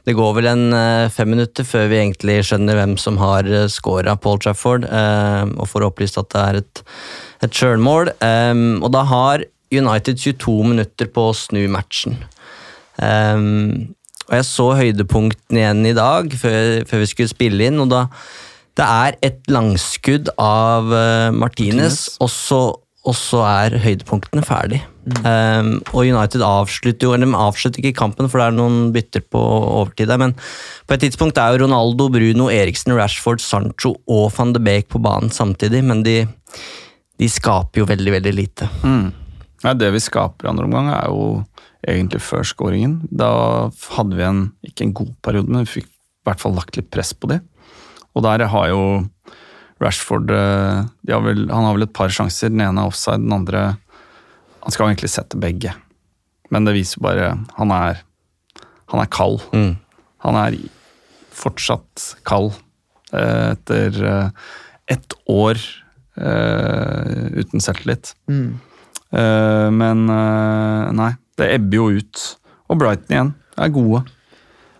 det 0.07 0.15
går 0.17 0.33
vel 0.39 0.49
en 0.51 0.65
eh, 0.75 1.07
fem 1.13 1.31
minutter 1.31 1.67
før 1.67 1.88
vi 1.91 2.01
egentlig 2.01 2.41
skjønner 2.49 2.77
hvem 2.77 2.97
som 3.01 3.19
har 3.21 3.47
scora 3.71 4.17
Paul 4.19 4.41
Trafford, 4.43 4.88
eh, 4.91 5.43
og 5.55 5.71
får 5.71 5.88
opplyst 5.88 6.19
at 6.19 6.29
det 6.36 6.43
er 6.43 6.60
et, 6.60 6.83
et 7.47 7.62
sjølmål. 7.62 8.12
Um, 8.19 8.83
og 8.83 8.91
da 8.95 9.07
har 9.07 9.47
United 9.73 10.19
22 10.21 10.58
minutter 10.71 11.10
på 11.12 11.30
å 11.30 11.36
snu 11.36 11.63
matchen. 11.71 12.19
Um, 12.97 13.93
og 14.27 14.36
jeg 14.39 14.47
så 14.47 14.67
høydepunktene 14.75 15.62
igjen 15.62 15.86
i 15.88 15.95
dag, 15.95 16.34
før, 16.36 16.84
før 16.89 17.03
vi 17.03 17.10
skulle 17.12 17.32
spille 17.32 17.69
inn, 17.69 17.80
og 17.84 17.91
da 17.93 18.08
Det 18.77 18.86
er 18.86 19.15
et 19.25 19.47
langskudd 19.49 20.27
av 20.38 20.91
uh, 20.91 21.34
Martinez, 21.34 22.19
og 22.21 22.30
så, 22.30 22.60
og 22.77 23.15
så 23.17 23.39
er 23.47 23.80
høydepunktene 23.82 24.43
ferdig. 24.45 24.84
Um, 25.23 25.80
og 25.95 26.03
United 26.03 26.43
avslutter 26.45 27.08
jo, 27.08 27.15
eller 27.15 27.25
de 27.25 27.39
avslutter 27.41 27.82
ikke 27.82 27.97
kampen, 28.03 28.27
for 28.30 28.38
det 28.38 28.51
er 28.51 28.58
noen 28.60 28.91
bytter 28.93 29.23
på 29.23 29.41
overtid 29.41 30.12
der, 30.12 30.21
men 30.21 30.36
på 30.38 30.93
et 30.93 31.08
tidspunkt 31.08 31.39
er 31.41 31.56
jo 31.56 31.63
Ronaldo, 31.63 32.10
Bruno, 32.13 32.51
Eriksen, 32.53 32.93
Rashford, 32.93 33.41
Sancho 33.41 33.95
og 34.06 34.27
van 34.38 34.53
de 34.53 34.62
Beek 34.62 34.91
på 34.93 35.01
banen 35.01 35.34
samtidig, 35.34 35.82
men 35.88 36.03
de, 36.06 36.19
de 37.17 37.32
skaper 37.32 37.82
jo 37.82 37.89
veldig, 37.89 38.13
veldig 38.19 38.36
lite. 38.36 38.69
Mm. 38.84 39.08
Nei, 39.65 39.74
det 39.74 39.89
vi 39.96 40.02
skaper 40.04 40.46
i 40.46 40.52
andre 40.52 40.67
omgang, 40.67 40.89
er 40.93 41.10
jo 41.10 41.43
egentlig 41.88 42.22
før 42.26 42.46
scoringen. 42.46 43.00
Da 43.10 43.30
hadde 43.96 44.17
vi 44.17 44.26
en, 44.26 44.41
ikke 44.65 44.86
en 44.86 44.96
god 44.98 45.13
periode, 45.26 45.50
men 45.50 45.65
vi 45.65 45.80
fikk 45.80 45.89
i 45.89 46.30
hvert 46.30 46.43
fall 46.43 46.58
lagt 46.58 46.78
litt 46.78 46.91
press 46.93 47.13
på 47.15 47.30
de. 47.32 47.39
Og 48.17 48.26
der 48.26 48.46
har 48.52 48.70
jo 48.72 48.82
Rashford 49.82 50.32
eh, 50.34 50.86
de 51.06 51.13
har 51.13 51.22
vel, 51.22 51.46
Han 51.52 51.67
har 51.67 51.76
vel 51.78 51.86
et 51.86 51.96
par 51.96 52.10
sjanser. 52.13 52.50
Den 52.50 52.63
ene 52.65 52.82
er 52.82 52.89
offside, 52.89 53.22
den 53.22 53.36
andre 53.36 53.78
Han 54.63 54.74
skal 54.74 54.89
egentlig 54.89 55.12
sette 55.13 55.39
begge. 55.39 55.74
Men 56.50 56.65
det 56.65 56.76
viser 56.78 57.04
bare 57.04 57.36
Han 57.60 57.74
er, 57.74 58.02
han 58.89 59.04
er 59.04 59.12
kald. 59.13 59.43
Mm. 59.54 59.76
Han 60.26 60.39
er 60.39 60.58
fortsatt 61.38 62.15
kald 62.26 62.56
eh, 63.13 63.54
etter 63.54 64.02
eh, 64.04 64.30
ett 64.89 65.13
år 65.30 65.60
uten 66.17 67.62
selvtillit. 67.62 68.15
Mm. 68.26 68.56
Eh, 69.13 69.70
men 69.72 70.06
eh, 70.12 70.91
nei, 70.98 71.12
det 71.39 71.50
ebber 71.56 71.80
jo 71.80 71.88
ut. 72.02 72.24
Og 72.67 72.80
Brighton 72.82 73.13
igjen 73.15 73.34
er 73.58 73.74
gode. 73.74 74.04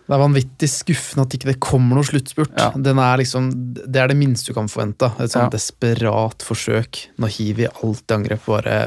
Det 0.08 0.16
er 0.16 0.22
vanvittig 0.22 0.68
skuffende 0.72 1.26
at 1.26 1.34
ikke 1.36 1.50
det 1.50 1.58
kommer 1.60 1.98
noe 1.98 2.06
sluttspurt. 2.08 2.54
Ja. 2.56 2.70
Den 2.72 3.00
er 3.04 3.20
liksom, 3.20 3.50
det 3.76 4.00
er 4.00 4.08
det 4.08 4.16
minste 4.16 4.52
du 4.52 4.56
kan 4.56 4.70
forvente. 4.72 5.10
Et 5.20 5.32
sånt 5.32 5.50
Ja. 5.50 5.56
desperat 5.58 6.44
forsøk. 6.44 7.02
Når 7.20 7.34
Hivi 7.36 7.66
alltid 7.68 8.14
angrep, 8.16 8.46
bare 8.46 8.78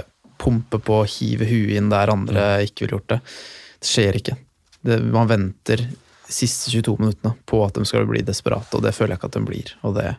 pumpe 0.42 0.80
på, 0.82 1.04
hive 1.06 1.46
huet 1.46 1.76
inn 1.78 1.92
der 1.94 2.10
andre 2.10 2.46
ikke 2.66 2.88
ville 2.88 2.98
gjort 2.98 3.12
det. 3.14 3.20
Det 3.82 3.90
skjer 3.92 4.18
ikke. 4.18 4.38
Det, 4.82 4.98
man 5.14 5.30
venter 5.30 5.84
de 5.86 6.34
siste 6.34 6.72
22 6.74 6.98
minuttene 6.98 7.36
på 7.46 7.60
at 7.68 7.78
de 7.78 7.86
skal 7.86 8.08
bli 8.10 8.24
desperate, 8.26 8.74
og 8.74 8.82
det 8.82 8.96
føler 8.98 9.14
jeg 9.14 9.22
ikke 9.22 9.30
at 9.30 9.38
de 9.38 9.46
blir. 9.46 9.74
Og 9.86 9.94
det, 10.00 10.16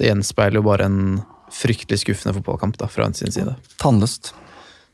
det 0.00 0.08
gjenspeiler 0.08 0.62
jo 0.62 0.64
bare 0.64 0.88
en 0.88 1.00
fryktelig 1.54 2.02
skuffende 2.02 2.34
fotballkamp 2.38 2.78
da, 2.80 2.88
fra 2.90 3.06
hans 3.08 3.22
sin 3.22 3.34
side. 3.34 3.54
Tannløst. 3.82 4.32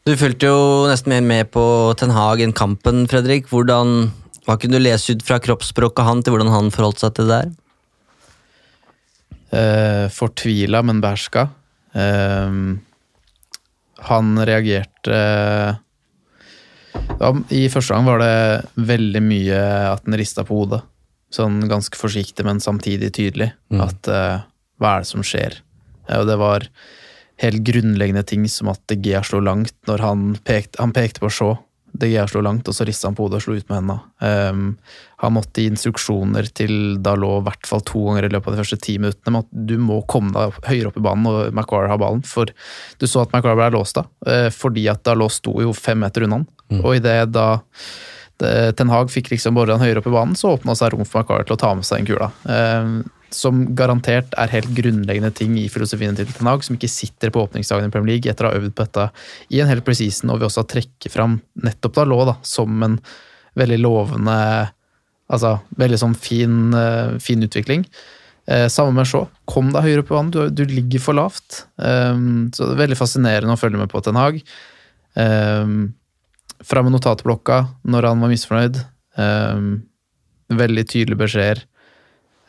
Du 0.09 0.15
fulgte 0.17 0.49
jo 0.49 0.61
nesten 0.89 1.13
mer 1.13 1.25
med 1.25 1.51
på 1.53 1.63
Ten 2.01 2.13
Hag 2.17 2.41
enn 2.45 2.57
kampen, 2.57 3.05
Fredrik. 3.11 3.51
Hvordan, 3.53 4.11
hva 4.47 4.57
kunne 4.61 4.79
du 4.79 4.85
lese 4.85 5.17
ut 5.17 5.25
fra 5.27 5.41
kroppsspråket 5.43 6.07
han 6.07 6.23
til 6.25 6.37
hvordan 6.37 6.53
han 6.53 6.73
forholdt 6.75 7.03
seg 7.05 7.17
til 7.17 7.29
det 7.29 7.41
der? 7.43 7.51
eh, 9.51 10.09
fortvila, 10.09 10.83
men 10.83 11.01
beherska. 11.01 11.49
Eh, 11.93 12.51
han 14.11 14.45
reagerte 14.47 15.17
ja, 17.21 17.29
I 17.53 17.67
første 17.71 17.95
gang 17.95 18.07
var 18.07 18.23
det 18.23 18.87
veldig 18.89 19.21
mye 19.23 19.59
at 19.91 20.07
han 20.07 20.17
rista 20.19 20.45
på 20.47 20.63
hodet. 20.63 20.81
Sånn 21.31 21.61
ganske 21.71 21.99
forsiktig, 21.99 22.43
men 22.47 22.63
samtidig 22.63 23.13
tydelig. 23.15 23.53
At 23.79 24.09
eh, 24.11 24.47
hva 24.81 24.95
er 24.97 25.05
det 25.05 25.11
som 25.11 25.27
skjer? 25.27 25.61
Eh, 26.11 26.21
og 26.21 26.29
det 26.29 26.39
var 26.41 26.67
helt 27.41 27.65
grunnleggende 27.65 28.27
ting 28.27 28.45
som 28.53 28.69
at 28.73 28.83
De 28.91 28.99
Gea 29.01 29.23
slo 29.25 29.41
langt 29.41 29.77
når 29.89 30.05
han 30.05 30.31
pekte, 30.45 30.81
han 30.83 30.95
pekte 30.97 31.23
på 31.23 31.33
Shaw. 31.33 31.57
De 32.01 32.07
Gea 32.07 32.27
slo 32.31 32.43
langt, 32.45 32.69
og 32.69 32.77
så 32.77 32.85
rista 32.87 33.09
han 33.09 33.17
på 33.19 33.25
hodet 33.25 33.41
og 33.41 33.45
slo 33.47 33.57
ut 33.57 33.71
med 33.71 33.81
henda. 33.81 33.97
Um, 34.23 34.67
han 35.25 35.35
måtte 35.35 35.63
gi 35.63 35.73
instruksjoner 35.73 36.47
til 36.55 37.01
Dalot 37.03 37.41
i 37.41 37.47
hvert 37.49 37.67
fall 37.67 37.83
to 37.89 38.05
ganger 38.07 38.29
i 38.29 38.31
løpet 38.31 38.53
av 38.53 38.55
de 38.55 38.61
første 38.61 38.79
ti 38.85 38.95
minuttene 39.01 39.33
om 39.33 39.41
at 39.41 39.49
du 39.51 39.75
må 39.83 39.99
komme 40.09 40.31
deg 40.37 40.61
høyere 40.69 40.93
opp 40.93 41.01
i 41.01 41.03
banen 41.09 41.27
og 41.33 41.57
Maguire 41.57 41.91
har 41.91 41.99
ballen. 42.01 42.23
For 42.29 42.53
du 42.53 43.09
så 43.11 43.25
at 43.25 43.35
Maguire 43.35 43.59
ble 43.59 43.73
låst 43.75 43.99
da, 43.99 44.07
eh, 44.31 44.49
fordi 44.55 44.87
at 44.93 45.03
Dalot 45.09 45.35
sto 45.35 45.57
jo 45.65 45.75
fem 45.77 45.99
meter 46.05 46.29
unna 46.29 46.41
han. 46.41 46.49
Og 46.85 47.01
idet 47.01 47.33
da 47.35 47.57
Ten 48.41 48.89
Hag 48.89 49.11
fikk 49.13 49.33
liksom 49.35 49.59
han 49.59 49.83
høyere 49.83 50.01
opp 50.01 50.07
i 50.09 50.13
banen, 50.15 50.37
så 50.39 50.55
åpna 50.55 50.77
seg 50.79 50.95
rom 50.95 51.05
for 51.05 51.25
Maguire 51.25 51.49
til 51.49 51.59
å 51.59 51.61
ta 51.61 51.75
med 51.75 51.85
seg 51.85 52.01
en 52.01 52.09
kula. 52.09 52.31
Eh, 52.49 52.95
som 53.35 53.63
garantert 53.79 54.35
er 54.41 54.53
helt 54.53 54.71
grunnleggende 54.77 55.31
ting 55.37 55.57
i 55.61 55.69
filosofien 55.73 56.17
til 56.19 56.29
Ten 56.31 56.49
Hag, 56.51 56.65
som 56.67 56.77
ikke 56.77 56.91
sitter 56.91 57.33
på 57.33 57.45
åpningsdagen 57.47 57.89
i 57.89 57.95
Premier 57.95 58.17
League 58.17 58.31
etter 58.31 58.47
å 58.47 58.53
ha 58.53 58.61
øvd 58.61 58.75
på 58.75 58.87
dette 58.87 59.07
i 59.55 59.63
en 59.63 59.71
hel 59.71 59.83
preseason, 59.87 60.33
og 60.33 60.41
vi 60.41 60.49
også 60.49 60.67
trekker 60.71 61.13
fram 61.13 61.39
nettopp 61.63 62.01
Dalot 62.01 62.31
da, 62.33 62.37
som 62.47 62.83
en 62.87 63.01
veldig 63.59 63.81
lovende 63.83 64.37
Altså 65.31 65.61
veldig 65.79 65.99
sånn 66.01 66.15
fin, 66.19 66.73
eh, 66.75 67.13
fin 67.23 67.39
utvikling. 67.47 67.85
Eh, 68.51 68.67
samme 68.67 68.91
med 68.97 69.07
Shaw. 69.07 69.29
Kom 69.47 69.71
deg 69.71 69.85
høyere 69.87 70.03
i 70.03 70.09
banen, 70.09 70.33
du, 70.35 70.41
du 70.51 70.65
ligger 70.67 71.03
for 71.05 71.15
lavt. 71.15 71.67
Um, 71.77 72.51
så 72.51 72.67
det 72.67 72.75
er 72.75 72.81
veldig 72.83 72.99
fascinerende 72.99 73.55
å 73.55 73.61
følge 73.61 73.79
med 73.79 73.93
på 73.93 74.03
Ten 74.03 74.19
Hag. 74.19 74.41
Um, 75.15 75.93
fra 76.67 76.83
med 76.83 76.97
notatblokka 76.97 77.61
når 77.87 78.09
han 78.11 78.25
var 78.25 78.33
misfornøyd. 78.33 78.81
Um, 79.21 79.71
veldig 80.51 80.87
tydelige 80.91 81.23
beskjeder. 81.23 81.63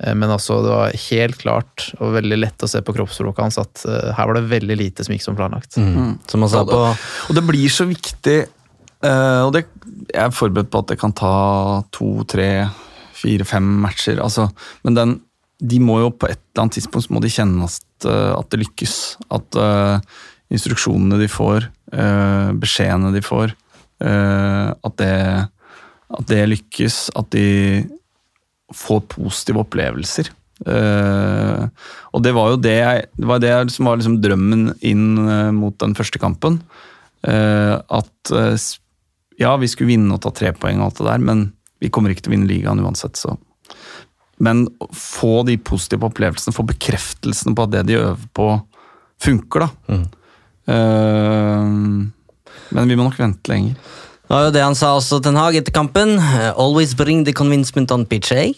Eh, 0.01 0.15
Men 0.17 0.33
altså, 0.33 0.59
det 0.65 0.73
var 0.73 1.01
helt 1.07 1.41
klart 1.41 1.89
og 1.99 2.15
veldig 2.17 2.39
lett 2.41 2.65
å 2.65 2.69
se 2.69 2.81
på 2.83 2.95
kroppsspråket 2.97 3.45
hans 3.45 3.59
at 3.61 3.83
uh, 3.87 4.11
her 4.17 4.29
var 4.29 4.39
det 4.39 4.47
veldig 4.51 4.77
lite 4.79 5.05
som 5.05 5.15
gikk 5.15 5.25
som 5.25 5.37
planlagt. 5.37 5.77
Som 5.77 6.45
han 6.45 6.51
sa 6.51 6.63
på 6.67 6.79
Og 7.29 7.37
det 7.37 7.45
blir 7.47 7.71
så 7.71 7.87
viktig 7.89 8.37
uh, 9.05 9.41
Og 9.47 9.53
det, 9.55 9.65
jeg 10.11 10.23
er 10.25 10.33
forberedt 10.35 10.71
på 10.73 10.81
at 10.83 10.93
det 10.93 10.99
kan 11.01 11.13
ta 11.15 11.35
to, 11.93 12.25
tre, 12.29 12.65
fire, 13.17 13.45
fem 13.47 13.67
matcher. 13.83 14.21
Altså, 14.23 14.49
men 14.85 14.97
den, 14.97 15.15
de 15.61 15.77
må 15.83 15.99
jo 16.01 16.11
på 16.13 16.29
et 16.29 16.39
eller 16.39 16.65
annet 16.65 16.79
tidspunkt 16.79 17.13
må 17.13 17.21
de 17.21 17.29
kjenne 17.31 17.67
at, 17.67 18.07
eh, 18.09 18.31
at 18.33 18.49
det 18.49 18.63
lykkes. 18.63 18.95
At 19.37 19.57
instruksjonene 20.51 21.19
de 21.21 21.29
får, 21.31 21.67
eh, 21.93 22.51
beskjedene 22.59 23.13
de 23.13 23.21
får, 23.23 23.53
eh, 24.03 24.67
at, 24.73 24.97
det, 24.97 25.47
at 26.17 26.27
det 26.27 26.41
lykkes. 26.49 27.11
At 27.15 27.29
de 27.31 27.87
får 28.75 29.03
positive 29.11 29.63
opplevelser. 29.63 30.31
Uh, 30.61 31.65
og 32.13 32.21
det 32.21 32.35
var 32.37 32.51
jo 32.51 32.59
det, 32.61 32.75
jeg, 32.77 33.05
det, 33.17 33.25
var 33.25 33.41
det 33.41 33.53
som 33.73 33.87
var 33.89 33.97
liksom 33.97 34.19
drømmen 34.21 34.67
inn 34.85 35.07
uh, 35.17 35.49
mot 35.55 35.73
den 35.81 35.95
første 35.97 36.21
kampen. 36.21 36.59
Uh, 37.25 37.81
at 37.89 38.33
ja, 39.41 39.55
vi 39.57 39.69
skulle 39.69 39.89
vinne 39.89 40.13
og 40.13 40.21
ta 40.21 40.31
tre 40.33 40.51
poeng 40.57 40.81
og 40.81 40.89
alt 40.91 41.01
det 41.01 41.07
der, 41.07 41.25
men 41.31 41.47
vi 41.81 41.89
kommer 41.93 42.13
ikke 42.13 42.27
til 42.27 42.33
å 42.33 42.35
vinne 42.35 42.49
ligaen 42.49 42.81
uansett, 42.83 43.17
så 43.17 43.37
Men 44.41 44.67
få 44.93 45.43
de 45.45 45.57
positive 45.57 46.05
opplevelsene, 46.07 46.53
få 46.53 46.65
bekreftelsene 46.65 47.53
på 47.57 47.65
at 47.65 47.73
det 47.73 47.83
de 47.89 47.99
øver 47.99 48.27
på, 48.33 48.47
funker, 49.21 49.67
da. 49.67 49.97
Eh, 50.71 51.65
men 52.71 52.89
vi 52.89 52.97
må 52.97 53.05
nok 53.05 53.19
vente 53.19 53.51
lenger. 53.51 53.75
Det 54.31 54.37
var 54.37 54.45
jo 54.45 54.51
det 54.55 54.61
han 54.63 54.77
sa 54.79 54.93
også, 54.95 55.17
Ten 55.19 55.35
Hag, 55.35 55.57
etter 55.59 55.73
kampen. 55.75 56.13
eh, 56.15 56.53
Always 56.55 56.93
bring 56.95 57.25
the 57.27 57.33
convincement 57.35 57.91
on 57.91 58.05
pitch, 58.07 58.29
eh? 58.31 58.53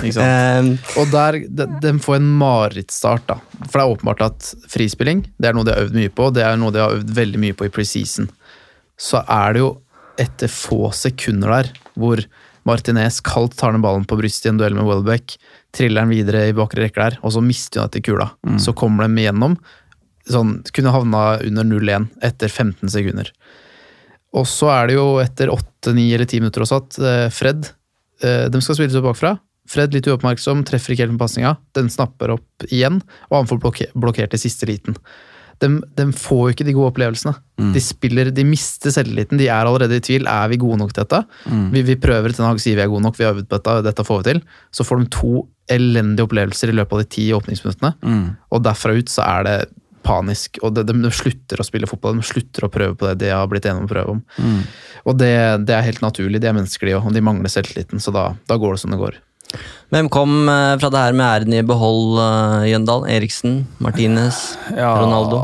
Ikke 0.00 0.14
sant? 0.16 0.24
Um, 0.24 0.70
Og 1.02 1.10
der, 1.12 1.36
de, 1.44 1.66
de 1.82 1.92
får 2.00 2.16
en 2.16 2.30
marerittstart, 2.40 3.26
da. 3.28 3.36
For 3.66 3.74
det 3.76 3.82
er 3.82 3.92
åpenbart 3.92 4.24
at 4.24 4.48
frispilling 4.72 5.20
det 5.36 5.50
er 5.50 5.58
noe 5.58 5.68
de 5.68 5.74
har 5.74 5.84
øvd 5.84 5.98
mye 6.00 6.14
på, 6.16 6.30
det 6.32 6.46
er 6.48 6.56
noe 6.56 6.72
de 6.72 6.80
har 6.80 6.96
øvd 6.96 7.12
veldig 7.20 7.42
mye 7.44 7.58
på 7.60 7.68
i 7.68 7.74
preseason. 7.76 8.30
Så 8.96 9.20
er 9.20 9.52
det 9.52 9.66
jo 9.66 9.70
etter 10.24 10.48
få 10.48 10.94
sekunder 10.96 11.52
der 11.58 11.72
hvor 12.00 12.24
Martinez 12.64 13.20
kaldt 13.20 13.60
tar 13.60 13.76
ned 13.76 13.84
ballen 13.84 14.08
på 14.08 14.16
brystet 14.16 14.48
i 14.48 14.54
en 14.54 14.64
duell 14.64 14.80
med 14.80 14.88
Welbeck, 14.88 15.36
triller 15.76 16.06
den 16.08 16.16
videre 16.16 16.46
i 16.48 16.56
bakre 16.56 16.86
rekke 16.86 17.04
der, 17.04 17.20
og 17.20 17.36
så 17.36 17.44
mister 17.44 17.84
United 17.84 18.08
kula. 18.08 18.32
Så 18.56 18.72
kommer 18.72 19.04
de 19.04 19.26
igjennom. 19.26 19.60
Sånn, 20.24 20.62
kunne 20.72 20.96
havna 20.96 21.34
under 21.44 21.68
0-1 21.68 22.14
etter 22.24 22.48
15 22.48 22.96
sekunder. 22.96 23.28
Og 24.38 24.44
så 24.46 24.68
er 24.70 24.90
det 24.90 24.94
jo 24.98 25.06
etter 25.22 25.50
8-9 25.50 26.04
eller 26.14 26.26
10 26.28 26.40
minutter 26.44 26.62
også 26.66 26.76
at 26.84 26.98
eh, 27.02 27.28
Fred 27.34 27.64
eh, 28.22 28.44
De 28.52 28.60
skal 28.62 28.76
spilles 28.78 28.94
opp 29.00 29.08
bakfra. 29.10 29.32
Fred 29.70 29.92
litt 29.94 30.06
uoppmerksom, 30.10 30.64
treffer 30.66 30.94
ikke 30.94 31.04
helt 31.06 31.14
med 31.16 31.22
pasninga. 31.22 31.56
Den 31.78 31.90
snapper 31.92 32.32
opp 32.36 32.64
igjen, 32.70 33.00
og 33.30 33.36
han 33.40 33.50
får 33.50 33.60
blokke- 33.62 33.90
blokkert 33.94 34.34
i 34.34 34.40
siste 34.42 34.66
liten. 34.70 34.96
De, 35.60 35.68
de 35.98 36.06
får 36.16 36.40
jo 36.48 36.52
ikke 36.54 36.64
de 36.66 36.72
gode 36.74 36.88
opplevelsene. 36.94 37.34
De 37.74 37.82
spiller, 37.84 38.30
de 38.34 38.42
mister 38.48 38.90
selvtilliten. 38.94 39.36
De 39.38 39.46
er 39.52 39.68
allerede 39.68 39.98
i 39.98 40.02
tvil. 40.02 40.24
Er 40.26 40.48
vi 40.48 40.56
gode 40.62 40.78
nok 40.80 40.94
til 40.96 41.04
dette? 41.04 41.20
Vi, 41.74 41.82
vi 41.90 41.98
prøver 42.00 42.32
til 42.32 42.46
Hag 42.48 42.58
sier 42.64 42.78
vi 42.78 42.82
er 42.86 42.90
gode 42.90 43.04
nok, 43.04 43.18
vi 43.20 43.26
har 43.28 43.34
øvd 43.36 43.46
på 43.50 43.58
dette, 43.60 43.74
dette 43.90 44.06
får 44.08 44.22
vi 44.22 44.28
til. 44.30 44.40
Så 44.74 44.86
får 44.88 45.02
de 45.04 45.10
to 45.18 45.32
elendige 45.70 46.24
opplevelser 46.26 46.72
i 46.72 46.78
løpet 46.80 46.96
av 46.96 47.02
de 47.04 47.10
ti 47.18 47.26
åpningsminuttene. 47.36 47.92
Og 48.50 48.64
derfra 48.64 48.96
ut 48.96 49.12
så 49.12 49.22
er 49.26 49.46
det 49.46 49.56
panisk. 50.06 50.60
Og 50.64 50.74
de, 50.76 50.84
de 50.86 51.12
slutter 51.14 51.60
å 51.60 51.66
spille 51.66 51.88
fotball, 51.90 52.18
de 52.20 52.26
slutter 52.26 52.66
å 52.66 52.72
prøve 52.72 52.96
på 52.98 53.08
det 53.10 53.18
de 53.24 53.32
har 53.34 53.48
blitt 53.50 53.68
enige 53.68 53.84
om 53.84 53.88
å 53.88 53.94
prøve 53.94 54.14
om. 54.16 54.22
Og 55.08 55.18
det, 55.20 55.34
det 55.66 55.76
er 55.76 55.88
helt 55.88 56.04
naturlig, 56.04 56.42
de 56.42 56.50
er 56.50 56.56
mennesker 56.56 56.90
de 56.90 56.96
òg, 56.98 57.10
og 57.10 57.16
de 57.16 57.24
mangler 57.24 57.52
selvtilliten, 57.52 58.02
så 58.02 58.14
da, 58.14 58.30
da 58.50 58.58
går 58.60 58.76
det 58.76 58.82
som 58.84 58.94
det 58.94 59.00
går. 59.00 59.20
Hvem 59.90 60.06
kom 60.12 60.46
eh, 60.48 60.76
fra 60.78 60.90
det 60.92 61.02
her 61.02 61.16
med 61.16 61.26
æren 61.26 61.56
i 61.58 61.64
behold, 61.66 62.18
eh, 62.22 62.68
Jøndal? 62.70 63.06
Eriksen, 63.10 63.64
Martinez, 63.82 64.38
Ja, 64.76 64.92
Ronaldo? 65.00 65.40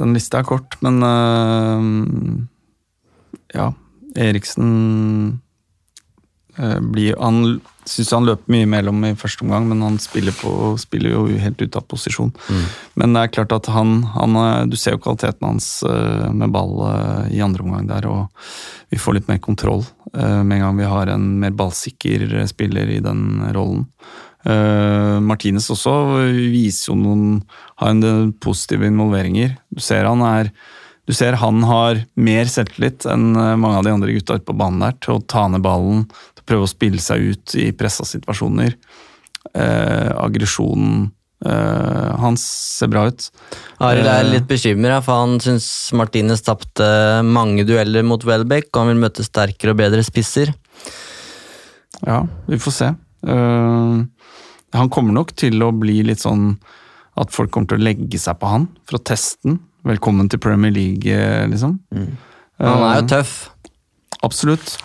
Den 0.00 0.14
lista 0.16 0.40
er 0.40 0.48
kort, 0.48 0.78
men 0.80 1.02
uh, 1.04 1.80
Ja, 3.52 3.66
Eriksen 4.16 4.70
uh, 6.56 6.78
blir 6.80 7.18
Han 7.20 7.60
syns 7.90 8.12
han 8.14 8.26
løper 8.28 8.52
mye 8.52 8.68
mellom 8.70 9.04
i 9.08 9.16
første 9.18 9.44
omgang, 9.44 9.66
men 9.70 9.82
han 9.84 9.98
spiller, 10.02 10.34
på, 10.36 10.74
spiller 10.80 11.14
jo 11.14 11.24
helt 11.42 11.60
ut 11.62 11.78
av 11.78 11.86
posisjon. 11.90 12.32
Men 13.00 13.16
det 13.16 13.22
er 13.24 13.34
klart 13.34 13.54
at 13.56 13.70
han, 13.74 14.00
han 14.14 14.38
øh, 14.38 14.66
Du 14.70 14.76
ser 14.78 14.96
jo 14.96 15.02
kvaliteten 15.02 15.46
hans 15.46 15.68
øh, 15.86 16.30
med 16.32 16.52
ball 16.54 16.74
øh, 16.86 17.30
i 17.34 17.42
andre 17.44 17.66
omgang 17.66 17.88
der, 17.90 18.08
og 18.10 18.28
vi 18.90 18.98
får 18.98 19.18
litt 19.18 19.30
mer 19.30 19.42
kontroll 19.42 19.84
med 20.10 20.56
en 20.56 20.62
gang 20.64 20.78
vi 20.80 20.86
har 20.90 21.06
en 21.12 21.26
mer 21.38 21.52
ballsikker 21.54 22.32
spiller 22.50 22.88
i 22.90 22.96
den 22.98 23.44
rollen. 23.54 23.84
Uh, 24.40 25.20
Martinez 25.22 25.68
også 25.70 25.92
viser 26.32 26.88
jo 26.88 26.96
noen 26.98 27.44
har 27.78 27.92
en 27.92 28.32
positive 28.42 28.88
involveringer. 28.88 29.52
Du 29.70 29.78
ser 29.84 30.08
han 30.08 30.24
er 30.26 30.50
du 31.10 31.14
ser 31.16 31.34
han 31.40 31.64
har 31.66 32.04
mer 32.20 32.46
selvtillit 32.46 33.02
enn 33.10 33.32
eh, 33.34 33.56
mange 33.58 33.80
av 33.80 33.86
de 33.86 33.90
andre 33.96 34.12
gutta 34.14 34.36
ute 34.38 34.46
på 34.46 34.54
banen 34.54 34.84
der 34.84 34.98
til 35.02 35.16
å 35.16 35.22
ta 35.26 35.48
ned 35.50 35.64
ballen, 35.64 36.04
prøve 36.50 36.66
å 36.66 36.70
spille 36.70 37.00
seg 37.02 37.32
ut 37.32 37.56
i 37.58 37.70
pressa 37.76 38.06
situasjoner. 38.08 38.74
Eh, 39.54 40.10
aggresjonen 40.20 41.08
eh, 41.46 42.10
hans 42.20 42.44
ser 42.78 42.90
bra 42.92 43.06
ut. 43.08 43.28
Arild 43.80 44.08
er 44.10 44.24
Eh, 44.24 44.32
litt 44.34 44.48
bekymra, 44.50 45.00
for 45.04 45.22
han 45.22 45.38
syns 45.42 45.66
Martinez 45.96 46.42
tapte 46.46 46.88
mange 47.24 47.64
dueller 47.68 48.04
mot 48.06 48.24
Welbeck, 48.26 48.68
og 48.72 48.82
han 48.82 48.92
vil 48.92 49.04
møte 49.06 49.26
sterkere 49.26 49.74
og 49.74 49.80
bedre 49.80 50.04
spisser. 50.06 50.52
Ja, 52.06 52.24
vi 52.48 52.58
får 52.60 52.76
se. 52.76 52.92
Uh, 53.20 54.00
han 54.72 54.88
kommer 54.88 55.12
nok 55.12 55.34
til 55.36 55.60
å 55.60 55.72
bli 55.76 55.98
litt 56.08 56.22
sånn 56.22 56.54
at 57.20 57.34
folk 57.34 57.50
kommer 57.52 57.68
til 57.68 57.82
å 57.82 57.84
legge 57.84 58.16
seg 58.16 58.38
på 58.40 58.48
han 58.48 58.70
for 58.88 58.96
å 58.96 59.04
teste 59.04 59.44
den. 59.44 59.58
Velkommen 59.84 60.28
til 60.32 60.40
Premier 60.40 60.72
League, 60.72 61.20
liksom. 61.50 61.80
liksom. 61.92 62.16
Han 62.60 62.84
er 62.86 63.00
jo 63.00 63.08
tøff. 63.12 63.34
Absolutt. 64.26 64.76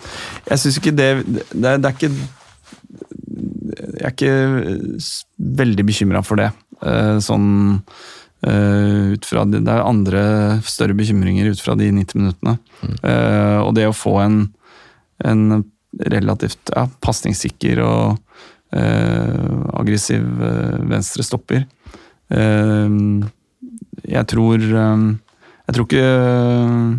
Jeg 0.48 0.62
syns 0.62 0.78
ikke 0.80 0.94
det, 0.96 1.10
det 1.26 1.44
det 1.52 1.90
er, 1.90 1.92
ikke 1.92 2.12
Jeg 4.00 4.06
er 4.06 4.14
ikke 4.14 4.36
veldig 5.62 5.86
bekymra 5.88 6.22
for 6.24 6.40
det. 6.40 6.50
Eh, 6.80 7.16
Sånn 7.24 7.48
eh, 8.46 9.14
ut 9.16 9.28
fra 9.28 9.44
det, 9.50 9.62
er 9.66 9.84
andre 9.84 10.26
større 10.64 10.96
bekymringer 10.96 11.50
ut 11.52 11.62
fra 11.62 11.76
de 11.78 11.90
90 11.92 12.22
minuttene. 12.22 12.58
Mm. 12.82 12.96
Og 13.66 13.74
det 13.76 13.88
å 13.88 13.96
få 13.96 14.18
en, 14.24 14.38
en 15.24 15.64
relativt 15.96 16.72
ja, 16.74 16.86
pasningssikker 17.04 17.80
og 17.84 18.18
eh, 18.76 19.56
aggressiv 19.80 20.24
eh, 20.42 20.76
venstre 20.90 21.24
stopper 21.26 21.64
eh, 22.28 22.96
Jeg 24.06 24.28
tror 24.32 24.66
eh, 24.66 25.04
Jeg 25.66 25.76
tror 25.76 25.88
ikke 25.88 26.06
eh, 26.06 26.96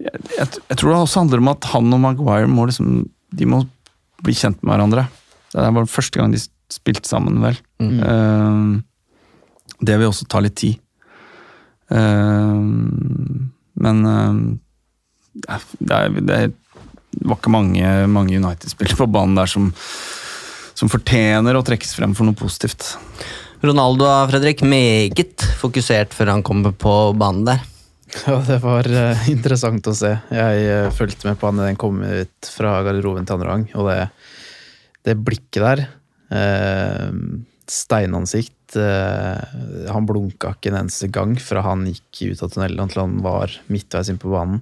jeg, 0.00 0.16
jeg, 0.36 0.46
jeg 0.46 0.76
tror 0.76 0.90
det 0.90 0.98
også 0.98 1.22
handler 1.22 1.42
om 1.42 1.50
at 1.52 1.68
han 1.72 1.94
og 1.96 2.00
Maguire 2.02 2.50
må 2.50 2.66
liksom 2.68 3.04
De 3.36 3.46
må 3.48 3.62
bli 4.24 4.34
kjent 4.36 4.60
med 4.60 4.74
hverandre. 4.74 5.06
Det 5.54 5.68
var 5.74 5.86
første 5.88 6.20
gang 6.20 6.32
de 6.34 6.40
spilte 6.70 7.08
sammen, 7.08 7.40
vel. 7.42 7.56
Eh, 7.80 8.58
det 9.80 9.96
vil 9.96 10.10
også 10.10 10.28
ta 10.30 10.42
litt 10.44 10.58
tid. 10.60 10.76
Eh, 11.90 12.58
men 13.80 14.02
eh, 14.12 14.42
det, 15.40 15.96
er, 15.96 16.18
det, 16.20 16.40
var 17.24 17.38
ikke 17.38 17.54
mange, 17.54 17.94
mange 18.12 18.36
United-spillere 18.36 19.00
på 19.00 19.08
banen 19.10 19.38
der 19.38 19.50
som, 19.50 19.70
som 20.76 20.92
fortjener 20.92 21.56
å 21.56 21.64
trekkes 21.66 21.96
frem 21.96 22.12
for 22.18 22.28
noe 22.28 22.38
positivt. 22.38 22.92
Ronaldo 23.64 24.08
Fredrik, 24.30 24.62
meget 24.64 25.44
fokusert 25.60 26.14
før 26.16 26.34
han 26.36 26.44
kommer 26.46 26.76
på 26.76 26.94
banen 27.16 27.48
der. 27.48 27.64
Ja, 28.26 28.40
det 28.46 28.58
var 28.64 28.88
uh, 28.90 29.28
interessant 29.30 29.86
å 29.86 29.94
se. 29.96 30.10
Jeg 30.34 30.64
uh, 30.66 30.90
fulgte 30.94 31.28
med 31.28 31.38
på 31.40 31.48
han 31.48 31.60
da 31.60 31.68
den 31.68 31.78
kom 31.80 32.02
ut 32.02 32.50
fra 32.52 32.80
garderoben 32.86 33.28
til 33.28 33.38
andre 33.38 33.54
gang, 33.54 33.66
og 33.78 33.90
det, 33.90 34.00
det 35.06 35.16
blikket 35.20 35.62
der 35.64 35.84
uh, 36.34 37.10
Steinansikt. 37.70 38.56
Han 38.74 40.06
blunka 40.06 40.52
ikke 40.54 40.70
en 40.70 40.80
eneste 40.84 41.08
gang 41.10 41.32
fra 41.42 41.62
han 41.66 41.84
gikk 41.86 42.32
ut 42.32 42.42
av 42.42 42.52
tunnelen 42.52 42.90
til 42.90 43.00
han 43.02 43.16
var 43.22 43.54
midtveis 43.70 44.10
inn 44.10 44.18
på 44.18 44.30
banen. 44.30 44.60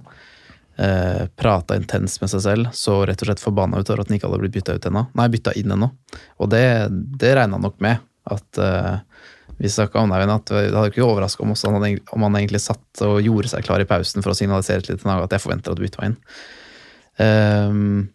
Eh, 0.79 1.25
prata 1.35 1.75
intenst 1.75 2.21
med 2.21 2.29
seg 2.31 2.41
selv, 2.45 2.69
så 2.71 3.01
rett 3.03 3.19
og 3.19 3.27
slett 3.27 3.41
forbanna 3.43 3.81
ut 3.81 3.89
over 3.89 3.99
at 3.99 4.07
han 4.07 4.15
ikke 4.15 4.29
hadde 4.29 4.39
blitt 4.45 4.53
bytta 4.55 4.77
ut 4.77 4.85
ennå. 4.87 5.01
Nei, 5.19 5.25
bytta 5.33 5.53
inn 5.59 5.73
ennå. 5.75 5.89
Og 6.39 6.51
det, 6.53 6.63
det 7.19 7.33
regna 7.35 7.57
han 7.57 7.65
nok 7.67 7.81
med. 7.83 8.05
At 8.29 8.61
vi 9.59 9.71
snakka 9.71 9.99
om 10.01 10.13
det, 10.13 10.21
at 10.31 10.51
det 10.51 10.69
hadde 10.71 10.91
ikke 10.93 11.03
overraska 11.03 11.43
om, 11.43 11.51
om 11.53 12.25
han 12.27 12.37
egentlig 12.39 12.61
satt 12.63 13.03
og 13.05 13.19
gjorde 13.23 13.51
seg 13.51 13.65
klar 13.67 13.83
i 13.83 13.87
pausen 13.89 14.23
for 14.23 14.31
å 14.31 14.37
signalisere 14.37 14.85
til 14.85 14.99
Ten 14.99 15.11
at 15.17 15.35
jeg 15.35 15.43
forventer 15.43 15.73
at 15.73 15.79
du 15.79 15.83
bytter 15.83 16.03
meg 16.03 16.13
inn. 16.13 16.21
Um, 17.19 18.07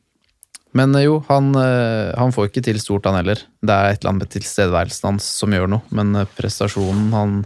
men 0.75 0.97
jo, 0.99 1.21
han, 1.29 1.53
eh, 1.55 2.11
han 2.19 2.33
får 2.35 2.49
ikke 2.49 2.65
til 2.67 2.81
stort, 2.83 3.07
han 3.07 3.21
heller. 3.21 3.39
Det 3.63 3.75
er 3.75 3.93
et 3.93 4.01
eller 4.01 4.11
annet 4.11 4.25
med 4.25 4.33
tilstedeværelsen 4.35 5.07
hans 5.07 5.29
som 5.39 5.55
gjør 5.55 5.71
noe, 5.71 5.87
men 5.95 6.11
eh, 6.19 6.31
prestasjonen 6.35 7.13
han, 7.15 7.37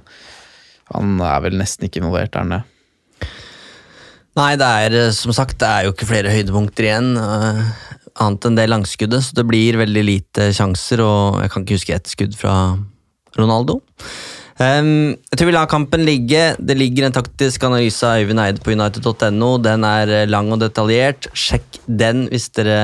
han 0.94 1.18
er 1.20 1.42
vel 1.44 1.58
nesten 1.60 1.88
ikke 1.88 2.00
involvert, 2.00 2.32
der 2.32 2.48
nede. 2.48 3.28
Nei, 4.38 4.52
det 4.56 4.70
er 4.86 4.96
eh, 4.96 5.12
som 5.12 5.34
sagt 5.36 5.58
det 5.60 5.68
er 5.68 5.84
jo 5.84 5.92
ikke 5.92 6.08
flere 6.08 6.32
høydepunkter 6.32 6.88
igjen. 6.88 7.10
eh, 7.20 7.60
annet 8.18 8.48
enn 8.48 8.56
det 8.56 8.68
langskuddet, 8.70 9.26
så 9.26 9.36
det 9.36 9.44
blir 9.50 9.76
veldig 9.78 10.04
lite 10.06 10.48
sjanser. 10.56 11.04
Og 11.04 11.42
jeg 11.42 11.52
kan 11.52 11.66
ikke 11.66 11.78
huske 11.78 11.98
ett 11.98 12.08
skudd 12.08 12.38
fra 12.38 12.54
Ronaldo. 13.38 13.80
Um, 14.58 15.14
jeg 15.30 15.38
tror 15.38 15.48
vi 15.48 15.54
lar 15.54 15.70
kampen 15.70 16.02
ligge. 16.06 16.42
Det 16.58 16.76
ligger 16.78 17.06
en 17.06 17.14
taktisk 17.14 17.62
analyse 17.68 18.02
av 18.06 18.24
Øyvind 18.24 18.42
Eide 18.42 18.62
på 18.64 18.74
united.no. 18.74 19.50
Den 19.62 19.86
er 19.86 20.14
eh, 20.24 20.30
lang 20.30 20.50
og 20.54 20.62
detaljert. 20.64 21.30
Sjekk 21.38 21.78
den 21.86 22.26
hvis 22.32 22.50
dere 22.58 22.78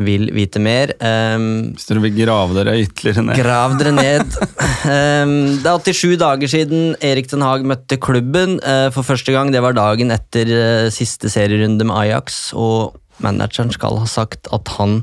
vil 0.00 0.30
vite 0.34 0.60
mer. 0.62 0.92
Um, 1.02 1.74
Hvis 1.74 1.88
dere 1.90 2.02
vil 2.04 2.14
grave 2.16 2.56
dere 2.56 2.76
ytterligere 2.80 3.24
ned. 3.26 3.40
Grav 3.40 3.76
dere 3.80 3.92
ned. 3.94 4.38
um, 4.94 5.34
det 5.60 5.70
er 5.70 5.98
87 5.98 6.16
dager 6.20 6.50
siden 6.50 6.94
Erik 7.04 7.30
Den 7.32 7.44
Haag 7.44 7.66
møtte 7.68 7.98
klubben 8.00 8.58
uh, 8.64 8.88
for 8.94 9.06
første 9.06 9.34
gang. 9.34 9.52
Det 9.52 9.62
var 9.64 9.76
dagen 9.76 10.14
etter 10.14 10.54
uh, 10.54 10.88
siste 10.94 11.30
serierunde 11.32 11.86
med 11.86 11.98
Ajax, 12.06 12.42
og 12.56 12.96
manageren 13.20 13.72
skal 13.74 14.00
ha 14.00 14.08
sagt 14.08 14.48
at 14.54 14.72
han 14.78 15.02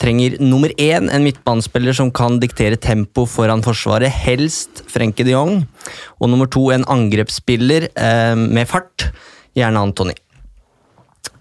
trenger 0.00 0.38
nummer 0.40 0.72
én, 0.80 1.10
en 1.12 1.24
midtbanespiller 1.24 1.94
som 1.96 2.10
kan 2.14 2.38
diktere 2.40 2.78
tempo 2.80 3.26
foran 3.28 3.62
forsvaret, 3.64 4.12
helst 4.24 4.82
Frenkie 4.88 5.26
de 5.28 5.34
Jong, 5.34 5.60
og 6.18 6.32
nummer 6.32 6.48
to 6.50 6.70
en 6.74 6.86
angrepsspiller 6.88 7.90
eh, 7.92 8.34
med 8.40 8.68
fart, 8.70 9.10
gjerne 9.56 9.82
Antony. 9.82 10.16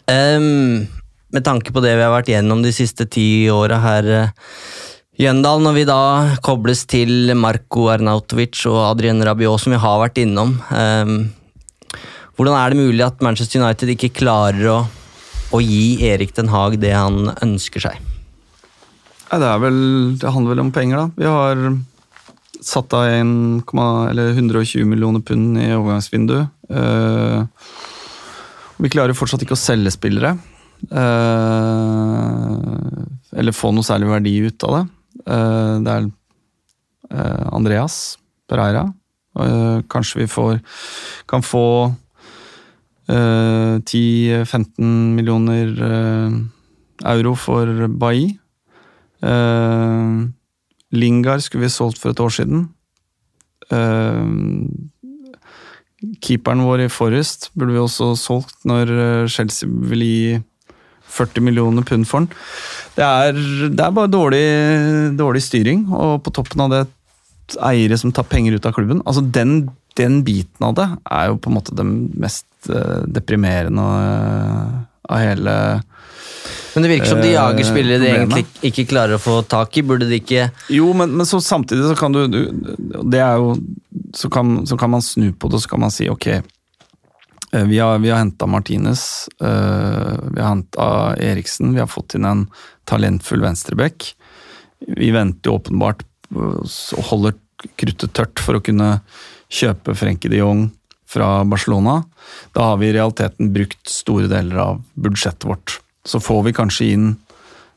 Um, 0.10 0.88
med 1.30 1.46
tanke 1.46 1.72
på 1.72 1.84
det 1.86 1.94
vi 1.94 2.04
har 2.04 2.12
vært 2.12 2.32
gjennom 2.32 2.64
de 2.66 2.74
siste 2.74 3.06
ti 3.08 3.48
åra 3.54 3.80
her, 3.86 4.14
eh, 4.20 4.38
Jøndal, 5.20 5.60
når 5.60 5.74
vi 5.76 5.82
da 5.84 6.04
kobles 6.40 6.86
til 6.88 7.34
Marco 7.36 7.90
Arnautovic 7.92 8.62
og 8.70 8.78
Adrien 8.86 9.20
Rabiot, 9.28 9.60
som 9.60 9.74
vi 9.76 9.82
har 9.84 9.98
vært 10.00 10.22
innom, 10.24 10.54
um, 10.72 11.18
hvordan 12.40 12.56
er 12.56 12.72
det 12.72 12.80
mulig 12.80 13.04
at 13.04 13.20
Manchester 13.20 13.60
United 13.60 13.92
ikke 13.98 14.14
klarer 14.22 14.70
å, 14.72 14.78
å 15.52 15.60
gi 15.60 16.00
Erik 16.08 16.32
Den 16.40 16.48
Haag 16.54 16.80
det 16.80 16.96
han 16.96 17.34
ønsker 17.44 17.84
seg? 17.84 18.09
Ja, 19.30 19.38
det, 19.38 19.50
vel, 19.62 19.80
det 20.18 20.32
handler 20.34 20.56
vel 20.56 20.64
om 20.64 20.72
penger, 20.74 20.98
da. 20.98 21.08
Vi 21.20 21.28
har 21.30 21.60
satt 22.66 22.94
av 22.98 23.06
1, 23.08 23.62
eller 24.10 24.32
120 24.34 24.86
millioner 24.90 25.22
pund 25.24 25.60
i 25.62 25.70
overgangsvinduet. 25.76 26.50
Eh, 26.70 27.44
Vi 28.80 28.90
klarer 28.90 29.12
fortsatt 29.14 29.42
ikke 29.44 29.58
å 29.58 29.60
selge 29.60 29.92
spillere. 29.92 30.32
Eh, 30.88 32.54
eller 33.40 33.52
få 33.56 33.74
noe 33.76 33.84
særlig 33.84 34.08
verdi 34.10 34.34
ut 34.48 34.64
av 34.64 34.72
det. 34.78 34.84
Eh, 35.28 35.74
det 35.84 35.92
er 35.98 36.08
eh, 37.12 37.46
Andreas 37.54 38.18
Pereira. 38.50 38.86
Eh, 39.40 39.82
kanskje 39.92 40.24
vi 40.24 40.30
får 40.32 40.62
kan 41.30 41.44
få 41.46 41.66
eh, 43.12 43.76
10-15 43.84 44.80
millioner 45.20 45.76
euro 47.04 47.36
for 47.36 47.88
Bailly. 47.88 48.39
Eh, 49.24 50.28
Lingard 50.96 51.44
skulle 51.46 51.68
vi 51.68 51.74
solgt 51.74 52.00
for 52.02 52.14
et 52.14 52.22
år 52.24 52.34
siden. 52.34 52.70
Uh, 53.70 54.26
keeperen 56.24 56.64
vår 56.66 56.88
i 56.88 56.90
Forrest 56.90 57.52
burde 57.54 57.76
vi 57.76 57.82
også 57.84 58.14
solgt 58.18 58.64
når 58.66 58.90
eh, 58.90 59.28
Chelsea 59.30 59.68
vil 59.70 60.02
gi 60.02 60.38
40 61.10 61.44
millioner 61.44 61.86
pund 61.86 62.08
for 62.08 62.24
den. 62.24 62.32
Det 62.96 63.04
er, 63.06 63.36
det 63.70 63.84
er 63.84 63.94
bare 63.94 64.10
dårlig, 64.10 64.46
dårlig 65.20 65.44
styring, 65.44 65.84
og 65.92 66.24
på 66.24 66.34
toppen 66.34 66.64
av 66.66 66.74
det 66.74 66.82
eiere 67.66 67.98
som 68.00 68.14
tar 68.16 68.28
penger 68.30 68.58
ut 68.58 68.66
av 68.70 68.74
klubben. 68.78 69.04
Altså 69.06 69.22
den, 69.26 69.68
den 70.00 70.22
biten 70.26 70.66
av 70.66 70.78
det 70.78 70.88
er 71.10 71.30
jo 71.30 71.40
på 71.42 71.52
en 71.52 71.58
måte 71.58 71.76
det 71.78 71.86
mest 71.86 72.48
deprimerende 73.10 73.86
av 75.10 75.20
hele 75.20 75.56
Men 76.80 76.86
det 76.88 76.94
virker 76.94 77.12
som 77.12 77.20
de 77.20 77.34
jager 77.34 77.60
Eh, 77.60 77.68
spillere 77.68 78.00
de 78.00 78.12
egentlig 78.14 78.46
ikke 78.70 78.86
klarer 78.88 79.18
å 79.18 79.20
få 79.20 79.42
tak 79.44 79.76
i. 79.76 79.84
Burde 79.84 80.08
de 80.08 80.22
ikke 80.22 80.46
Jo, 80.72 80.94
men, 80.96 81.12
men 81.12 81.28
så 81.28 81.42
samtidig 81.44 81.90
så 81.90 81.98
kan 82.00 82.16
du, 82.16 82.22
du 82.32 82.40
Det 83.04 83.20
er 83.20 83.36
jo 83.42 83.58
så 84.16 84.30
kan, 84.32 84.62
så 84.66 84.78
kan 84.80 84.94
man 84.94 85.04
snu 85.04 85.34
på 85.36 85.50
det, 85.52 85.60
så 85.60 85.70
kan 85.74 85.84
man 85.84 85.92
si 85.94 86.08
ok 86.10 86.28
eh, 86.32 87.66
Vi 87.68 87.82
har, 87.84 88.00
vi 88.00 88.14
har 88.14 88.24
henta 88.24 88.48
Martinez, 88.48 89.28
eh, 89.44 90.16
vi 90.32 90.40
har 90.40 90.54
henta 90.54 90.88
Eriksen, 91.20 91.76
vi 91.76 91.84
har 91.84 91.92
fått 91.92 92.16
inn 92.16 92.26
en 92.26 92.48
talentfull 92.90 93.44
venstreback. 93.44 94.14
Vi 94.88 95.12
venter 95.12 95.52
jo 95.52 95.60
åpenbart 95.60 96.08
og 96.32 97.04
holder 97.12 97.36
kruttet 97.76 98.16
tørt 98.16 98.40
for 98.40 98.58
å 98.58 98.64
kunne 98.64 99.02
kjøpe 99.52 99.98
Frenkie 100.00 100.32
de 100.32 100.40
Jong 100.40 100.70
fra 101.10 101.44
Barcelona. 101.44 102.00
Da 102.56 102.72
har 102.72 102.82
vi 102.82 102.90
i 102.90 102.96
realiteten 102.96 103.52
brukt 103.54 103.90
store 103.92 104.32
deler 104.32 104.64
av 104.64 104.82
budsjettet 104.96 105.50
vårt. 105.50 105.80
Så 106.06 106.22
får 106.24 106.44
vi 106.48 106.56
kanskje 106.56 106.92
inn 106.96 107.10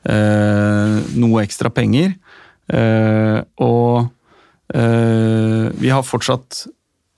eh, 0.08 0.98
noe 1.18 1.42
ekstra 1.42 1.72
penger. 1.74 2.14
Eh, 2.72 3.38
og 3.62 4.06
eh, 4.74 5.66
vi 5.78 5.90
har 5.92 6.06
fortsatt 6.06 6.64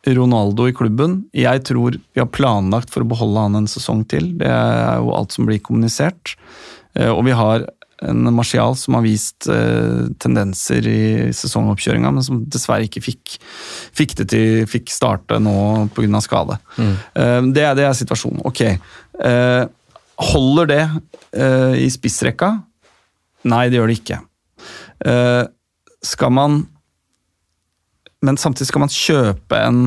Ronaldo 0.04 0.66
i 0.68 0.74
klubben. 0.76 1.22
Jeg 1.36 1.64
tror 1.68 1.96
vi 1.96 2.20
har 2.20 2.32
planlagt 2.32 2.92
for 2.92 3.04
å 3.04 3.08
beholde 3.08 3.46
han 3.46 3.62
en 3.62 3.70
sesong 3.70 4.04
til. 4.08 4.34
Det 4.40 4.50
er 4.50 5.00
jo 5.00 5.14
alt 5.16 5.32
som 5.36 5.48
blir 5.48 5.62
kommunisert. 5.64 6.36
Eh, 6.94 7.10
og 7.10 7.24
vi 7.28 7.36
har 7.36 7.66
en 8.04 8.34
Martial 8.34 8.74
som 8.76 8.96
har 8.98 9.04
vist 9.04 9.46
eh, 9.48 10.10
tendenser 10.20 10.86
i 10.88 11.04
sesongoppkjøringa, 11.32 12.10
men 12.12 12.26
som 12.26 12.42
dessverre 12.50 12.88
ikke 12.88 13.04
fikk, 13.04 13.36
fikk 13.96 14.16
det 14.20 14.28
til 14.34 14.66
fikk 14.68 14.92
starte 14.92 15.38
nå 15.40 15.54
pga. 15.94 16.20
skade. 16.24 16.58
Eh, 16.80 17.40
det, 17.54 17.64
er, 17.64 17.78
det 17.78 17.88
er 17.88 17.96
situasjonen. 17.96 18.42
Ok. 18.50 18.64
Eh, 18.66 19.62
holder 20.20 20.70
det 20.70 20.84
uh, 21.38 21.74
i 21.78 21.88
spissrekka? 21.90 22.52
Nei, 23.50 23.66
det 23.68 23.80
gjør 23.80 23.90
det 23.90 23.98
ikke. 23.98 24.20
Uh, 25.04 25.44
skal 26.04 26.32
man 26.32 26.62
Men 28.24 28.38
samtidig 28.40 28.70
skal 28.70 28.84
man 28.84 28.92
kjøpe 28.92 29.58
en 29.60 29.80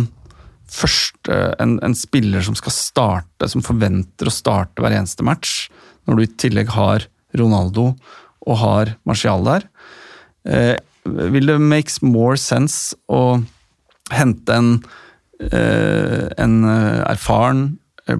første 0.67 1.37
en, 1.63 1.77
en 1.81 1.95
spiller 1.95 2.43
som 2.43 2.57
skal 2.59 2.73
starte, 2.75 3.47
som 3.49 3.63
forventer 3.65 4.27
å 4.27 4.33
starte 4.33 4.83
hver 4.83 4.93
eneste 4.93 5.23
match, 5.25 5.71
når 6.05 6.17
du 6.19 6.23
i 6.25 6.33
tillegg 6.43 6.73
har 6.75 7.07
Ronaldo 7.39 7.93
og 8.45 8.59
har 8.61 8.91
Martial 9.07 9.47
der. 9.47 9.65
Uh, 10.45 10.75
vil 11.07 11.49
det 11.49 11.57
makes 11.63 12.01
more 12.03 12.35
sense 12.37 12.93
å 13.07 13.39
hente 14.11 14.53
en, 14.53 14.69
en 15.47 16.55
erfaren, 16.67 17.63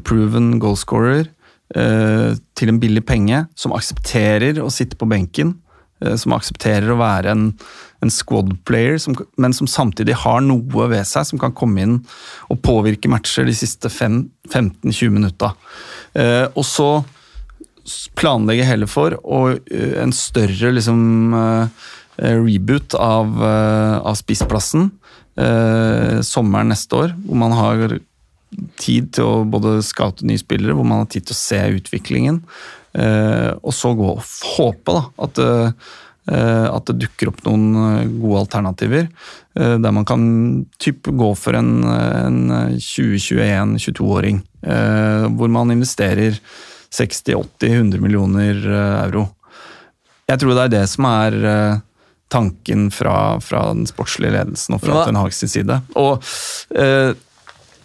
proven 0.07 0.53
goalscorer 0.63 1.27
til 1.75 2.71
en 2.71 2.79
billig 2.79 3.03
penge, 3.07 3.43
som 3.59 3.75
aksepterer 3.75 4.61
å 4.63 4.69
sitte 4.73 4.97
på 4.99 5.07
benken, 5.09 5.55
eh, 6.03 6.15
som 6.19 6.35
aksepterer 6.37 6.93
å 6.93 6.99
være 6.99 7.33
en, 7.33 7.49
en 8.03 8.13
squad 8.13 8.53
player, 8.67 8.97
som, 9.01 9.17
men 9.37 9.55
som 9.55 9.69
samtidig 9.69 10.15
har 10.23 10.41
noe 10.45 10.87
ved 10.91 11.03
seg 11.09 11.27
som 11.27 11.41
kan 11.41 11.55
komme 11.57 11.83
inn 11.83 11.99
og 12.51 12.63
påvirke 12.65 13.11
matcher 13.11 13.47
de 13.47 13.55
siste 13.57 13.91
15-20 13.91 15.13
minutta. 15.13 15.53
Eh, 16.15 16.45
og 16.53 16.65
så 16.67 16.89
planlegger 16.97 17.13
planlegge 18.19 18.65
heller 18.67 18.89
for 18.91 19.15
og, 19.23 19.59
eh, 19.71 19.95
en 20.01 20.11
større 20.11 20.73
liksom, 20.75 21.33
eh, 21.33 21.67
eh, 22.19 22.35
reboot 22.35 22.95
av, 22.95 23.37
eh, 23.43 23.97
av 24.03 24.15
spissplassen 24.19 24.91
eh, 25.37 26.19
sommeren 26.25 26.71
neste 26.73 26.97
år, 26.97 27.15
hvor 27.25 27.37
man 27.37 27.55
har 27.55 27.99
tid 28.81 29.11
til 29.17 29.23
å 29.27 29.45
både 29.49 29.77
scoute 29.85 30.25
nye 30.25 30.39
spillere, 30.41 30.73
hvor 30.77 30.85
man 30.87 31.03
har 31.03 31.09
tid 31.13 31.27
til 31.29 31.35
å 31.35 31.39
se 31.39 31.59
utviklingen, 31.77 32.41
eh, 32.97 33.51
og 33.61 33.73
så 33.75 33.91
gå 33.97 34.11
og 34.15 34.23
håpe 34.57 34.95
da, 34.97 35.03
at, 35.27 35.33
det- 35.37 35.73
eh, 36.33 36.67
at 36.73 36.85
det 36.89 36.97
dukker 37.05 37.29
opp 37.31 37.43
noen 37.45 37.67
eh, 37.81 38.07
gode 38.21 38.41
alternativer, 38.45 39.07
eh, 39.55 39.75
der 39.77 39.91
man 39.95 40.05
kan 40.09 40.25
typ 40.81 41.03
gå 41.07 41.29
for 41.37 41.53
en, 41.59 41.83
en 41.85 42.39
20-21-22-åring, 42.81 44.41
eh, 44.63 45.27
hvor 45.37 45.49
man 45.53 45.71
investerer 45.73 46.39
60-80-100 46.91 47.99
millioner 48.01 48.55
eh, 48.63 49.03
euro. 49.07 49.27
Jeg 50.27 50.41
tror 50.41 50.55
det 50.57 50.63
er 50.67 50.73
det 50.79 50.85
som 50.91 51.05
er 51.07 51.37
eh, 51.47 51.77
tanken 52.33 52.89
fra, 52.91 53.37
fra 53.39 53.61
den 53.71 53.85
sportslige 53.87 54.33
ledelsen 54.35 54.75
og 54.75 54.81
fra 54.83 55.05
Ten 55.07 55.15
Hags 55.19 55.39
side. 55.47 55.77
Og 55.95 56.17
eh, 56.75 57.13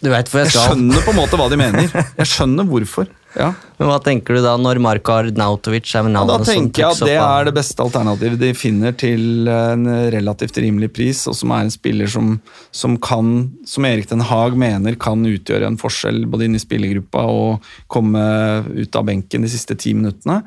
Hvor 0.03 0.17
jeg 0.19 0.27
jeg 0.33 0.55
skjønner 0.57 1.05
på 1.05 1.13
en 1.13 1.19
måte 1.21 1.39
hva 1.39 1.49
de 1.53 1.59
mener. 1.61 1.93
Jeg 2.19 2.27
skjønner 2.27 2.67
hvorfor. 2.67 3.07
Ja. 3.33 3.53
Men 3.79 3.89
hva 3.89 3.97
tenker 4.05 4.37
du 4.37 4.43
da 4.45 4.57
når 4.61 4.81
Marko 4.83 5.15
Arnautovic 5.15 5.87
er 5.95 6.03
Ja, 6.03 6.03
da 6.05 6.13
navnet 6.19 6.49
som 6.49 6.51
tenker 6.51 6.83
jeg 6.83 6.97
at 6.99 7.05
det 7.09 7.15
er 7.17 7.47
det 7.49 7.55
beste 7.57 7.85
alternativet 7.85 8.43
de 8.43 8.51
finner 8.57 8.97
til 8.99 9.49
en 9.49 9.87
relativt 10.13 10.59
rimelig 10.61 10.91
pris, 10.93 11.23
og 11.31 11.37
som 11.39 11.55
er 11.55 11.65
en 11.65 11.73
spiller 11.73 12.11
som, 12.13 12.35
som 12.75 12.99
kan, 13.01 13.33
som 13.69 13.89
Erik 13.89 14.11
Den 14.11 14.27
Haag 14.29 14.59
mener 14.61 14.99
kan 15.01 15.25
utgjøre 15.29 15.71
en 15.71 15.81
forskjell 15.81 16.27
både 16.33 16.51
inne 16.51 16.61
i 16.61 16.67
spillergruppa 16.67 17.25
og 17.31 17.73
komme 17.93 18.27
ut 18.75 19.01
av 19.01 19.09
benken 19.09 19.47
de 19.47 19.55
siste 19.55 19.79
ti 19.81 19.95
minuttene. 19.97 20.43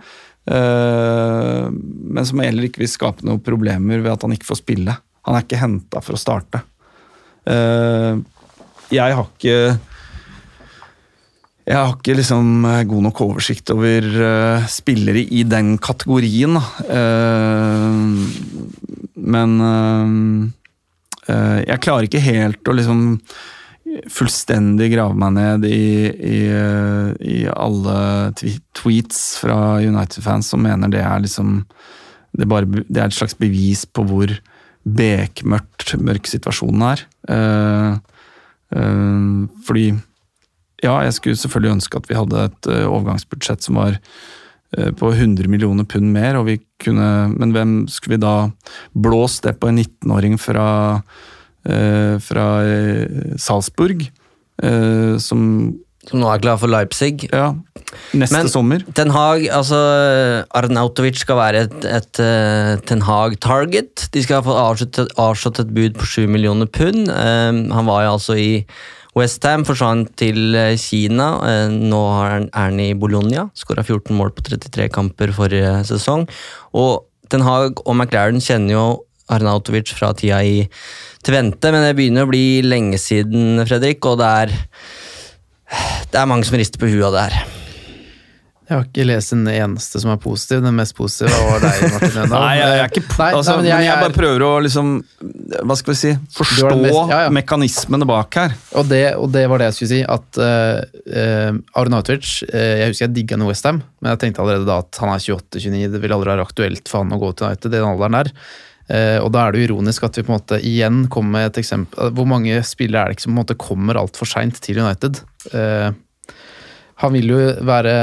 Eh, 0.46 1.66
men 1.72 2.28
som 2.28 2.44
heller 2.44 2.68
ikke 2.68 2.84
vil 2.84 2.92
skape 2.92 3.26
noen 3.26 3.42
problemer 3.44 4.04
ved 4.04 4.14
at 4.14 4.28
han 4.28 4.36
ikke 4.36 4.52
får 4.52 4.62
spille. 4.62 5.00
Han 5.26 5.38
er 5.38 5.48
ikke 5.48 5.64
henta 5.64 6.06
for 6.06 6.20
å 6.20 6.22
starte. 6.22 6.62
Jeg 8.94 9.18
har 9.18 9.28
ikke 9.30 9.60
jeg 11.66 11.80
har 11.82 11.96
ikke 11.96 12.14
liksom 12.20 12.66
eh, 12.70 12.84
god 12.86 13.08
nok 13.08 13.22
oversikt 13.26 13.72
over 13.74 14.06
uh, 14.22 14.68
spillere 14.70 15.24
i 15.34 15.42
den 15.50 15.80
kategorien. 15.82 16.60
Eh, 16.94 17.96
men 19.34 19.56
uh, 19.66 20.46
jeg 21.66 21.82
klarer 21.82 22.06
ikke 22.06 22.22
helt 22.22 22.70
å 22.70 22.76
liksom 22.78 23.02
fullstendig 24.14 24.92
grave 24.94 25.18
meg 25.18 25.34
ned 25.40 25.66
i, 25.66 26.06
i, 26.12 26.40
i 27.26 27.38
alle 27.50 27.98
tweets 28.36 29.22
fra 29.42 29.80
United-fans 29.82 30.52
som 30.52 30.62
mener 30.62 30.92
det 30.92 31.02
er 31.02 31.24
liksom 31.24 31.62
det 32.36 32.48
bare, 32.50 32.68
det 32.68 33.00
er 33.00 33.08
et 33.08 33.16
slags 33.16 33.38
bevis 33.40 33.86
på 33.88 34.04
hvor 34.10 34.34
bekmørkt 34.86 35.96
mørk 35.98 36.28
situasjonen 36.30 36.84
er. 36.92 37.06
Eh, 37.32 37.96
fordi 38.74 39.90
ja, 40.84 40.96
jeg 41.06 41.16
skulle 41.18 41.40
selvfølgelig 41.40 41.78
ønske 41.78 42.00
at 42.00 42.10
vi 42.10 42.18
hadde 42.18 42.48
et 42.50 42.72
eh, 42.72 42.88
overgangsbudsjett 42.88 43.64
som 43.66 43.80
var 43.80 43.96
eh, 43.96 44.92
på 44.98 45.12
100 45.14 45.48
millioner 45.52 45.88
pund 45.88 46.12
mer, 46.14 46.40
og 46.40 46.50
vi 46.50 46.60
kunne, 46.84 47.10
men 47.36 47.56
hvem 47.56 47.76
skulle 47.92 48.18
vi 48.18 48.26
da 48.26 48.36
blåst 48.94 49.46
det 49.48 49.58
på 49.62 49.72
en 49.72 49.80
19-åring 49.82 50.38
fra, 50.42 50.68
eh, 51.68 52.18
fra 52.24 52.48
eh, 52.68 53.34
Salzburg, 53.42 54.08
eh, 54.64 55.16
som 55.18 55.74
Som 56.06 56.20
nå 56.22 56.28
er 56.30 56.38
klar 56.38 56.60
for 56.62 56.70
Leipzig. 56.70 57.24
Ja, 57.32 57.56
neste 58.14 58.38
Men- 58.38 58.50
sommer. 58.52 58.84
Ten 58.98 59.14
Hag, 59.16 59.48
altså 59.50 59.80
Arnautovic 60.56 61.22
skal 61.22 61.40
være 61.40 61.64
et, 61.68 61.88
et 61.88 62.22
uh, 62.22 62.76
Ten 62.86 63.06
Hag-target. 63.06 64.10
De 64.14 64.24
skal 64.26 64.42
ha 64.42 64.46
fått 64.46 65.00
avslått 65.18 65.64
et 65.64 65.74
bud 65.76 65.98
på 66.00 66.06
7 66.06 66.28
millioner 66.32 66.70
pund. 66.70 67.10
Uh, 67.10 67.66
han 67.76 67.90
var 67.90 68.06
jo 68.06 68.14
altså 68.18 68.38
i 68.40 68.52
Westham, 69.16 69.64
forsvant 69.64 70.10
til 70.20 70.56
eh, 70.60 70.76
Kina. 70.76 71.30
Nå 71.72 72.00
er 72.20 72.34
han, 72.34 72.48
er 72.52 72.66
han 72.68 72.82
i 72.84 72.90
Bologna. 73.00 73.48
Skåra 73.56 73.84
14 73.86 74.12
mål 74.12 74.34
på 74.36 74.44
33 74.44 74.90
kamper 74.92 75.32
forrige 75.36 75.72
sesong. 75.88 76.26
Og 76.76 77.06
Ten 77.32 77.46
Hag 77.48 77.80
og 77.86 77.96
McLaren 77.96 78.44
kjenner 78.44 78.76
jo 78.76 78.86
Arnautovic 79.32 79.94
fra 79.96 80.12
tida 80.14 80.44
i 80.46 80.66
Tvente, 81.26 81.72
men 81.74 81.82
det 81.82 81.96
begynner 81.98 82.28
å 82.28 82.30
bli 82.30 82.62
lenge 82.62 83.00
siden, 83.02 83.64
Fredrik, 83.66 84.04
og 84.06 84.20
det 84.22 84.32
er 84.44 84.58
Det 86.12 86.20
er 86.22 86.28
mange 86.30 86.46
som 86.46 86.60
rister 86.60 86.80
på 86.80 86.92
huet 86.92 87.08
av 87.08 87.16
det 87.16 87.24
her. 87.26 87.64
Jeg 88.66 88.74
har 88.80 88.86
ikke 88.88 89.04
lest 89.06 89.34
en 89.36 89.44
eneste 89.46 90.00
som 90.02 90.10
er 90.10 90.18
positiv. 90.22 90.64
Den 90.66 90.74
mest 90.74 90.96
positive 90.98 91.30
var 91.30 91.62
deg, 91.62 91.84
Martin 91.94 92.16
Øndal. 92.24 92.32
Nei, 92.34 92.54
jeg, 92.58 92.78
er 92.82 92.88
ikke 92.90 93.04
Nei, 93.06 93.28
altså, 93.38 93.52
nei, 93.52 93.58
men 93.62 93.68
jeg, 93.70 93.90
er- 93.94 94.00
bare 94.02 94.16
prøver 94.16 94.46
å 94.48 94.52
liksom 94.66 94.94
Hva 95.70 95.76
skal 95.78 95.94
vi 95.94 95.98
si 96.00 96.14
Forstå 96.34 96.72
mest- 96.80 96.98
ja, 97.12 97.20
ja. 97.28 97.34
mekanismene 97.36 98.08
bak 98.10 98.38
her. 98.42 98.56
Og 98.82 98.88
det, 98.90 99.02
og 99.22 99.30
det 99.36 99.44
var 99.52 99.62
det 99.62 99.68
jeg 99.70 99.78
skulle 99.78 99.92
si, 99.92 100.00
at 100.16 100.40
uh, 100.42 101.60
Arnautovic 101.78 102.32
uh, 102.50 102.58
Jeg 102.82 102.90
husker 102.90 103.06
jeg 103.06 103.14
digga 103.20 103.38
han 103.38 103.46
i 103.46 103.50
Westham, 103.52 103.82
men 104.02 104.14
jeg 104.16 104.22
tenkte 104.24 104.42
allerede 104.42 104.66
da 104.68 104.80
at 104.82 105.02
han 105.04 105.14
er 105.14 105.22
28-29, 105.22 105.92
det 105.94 106.02
vil 106.02 106.16
aldri 106.18 106.32
være 106.34 106.48
aktuelt 106.48 106.90
for 106.90 107.04
han 107.04 107.14
å 107.14 107.20
gå 107.22 107.30
til 107.38 107.52
United 107.52 107.70
i 107.70 107.76
den 107.78 107.88
alderen 107.92 108.18
der. 108.18 108.32
Uh, 108.90 109.20
og 109.22 109.30
da 109.34 109.44
er 109.46 109.54
det 109.54 109.62
jo 109.62 109.68
ironisk 109.70 110.08
at 110.10 110.18
vi 110.18 110.26
på 110.26 110.34
en 110.34 110.40
måte 110.40 110.60
igjen 110.66 111.04
kommer 111.14 111.38
med 111.40 111.48
et 111.52 111.62
eksempel 111.62 112.12
Hvor 112.18 112.28
mange 112.30 112.60
spillere 112.66 113.02
er 113.02 113.14
det 113.14 113.18
ikke 113.20 113.26
som 113.28 113.32
på 113.34 113.38
en 113.38 113.42
måte 113.44 113.60
kommer 113.62 113.98
altfor 114.02 114.30
seint 114.30 114.58
til 114.66 114.82
United? 114.82 115.22
Han 117.02 117.12
vil 117.16 117.32
jo 117.34 117.40
være 117.66 117.96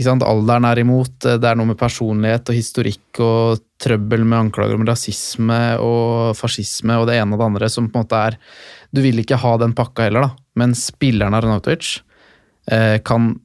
Alderen 0.00 0.64
er 0.64 0.78
imot, 0.80 1.24
eh, 1.26 1.36
det 1.36 1.48
er 1.48 1.56
noe 1.56 1.68
med 1.68 1.78
personlighet 1.78 2.48
og 2.48 2.56
historikk 2.56 3.20
og 3.20 3.60
trøbbel 3.82 4.24
med 4.24 4.38
anklager 4.38 4.78
om 4.78 4.86
rasisme 4.86 5.78
og 5.82 6.36
fascisme 6.38 6.96
og 6.96 7.08
det 7.08 7.18
ene 7.18 7.34
og 7.34 7.40
det 7.40 7.48
andre 7.50 7.68
som 7.68 7.90
på 7.90 7.98
en 7.98 8.06
måte 8.06 8.16
er 8.16 8.38
Du 8.94 9.00
vil 9.00 9.18
ikke 9.18 9.40
ha 9.40 9.56
den 9.56 9.72
pakka 9.72 10.04
heller, 10.04 10.20
da. 10.20 10.30
Men 10.54 10.74
spilleren 10.74 11.34
Arnautovic 11.34 12.02
eh, 12.70 12.98
kan 13.00 13.40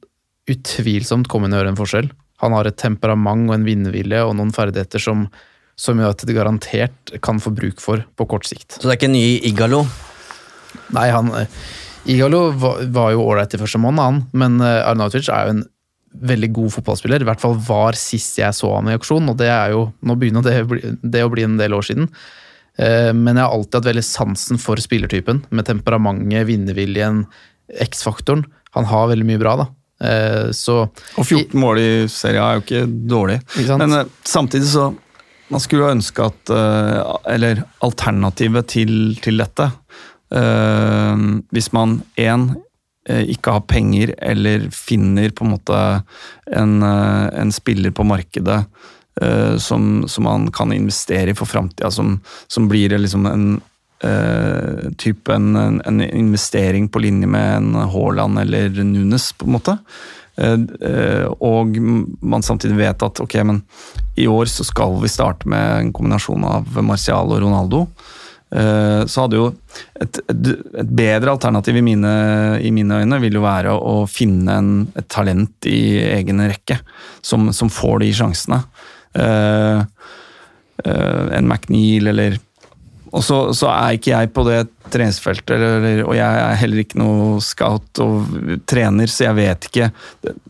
utvilsomt 0.48 1.28
komme 1.28 1.48
inn 1.48 1.56
og 1.56 1.62
gjøre 1.62 1.72
en 1.72 1.78
forskjell. 1.78 2.10
Han 2.44 2.52
har 2.52 2.68
et 2.68 2.76
temperament 2.76 3.48
og 3.48 3.56
en 3.56 3.64
vinnervilje 3.64 4.20
og 4.26 4.36
noen 4.36 4.52
ferdigheter 4.52 5.00
som, 5.00 5.26
som 5.76 5.98
gjør 5.98 6.12
at 6.12 6.26
det 6.28 6.36
garantert 6.36 7.14
kan 7.24 7.40
få 7.40 7.52
bruk 7.56 7.80
for 7.80 8.04
på 8.16 8.28
kort 8.28 8.44
sikt. 8.48 8.76
Så 8.76 8.84
det 8.86 8.92
er 8.92 9.00
ikke 9.00 9.08
en 9.08 9.16
ny 9.16 9.40
Igalo? 9.48 9.82
Nei, 10.92 11.08
han 11.12 11.32
eh, 11.32 11.56
Igalo 12.12 12.50
var, 12.56 12.84
var 12.92 13.16
jo 13.16 13.24
ålreit 13.24 13.56
i 13.56 13.60
første 13.60 13.80
måned, 13.80 14.04
han, 14.04 14.22
men 14.36 14.60
eh, 14.60 14.84
Arnautovic 14.84 15.32
er 15.32 15.48
jo 15.48 15.56
en 15.56 15.66
veldig 16.20 16.50
god 16.56 16.72
fotballspiller. 16.74 17.22
I 17.22 17.28
hvert 17.28 17.42
fall 17.42 17.56
var 17.68 17.96
sist 17.98 18.38
jeg 18.40 18.54
så 18.56 18.70
han 18.74 18.90
i 18.90 18.96
aksjon, 18.96 19.28
og 19.30 19.38
det 19.40 19.48
er 19.52 19.74
jo 19.74 19.88
Nå 20.02 20.16
begynner 20.18 20.44
det, 20.44 20.92
det 21.02 21.24
å 21.24 21.32
bli 21.32 21.44
en 21.46 21.58
del 21.60 21.74
år 21.76 21.86
siden. 21.86 22.08
Eh, 22.78 23.12
Men 23.12 23.36
jeg 23.36 23.44
har 23.44 23.54
alltid 23.54 23.80
hatt 23.80 23.90
veldig 23.90 24.04
sansen 24.06 24.60
for 24.62 24.80
spillertypen, 24.82 25.44
med 25.50 25.66
temperamentet, 25.66 26.46
vinnerviljen, 26.48 27.24
X-faktoren. 27.88 28.44
Han 28.76 28.88
har 28.88 29.10
veldig 29.10 29.26
mye 29.28 29.40
bra, 29.42 29.56
da. 29.56 29.66
Eh, 30.00 30.50
Så 30.52 30.88
Og 31.18 31.24
14 31.24 31.58
mål 31.58 31.78
i 31.82 31.90
serien 32.08 32.44
er 32.44 32.58
jo 32.58 32.64
ikke 32.64 32.86
dårlig. 32.86 33.40
Ikke? 33.58 33.78
Men 33.78 33.92
eh, 33.92 34.14
samtidig 34.24 34.70
så 34.70 34.94
Man 35.50 35.60
skulle 35.64 35.86
jo 35.86 35.94
ønske 35.96 36.26
at 36.28 36.50
Eller 37.32 37.62
alternativet 37.80 38.66
til, 38.68 39.16
til 39.16 39.38
dette 39.40 39.70
Hvis 40.28 41.70
man 41.72 42.02
én 42.20 42.50
ikke 43.08 43.54
har 43.56 43.66
penger 43.68 44.14
eller 44.18 44.68
finner 44.74 45.32
på 45.32 45.46
en 45.46 45.54
måte 45.54 45.78
en, 46.52 46.82
eh, 46.82 47.26
en 47.40 47.52
spiller 47.54 47.94
på 47.94 48.06
markedet 48.08 48.60
eh, 49.22 49.56
som, 49.56 50.04
som 50.08 50.28
man 50.28 50.50
kan 50.52 50.72
investere 50.72 51.32
i 51.32 51.38
for 51.38 51.48
framtida, 51.48 51.90
som, 51.90 52.18
som 52.48 52.68
blir 52.70 52.96
liksom 52.98 53.26
en 53.30 53.50
Uh, 53.98 54.92
type 54.94 55.26
en, 55.34 55.56
en, 55.58 55.80
en 55.82 56.00
investering 56.00 56.84
på 56.88 57.00
linje 57.02 57.26
med 57.26 57.56
en 57.56 57.74
Haaland 57.74 58.38
eller 58.38 58.68
Nunes, 58.70 59.32
på 59.34 59.48
en 59.48 59.56
måte. 59.56 59.74
Uh, 60.38 60.54
uh, 60.78 61.26
og 61.42 61.74
man 62.22 62.46
samtidig 62.46 62.78
vet 62.78 63.02
at 63.02 63.18
ok, 63.24 63.34
men 63.42 63.58
i 64.14 64.28
år 64.30 64.46
så 64.46 64.62
skal 64.62 65.00
vi 65.02 65.10
starte 65.10 65.50
med 65.50 65.80
en 65.80 65.90
kombinasjon 65.90 66.46
av 66.46 66.78
Martial 66.78 67.34
og 67.34 67.42
Ronaldo. 67.42 67.88
Eh, 68.48 69.02
Så 69.06 69.24
hadde 69.24 69.36
jo 69.36 69.48
et, 70.00 70.20
et, 70.24 70.88
bedre 70.88 71.34
alternativ 71.34 71.76
i 71.76 71.84
mine, 71.84 72.12
i 72.64 72.70
mine 72.72 73.02
øyne 73.02 73.20
vil 73.20 73.36
jo 73.36 73.44
være 73.44 73.74
å 73.76 74.06
finne 74.08 74.56
en, 74.56 74.72
et 74.96 75.08
talent 75.12 75.68
i 75.68 75.98
egen 76.14 76.40
rekke 76.40 76.78
som, 77.20 77.50
som 77.52 77.68
får 77.72 78.04
de 78.04 78.12
sjansene. 78.16 78.62
Uh, 79.18 79.80
uh, 80.84 81.24
en 81.34 81.48
McNeil 81.48 82.12
eller 82.12 82.36
og 83.08 83.24
så, 83.24 83.38
så 83.56 83.70
er 83.72 83.96
ikke 83.96 84.12
jeg 84.12 84.30
på 84.36 84.42
det 84.44 84.58
treningsfeltet, 84.92 85.54
eller, 85.56 86.02
og 86.04 86.12
jeg 86.16 86.40
er 86.42 86.58
heller 86.60 86.82
ikke 86.82 87.00
noe 87.00 87.38
scout 87.44 88.00
og 88.04 88.34
trener, 88.68 89.08
så 89.08 89.30
jeg 89.30 89.38
vet 89.38 89.68
ikke 89.70 89.88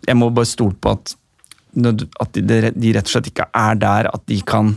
Jeg 0.09 0.19
må 0.19 0.27
bare 0.35 0.51
stole 0.51 0.75
på 0.75 0.97
at, 0.97 1.15
at 1.79 2.35
de, 2.35 2.59
de 2.75 2.93
rett 2.97 3.07
og 3.07 3.15
slett 3.15 3.31
ikke 3.31 3.47
er 3.55 3.79
der 3.79 4.11
at 4.11 4.27
de 4.27 4.41
kan 4.43 4.75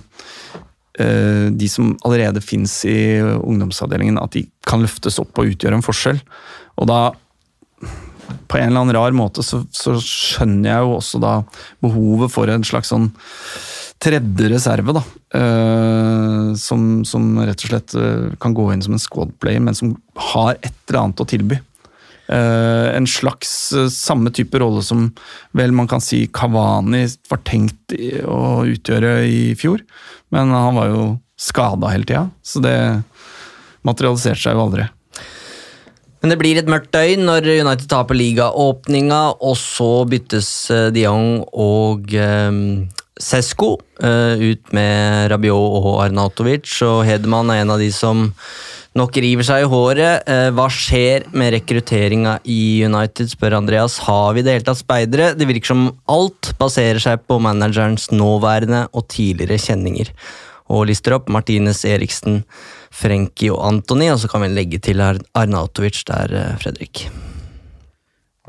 De 1.57 1.67
som 1.71 1.93
allerede 2.07 2.43
fins 2.43 2.79
i 2.89 3.19
ungdomsavdelingen, 3.21 4.19
at 4.21 4.35
de 4.37 4.45
kan 4.67 4.83
løftes 4.83 5.19
opp 5.21 5.41
og 5.41 5.53
utgjøre 5.53 5.79
en 5.79 5.85
forskjell. 5.85 6.21
Og 6.81 6.89
da 6.89 7.01
på 8.47 8.57
en 8.59 8.69
eller 8.69 8.83
annen 8.83 8.95
rar 8.95 9.15
måte 9.15 9.43
så, 9.43 9.63
så 9.75 9.97
skjønner 9.99 10.69
jeg 10.69 10.85
jo 10.85 10.95
også 10.97 11.21
da 11.23 11.33
behovet 11.83 12.31
for 12.33 12.51
en 12.51 12.65
slags 12.67 12.91
sånn 12.93 13.09
tredje 14.01 14.49
reserve, 14.49 14.95
da. 14.97 15.03
Uh, 15.31 16.51
som, 16.57 17.03
som 17.07 17.35
rett 17.39 17.61
og 17.61 17.69
slett 17.69 17.93
eh, 17.95 18.31
kan 18.41 18.55
gå 18.57 18.65
inn 18.73 18.81
som 18.83 18.95
en 18.97 19.01
squad-player, 19.03 19.61
men 19.63 19.77
som 19.77 19.93
har 20.31 20.57
et 20.57 20.73
eller 20.89 21.03
annet 21.03 21.21
å 21.21 21.27
tilby. 21.29 21.59
Eh, 22.31 22.95
en 22.95 23.07
slags 23.07 23.73
eh, 23.73 23.89
samme 23.91 24.31
type 24.31 24.59
rolle 24.59 24.79
som 24.83 25.09
vel 25.57 25.73
man 25.75 25.89
kan 25.91 25.99
si 25.99 26.29
Kavani 26.31 27.03
var 27.27 27.41
tenkt 27.43 27.91
å 28.23 28.63
utgjøre 28.71 29.17
i 29.27 29.41
fjor, 29.59 29.83
men 30.31 30.53
han 30.55 30.77
var 30.77 30.93
jo 30.93 31.03
skada 31.35 31.91
hele 31.91 32.07
tida, 32.07 32.23
så 32.39 32.63
det 32.63 32.77
materialiserte 33.83 34.45
seg 34.45 34.55
jo 34.55 34.63
aldri. 34.63 34.87
Men 36.21 36.31
det 36.31 36.39
blir 36.39 36.61
et 36.61 36.71
mørkt 36.71 36.93
døgn 36.95 37.27
når 37.27 37.51
United 37.65 37.89
taper 37.91 38.15
ligaåpninga, 38.15 39.21
og 39.41 39.57
så 39.59 39.91
byttes 40.07 40.53
eh, 40.71 40.87
de 40.95 41.03
Jong 41.03 41.31
og 41.51 42.15
Sesko 43.21 43.73
ut 44.01 44.71
med 44.73 45.27
Rabiot 45.29 45.75
og 45.81 45.97
Arnautovic, 46.07 46.69
og 46.87 47.03
Hedman 47.05 47.51
er 47.53 47.65
en 47.65 47.73
av 47.75 47.81
de 47.83 47.91
som 47.93 48.29
nok 48.97 49.17
river 49.23 49.47
seg 49.47 49.63
i 49.63 49.69
håret. 49.71 50.27
Eh, 50.29 50.49
hva 50.55 50.67
skjer 50.71 51.27
med 51.37 51.53
rekrutteringa 51.55 52.37
i 52.49 52.83
United, 52.85 53.31
spør 53.31 53.57
Andreas. 53.61 53.97
Har 54.07 54.35
vi 54.35 54.43
det 54.45 54.57
hele 54.57 54.67
tatt 54.67 54.81
speidere? 54.81 55.31
Det 55.37 55.47
virker 55.49 55.71
som 55.73 55.87
alt 56.11 56.53
baserer 56.59 56.99
seg 57.03 57.23
på 57.29 57.39
managerens 57.43 58.09
nåværende 58.11 58.85
og 58.91 59.07
tidligere 59.11 59.59
kjenninger. 59.61 60.11
Og 60.71 60.85
lister 60.87 61.15
opp 61.17 61.31
Martinez, 61.31 61.83
Eriksen, 61.87 62.43
Frenkie 62.91 63.51
og 63.51 63.63
Antony, 63.67 64.09
og 64.11 64.19
så 64.21 64.29
kan 64.31 64.43
vi 64.45 64.51
legge 64.53 64.79
til 64.83 65.01
Ar- 65.03 65.19
Arnautovic 65.35 66.03
der, 66.07 66.35
eh, 66.35 66.55
Fredrik. 66.59 67.09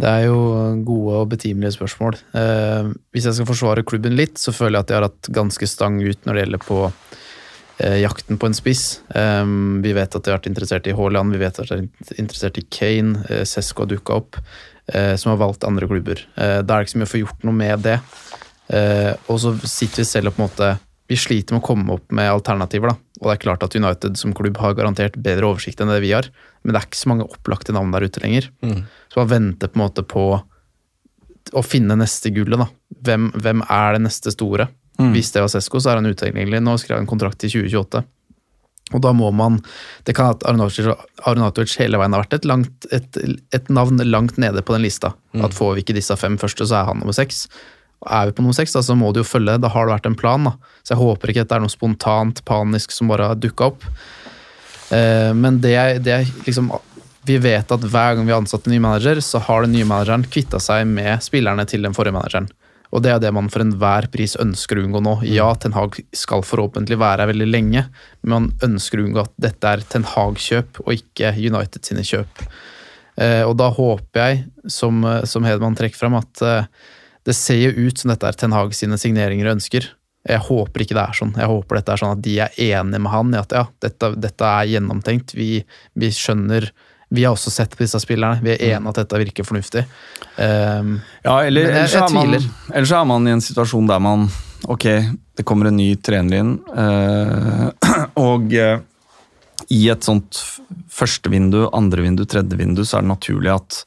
Det 0.03 0.09
er 0.09 0.25
jo 0.27 0.39
gode 0.83 1.17
og 1.21 1.29
betimelige 1.31 1.77
spørsmål. 1.77 2.17
Eh, 2.35 2.93
hvis 3.13 3.27
jeg 3.29 3.35
skal 3.35 3.47
forsvare 3.47 3.85
klubben 3.85 4.17
litt, 4.17 4.39
så 4.41 4.51
føler 4.55 4.79
jeg 4.79 4.81
at 4.81 4.89
de 4.89 4.95
har 4.95 5.03
hatt 5.03 5.29
ganske 5.31 5.69
stang 5.69 6.01
ut 6.03 6.19
når 6.25 6.35
det 6.35 6.45
gjelder 6.47 6.63
på 6.65 6.79
jakten 8.03 8.39
på 8.39 8.49
en 8.49 8.57
spiss. 8.57 9.01
Eh, 9.15 9.45
vi 9.85 9.95
vet 9.97 10.15
at 10.15 10.23
de 10.23 10.33
har 10.33 10.39
vært 10.41 10.51
interessert 10.51 10.89
i 10.91 10.95
Haaland, 10.97 11.35
vi 11.35 11.41
vet 11.43 11.59
at 11.59 11.69
de 11.71 11.81
vært 11.83 12.13
interessert 12.21 12.61
i 12.61 12.67
Kane, 12.71 13.25
eh, 13.29 13.43
Sesko 13.49 13.85
har 13.85 13.93
dukka 13.93 14.19
opp, 14.21 14.39
eh, 14.93 15.17
som 15.17 15.33
har 15.33 15.41
valgt 15.43 15.67
andre 15.69 15.89
klubber. 15.91 16.23
Eh, 16.37 16.61
da 16.63 16.75
er 16.75 16.83
det 16.83 16.89
ikke 16.89 16.95
så 16.97 17.03
mye 17.03 17.11
å 17.11 17.15
få 17.15 17.23
gjort 17.25 17.45
noe 17.49 17.59
med 17.59 17.85
det. 17.87 17.99
Eh, 18.73 19.13
og 19.29 19.41
så 19.43 19.55
sitter 19.67 20.03
vi 20.03 20.09
selv 20.09 20.31
og 20.31 20.37
på 20.37 20.43
en 20.43 20.49
måte 20.49 20.79
Vi 21.11 21.17
sliter 21.19 21.53
med 21.53 21.61
å 21.61 21.67
komme 21.67 21.93
opp 21.93 22.13
med 22.15 22.31
alternativer, 22.31 22.89
da. 22.89 22.97
Og 23.21 23.27
det 23.27 23.33
er 23.35 23.43
klart 23.43 23.65
at 23.67 23.75
United 23.77 24.17
som 24.17 24.33
klubb 24.33 24.57
har 24.57 24.73
garantert 24.73 25.19
bedre 25.21 25.45
oversikt 25.45 25.83
enn 25.83 25.91
det 25.91 26.01
vi 26.01 26.13
har, 26.15 26.31
men 26.63 26.73
det 26.73 26.81
er 26.81 26.87
ikke 26.87 27.01
så 27.03 27.11
mange 27.11 27.27
opplagte 27.27 27.75
navn 27.75 27.91
der 27.93 28.07
ute 28.07 28.23
lenger. 28.23 28.49
Så 29.13 29.19
man 29.21 29.29
venter 29.29 29.69
på 29.69 29.77
en 29.77 29.83
måte 29.83 30.07
på 30.09 30.23
å 31.53 31.63
finne 31.67 31.99
neste 31.99 32.33
gullet, 32.33 32.63
da. 32.63 32.69
Hvem, 33.05 33.29
hvem 33.35 33.61
er 33.69 33.93
det 33.99 34.03
neste 34.07 34.33
store? 34.33 34.71
Hvis 35.13 35.33
det 35.33 35.41
var 35.41 35.49
Sesko, 35.49 35.81
så 35.81 35.93
er 35.93 36.01
han 36.01 36.07
utilgjengelig. 36.07 36.61
Nå 36.63 36.77
skrev 36.79 37.01
han 37.01 37.09
kontrakt 37.11 37.41
til 37.41 37.51
2028. 37.51 38.03
Og 38.93 39.01
da 39.01 39.13
må 39.17 39.31
man 39.33 39.61
Det 40.05 40.15
kan 40.17 40.35
at 40.35 40.43
Arnautovic 40.45 41.77
hele 41.81 42.01
veien 42.01 42.13
har 42.13 42.25
vært 42.25 42.35
et, 42.41 42.49
langt, 42.49 42.89
et, 42.93 43.21
et 43.55 43.71
navn 43.73 44.03
langt 44.05 44.37
nede 44.43 44.63
på 44.63 44.75
den 44.77 44.85
lista. 44.85 45.15
At 45.39 45.55
får 45.57 45.77
vi 45.77 45.85
ikke 45.85 45.97
disse 45.97 46.17
fem 46.21 46.37
første, 46.41 46.67
så 46.67 46.83
er 46.83 46.91
han 46.91 47.01
nummer 47.01 47.17
seks. 47.17 47.47
Og 48.03 48.11
Er 48.11 48.27
vi 48.27 48.37
på 48.37 48.45
nummer 48.45 48.59
seks, 48.59 48.75
da, 48.75 48.83
så 48.83 48.97
må 48.99 49.13
det 49.15 49.23
jo 49.23 49.31
følge. 49.31 49.61
Da 49.63 49.71
har 49.73 49.87
det 49.87 49.97
vært 49.97 50.11
en 50.11 50.19
plan. 50.19 50.45
da. 50.45 50.57
Så 50.83 50.95
jeg 50.95 51.03
håper 51.03 51.33
ikke 51.33 51.47
at 51.47 51.53
det 51.53 51.57
er 51.57 51.65
noe 51.65 51.73
spontant, 51.73 52.45
panisk 52.45 52.93
som 52.93 53.09
bare 53.09 53.31
har 53.33 53.39
dukka 53.39 53.71
opp. 53.73 53.87
Eh, 54.93 55.33
men 55.33 55.61
det 55.63 55.77
er, 55.79 56.01
det 56.03 56.13
er 56.19 56.33
liksom 56.45 56.73
Vi 57.25 57.37
vet 57.39 57.71
at 57.71 57.85
hver 57.87 58.17
gang 58.17 58.27
vi 58.27 58.33
har 58.35 58.43
ansatt 58.43 58.67
en 58.67 58.73
ny 58.75 58.81
manager, 58.83 59.21
så 59.23 59.39
har 59.39 59.63
den 59.63 59.77
nye 59.77 59.87
manageren 59.87 60.27
kvitta 60.27 60.59
seg 60.59 60.89
med 60.91 61.23
spillerne 61.23 61.65
til 61.71 61.87
den 61.87 61.95
forrige 61.95 62.17
manageren. 62.17 62.49
Og 62.93 63.01
det 63.05 63.13
er 63.15 63.21
det 63.23 63.33
man 63.33 63.49
for 63.53 63.65
enhver 63.65 64.07
pris 64.13 64.35
ønsker 64.41 64.79
å 64.79 64.85
unngå 64.85 65.01
nå. 65.05 65.15
Ja, 65.25 65.49
Ten 65.57 65.73
Hag 65.77 65.97
skal 66.17 66.45
forhåpentlig 66.45 66.99
være 67.01 67.25
her 67.25 67.31
veldig 67.33 67.49
lenge, 67.49 67.87
men 68.21 68.35
man 68.35 68.51
ønsker 68.67 69.01
å 69.01 69.07
unngå 69.07 69.25
at 69.25 69.33
dette 69.41 69.71
er 69.71 69.85
Ten 69.89 70.05
Hag-kjøp 70.05 70.83
og 70.85 70.93
ikke 70.99 71.33
United 71.41 71.89
sine 71.89 72.05
kjøp. 72.05 72.45
Eh, 73.21 73.41
og 73.47 73.57
da 73.61 73.71
håper 73.73 74.21
jeg, 74.21 74.45
som, 74.73 75.01
eh, 75.09 75.25
som 75.29 75.49
Hedman 75.49 75.77
trekker 75.79 76.01
fram, 76.01 76.19
at 76.21 76.45
eh, 76.45 76.69
det 77.25 77.37
ser 77.39 77.61
jo 77.63 77.89
ut 77.89 77.99
som 77.99 78.13
dette 78.13 78.29
er 78.29 78.39
Ten 78.39 78.53
Hag 78.57 78.77
sine 78.77 79.01
signeringer 79.01 79.49
og 79.49 79.57
ønsker. 79.57 79.89
Jeg 80.29 80.45
håper 80.47 80.85
ikke 80.85 80.97
det 80.99 81.03
er 81.03 81.19
sånn. 81.19 81.35
Jeg 81.39 81.51
håper 81.51 81.79
dette 81.79 81.95
er 81.95 82.03
sånn 82.03 82.15
at 82.15 82.23
de 82.23 82.37
er 82.45 82.61
enige 82.71 83.03
med 83.03 83.11
han 83.11 83.33
i 83.33 83.41
at 83.41 83.55
ja, 83.57 83.65
dette, 83.83 84.13
dette 84.23 84.51
er 84.61 84.69
gjennomtenkt. 84.77 85.35
Vi, 85.35 85.51
vi 85.99 86.13
skjønner 86.15 86.69
Vi 87.13 87.25
har 87.27 87.35
også 87.37 87.51
sett 87.53 87.75
på 87.77 87.85
disse 87.85 87.99
spillerne. 88.01 88.41
Vi 88.43 88.55
er 88.55 88.63
enige 88.77 88.89
at 88.95 89.01
dette 89.03 89.19
virker 89.21 89.45
fornuftig. 89.47 89.83
Um, 90.39 90.95
Ja, 91.25 91.39
eller, 91.45 91.67
jeg- 91.69 91.75
ellers, 91.77 91.93
jeg 91.93 92.03
er 92.03 92.15
man, 92.17 92.37
ellers 92.73 92.93
er 92.97 93.05
man 93.05 93.27
i 93.29 93.35
en 93.35 93.45
situasjon 93.45 93.87
der 93.91 94.01
man 94.01 94.31
Ok, 94.71 94.85
det 95.37 95.43
kommer 95.45 95.67
en 95.67 95.77
ny 95.77 95.97
trener 95.99 96.39
inn, 96.39 96.53
uh, 96.71 97.73
og 98.29 98.53
uh, 98.55 98.79
i 99.75 99.81
et 99.91 100.07
sånt 100.07 100.39
første 100.89 101.29
vindu, 101.33 101.65
andre 101.75 102.05
vindu, 102.05 102.23
tredje 102.31 102.55
vindu, 102.61 102.85
så 102.87 103.01
er 103.01 103.03
det 103.03 103.11
naturlig 103.11 103.51
at 103.57 103.81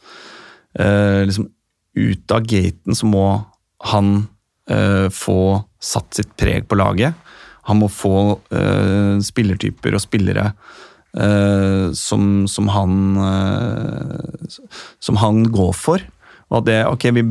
uh, 0.82 1.24
liksom 1.24 1.48
ut 1.96 2.32
av 2.36 2.44
gaten 2.44 2.96
så 3.00 3.08
må 3.08 3.24
han 3.94 4.18
få 5.14 5.38
satt 5.80 6.18
sitt 6.18 6.32
preg 6.42 6.64
på 6.68 6.76
laget. 6.76 7.14
Han 7.70 7.78
må 7.84 7.86
få 7.88 8.40
spillertyper 9.22 9.94
og 9.94 10.02
spillere 10.02 10.48
eh, 11.18 11.92
som, 11.96 12.46
som, 12.48 12.68
han, 12.74 13.00
eh, 13.18 14.60
som 15.00 15.20
han 15.22 15.44
går 15.52 15.74
for. 15.78 16.04
Og 16.52 16.60
at 16.60 16.68
det, 16.68 16.78
ok, 16.86 17.08
vi 17.18 17.24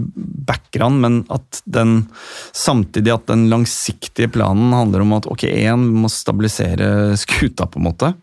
backer 0.48 0.82
han, 0.82 0.98
men 1.00 1.20
at 1.32 1.60
den 1.70 2.08
samtidig 2.50 3.12
at 3.14 3.28
den 3.30 3.46
langsiktige 3.52 4.32
planen 4.34 4.74
handler 4.74 5.04
om 5.04 5.14
at 5.14 5.28
ok, 5.30 5.46
én, 5.46 5.86
må 6.02 6.10
stabilisere 6.10 7.14
skuta, 7.20 7.68
på 7.70 7.78
en 7.78 7.86
måte. 7.86 8.14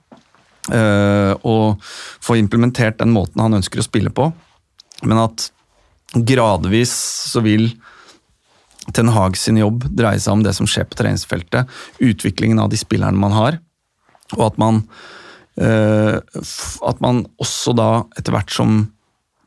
eh, 0.69 1.31
og 1.47 1.79
få 2.21 2.35
implementert 2.37 2.99
den 2.99 3.15
måten 3.15 3.41
han 3.41 3.55
ønsker 3.57 3.81
å 3.81 3.87
spille 3.87 4.11
på. 4.13 4.27
Men 5.07 5.23
at 5.23 5.47
gradvis 6.13 6.91
så 7.31 7.41
vil 7.41 7.71
Ten 8.91 9.11
Hag 9.13 9.37
sin 9.37 9.59
jobb 9.61 9.85
dreie 9.93 10.19
seg 10.19 10.33
om 10.35 10.43
det 10.43 10.53
som 10.57 10.67
skjer 10.69 10.87
på 10.89 10.97
treningsfeltet, 10.99 11.69
utviklingen 12.03 12.59
av 12.59 12.71
de 12.71 12.79
spillerne 12.79 13.17
man 13.17 13.33
har, 13.35 13.59
og 14.35 14.45
at 14.49 14.59
man, 14.61 14.83
at 15.59 17.01
man 17.03 17.25
også 17.43 17.73
da, 17.75 17.89
etter 18.17 18.33
hvert 18.33 18.53
som 18.55 18.85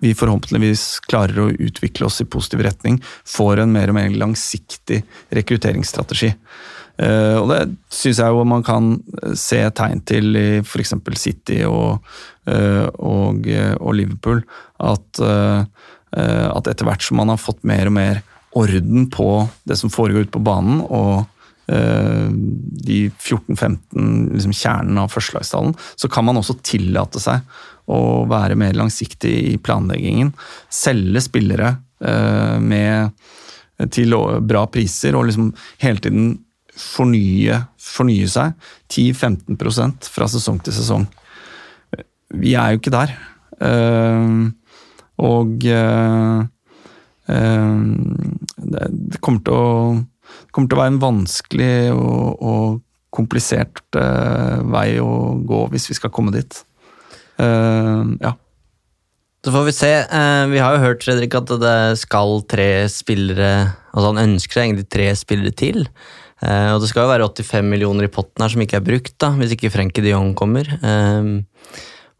vi 0.05 0.13
forhåpentligvis 0.17 0.85
klarer 1.09 1.41
å 1.41 1.51
utvikle 1.53 2.09
oss 2.09 2.21
i 2.21 2.29
positiv 2.29 2.65
retning, 2.67 3.01
får 3.25 3.63
en 3.63 3.73
mer 3.73 3.91
og 3.91 3.97
mer 3.97 4.17
langsiktig 4.21 5.01
rekrutteringsstrategi. 5.35 6.35
Eh, 7.03 7.37
og 7.41 7.49
det 7.51 7.61
syns 7.91 8.21
jeg 8.23 8.31
jo 8.31 8.45
man 8.47 8.63
kan 8.67 8.93
se 9.39 9.59
tegn 9.75 10.03
til 10.07 10.39
i 10.39 10.47
f.eks. 10.63 10.95
City 11.19 11.63
og, 11.67 12.05
eh, 12.47 12.87
og, 13.03 13.49
eh, 13.51 13.75
og 13.81 13.97
Liverpool. 13.99 14.45
At, 14.79 15.09
eh, 15.19 15.65
eh, 16.17 16.47
at 16.51 16.71
etter 16.71 16.87
hvert 16.87 17.03
som 17.03 17.19
man 17.23 17.33
har 17.33 17.43
fått 17.43 17.65
mer 17.67 17.91
og 17.91 17.97
mer 17.99 18.23
orden 18.55 19.09
på 19.11 19.49
det 19.67 19.79
som 19.81 19.91
foregår 19.91 20.29
ute 20.29 20.37
på 20.37 20.45
banen, 20.47 20.85
og 20.87 21.25
eh, 21.25 21.34
de 21.65 22.97
14-15 23.09 24.35
liksom 24.35 24.53
kjernen 24.53 24.99
av 25.01 25.09
førstelagstallen, 25.09 25.73
så 25.97 26.11
kan 26.13 26.27
man 26.29 26.37
også 26.37 26.59
tillate 26.61 27.23
seg 27.23 27.41
å 27.89 28.25
være 28.29 28.57
mer 28.59 28.77
langsiktig 28.77 29.33
i 29.53 29.57
planleggingen. 29.61 30.33
Selge 30.73 31.23
spillere 31.25 31.75
eh, 32.05 32.57
med, 32.61 33.15
til 33.93 34.17
bra 34.45 34.65
priser, 34.73 35.17
og 35.17 35.29
liksom 35.29 35.51
hele 35.85 36.05
tiden 36.05 36.33
fornye, 36.75 37.61
fornye 37.81 38.31
seg. 38.31 38.57
10-15% 38.93 40.11
fra 40.15 40.29
sesong 40.31 40.61
til 40.65 40.77
sesong. 40.77 41.07
Vi 42.35 42.57
er 42.59 42.75
jo 42.75 42.83
ikke 42.83 42.95
der. 42.95 43.15
Eh, 43.63 44.33
og 45.25 45.69
eh, 45.71 46.41
eh, 47.31 47.77
det, 48.59 49.21
kommer 49.21 49.45
til 49.45 49.55
å, 49.55 49.69
kommer 50.55 50.71
til 50.71 50.79
å 50.79 50.83
være 50.83 50.95
en 50.95 51.03
vanskelig 51.03 51.75
og, 51.95 52.45
og 52.45 52.81
komplisert 53.15 53.83
uh, 53.99 54.63
vei 54.75 54.97
å 55.03 55.37
gå 55.47 55.67
hvis 55.75 55.89
vi 55.91 55.99
skal 55.99 56.13
komme 56.15 56.35
dit. 56.35 56.59
Uh, 57.39 58.15
ja. 58.23 58.35
Så 59.45 59.53
får 59.53 59.65
vi 59.69 59.77
se. 59.77 59.93
Uh, 60.09 60.45
vi 60.51 60.61
har 60.63 60.77
jo 60.77 60.85
hørt 60.87 61.05
Fredrik, 61.05 61.37
at 61.37 61.55
det 61.63 61.79
skal 62.01 62.41
tre 62.51 62.87
spillere 62.93 63.55
Altså 63.95 64.11
han 64.11 64.23
ønsker 64.25 64.57
seg 64.57 64.65
egentlig 64.67 64.91
tre 64.91 65.09
spillere 65.15 65.55
til. 65.55 65.85
Og 66.45 66.81
det 66.83 66.89
skal 66.91 67.05
jo 67.07 67.11
være 67.13 67.29
85 67.31 67.69
millioner 67.71 68.09
i 68.09 68.11
potten 68.13 68.43
her 68.43 68.51
som 68.51 68.61
ikke 68.61 68.81
er 68.81 68.83
brukt, 68.85 69.13
da, 69.23 69.29
hvis 69.39 69.53
ikke 69.55 69.71
Frenkie 69.73 70.03
de 70.03 70.11
Jong 70.11 70.33
kommer. 70.37 70.67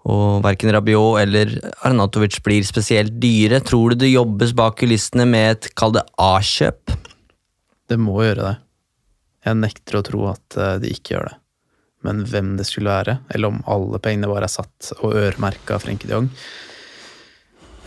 Og 0.07 0.39
verken 0.47 0.71
Rabiot 0.73 1.19
eller 1.19 1.51
Arnatovic 1.85 2.39
blir 2.47 2.63
spesielt 2.65 3.19
dyre. 3.19 3.59
Tror 3.67 3.93
du 3.93 4.05
det 4.05 4.13
jobbes 4.13 4.55
bak 4.57 4.79
kulissene 4.81 5.27
med 5.29 5.57
et, 5.57 5.69
kall 5.75 5.97
det 5.99 6.07
A-kjøp? 6.15 6.95
Det 7.91 7.99
må 8.01 8.19
gjøre 8.25 8.51
det. 8.51 8.55
Jeg 9.45 9.61
nekter 9.61 9.99
å 9.99 10.05
tro 10.07 10.29
at 10.33 10.61
eh, 10.61 10.77
de 10.83 10.93
ikke 10.95 11.17
gjør 11.17 11.33
det. 11.33 11.39
Men 12.05 12.21
hvem 12.29 12.55
det 12.59 12.69
skulle 12.69 12.93
være, 12.93 13.19
eller 13.33 13.53
om 13.53 13.65
alle 13.71 14.01
pengene 14.05 14.29
bare 14.29 14.49
er 14.49 14.53
satt 14.53 14.93
og 15.01 15.17
øremerka 15.17 15.79
Frenkie 15.81 16.11
de 16.11 16.13
Jong 16.13 16.27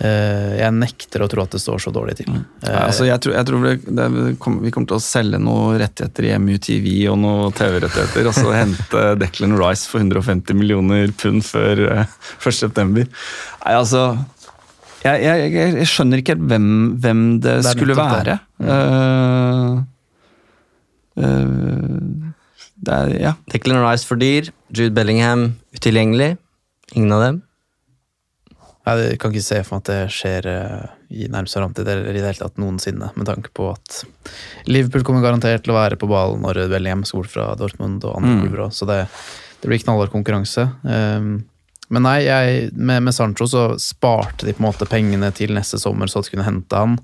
eh, 0.02 0.56
Jeg 0.58 0.74
nekter 0.74 1.22
å 1.22 1.28
tro 1.30 1.43
at 1.43 1.54
det 1.54 1.62
står 1.62 1.84
så 1.84 1.93
dårlig 1.93 2.16
til. 2.24 2.32
Ja, 2.64 2.88
altså 2.88 3.06
jeg 3.06 3.22
tror, 3.22 3.36
jeg 3.38 3.50
tror 3.50 3.68
det, 3.68 3.76
det, 3.86 4.08
vi 4.18 4.74
kommer 4.74 4.89
til 4.89 4.98
å 4.98 5.04
selge 5.04 5.41
noen 5.41 5.78
rettigheter 5.84 6.30
i 6.30 6.34
MUTV 6.41 6.89
og 7.14 7.20
noen 7.22 7.54
TV-rettigheter, 7.58 8.32
og 8.32 8.38
så 8.39 8.56
hente 8.58 9.04
Declan 9.22 9.58
Rice 9.62 9.86
for 9.89 10.02
150 10.02 10.58
millioner 10.58 11.14
pund 11.22 11.45
før 11.45 11.86
eh, 11.91 12.18
1. 12.41 12.58
september. 12.58 13.06
Nei, 13.06 13.78
altså 13.78 14.10
jeg, 15.08 15.24
jeg, 15.26 15.51
jeg, 15.55 15.74
jeg 15.82 15.88
skjønner 15.91 16.22
ikke 16.22 16.36
helt 16.36 16.47
hvem, 16.51 16.68
hvem 17.03 17.22
det, 17.43 17.55
Det 17.64 17.74
skulle 17.74 17.95
være. 17.97 18.24
det. 18.28 18.38
Uh, 18.68 19.82
uh, 21.24 22.32
det 22.78 22.93
er, 22.93 23.14
ja. 23.24 23.34
Declan 23.51 23.82
Rice 23.82 24.05
for 24.05 24.20
dyr, 24.22 24.51
Jude 24.70 24.93
Bellingham 24.93 25.47
utilgjengelig. 25.76 26.36
Ingen 26.95 27.12
av 27.16 27.24
dem. 27.26 27.39
Jeg 28.88 29.18
kan 29.20 29.34
ikke 29.34 29.43
se 29.43 29.58
for 29.68 29.76
meg 29.76 29.82
at 29.84 29.89
det 29.89 30.14
skjer 30.16 30.45
eh, 30.47 30.84
i 31.12 31.26
nærmeste 31.28 31.60
framtid, 31.60 31.89
eller 31.91 32.08
i 32.08 32.22
det 32.22 32.30
hele 32.30 32.39
tatt 32.39 32.62
noensinne, 32.62 33.10
med 33.20 33.28
tanke 33.28 33.49
på 33.58 33.66
at 33.74 33.97
Liverpool 34.70 35.03
kommer 35.03 35.26
garantert 35.26 35.66
til 35.66 35.74
å 35.74 35.76
være 35.76 35.97
på 35.99 36.08
ballen 36.08 36.39
når 36.45 36.62
Bellingham 36.72 37.03
skal 37.03 37.20
bort 37.26 37.34
fra 37.34 37.49
Dortmund 37.60 38.05
og 38.08 38.16
andre 38.22 38.38
Mm. 38.38 38.39
klubber 38.45 38.62
også, 38.70 38.86
så 38.86 38.88
det, 38.93 38.99
det 39.60 39.68
blir 39.74 39.82
knallhard 39.84 40.14
konkurranse. 40.14 40.70
Um, 40.88 41.34
men 41.93 42.03
nei, 42.03 42.17
jeg, 42.25 42.69
med, 42.75 43.05
med 43.05 43.15
Sancho 43.15 43.47
så 43.47 43.63
sparte 43.79 44.47
de 44.47 44.53
på 44.55 44.61
en 44.61 44.67
måte 44.67 44.88
pengene 44.89 45.29
til 45.35 45.53
neste 45.55 45.79
sommer 45.79 46.11
så 46.11 46.19
at 46.19 46.27
de 46.27 46.33
kunne 46.35 46.47
hente 46.47 46.81
han. 46.81 46.97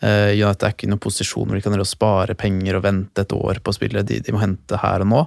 Uh, 0.00 0.32
United 0.32 0.64
er 0.64 0.74
ikke 0.74 0.86
i 0.86 0.92
noen 0.92 1.02
posisjon 1.02 1.50
hvor 1.50 1.58
de 1.58 1.64
kan 1.64 1.86
spare 1.88 2.36
penger 2.38 2.78
og 2.78 2.84
vente 2.86 3.24
et 3.24 3.34
år 3.36 3.60
på 3.64 3.74
spillere. 3.76 4.06
De, 4.06 4.20
de 4.24 4.34
må 4.34 4.42
hente 4.42 4.78
her 4.80 5.04
og 5.04 5.10
nå. 5.12 5.24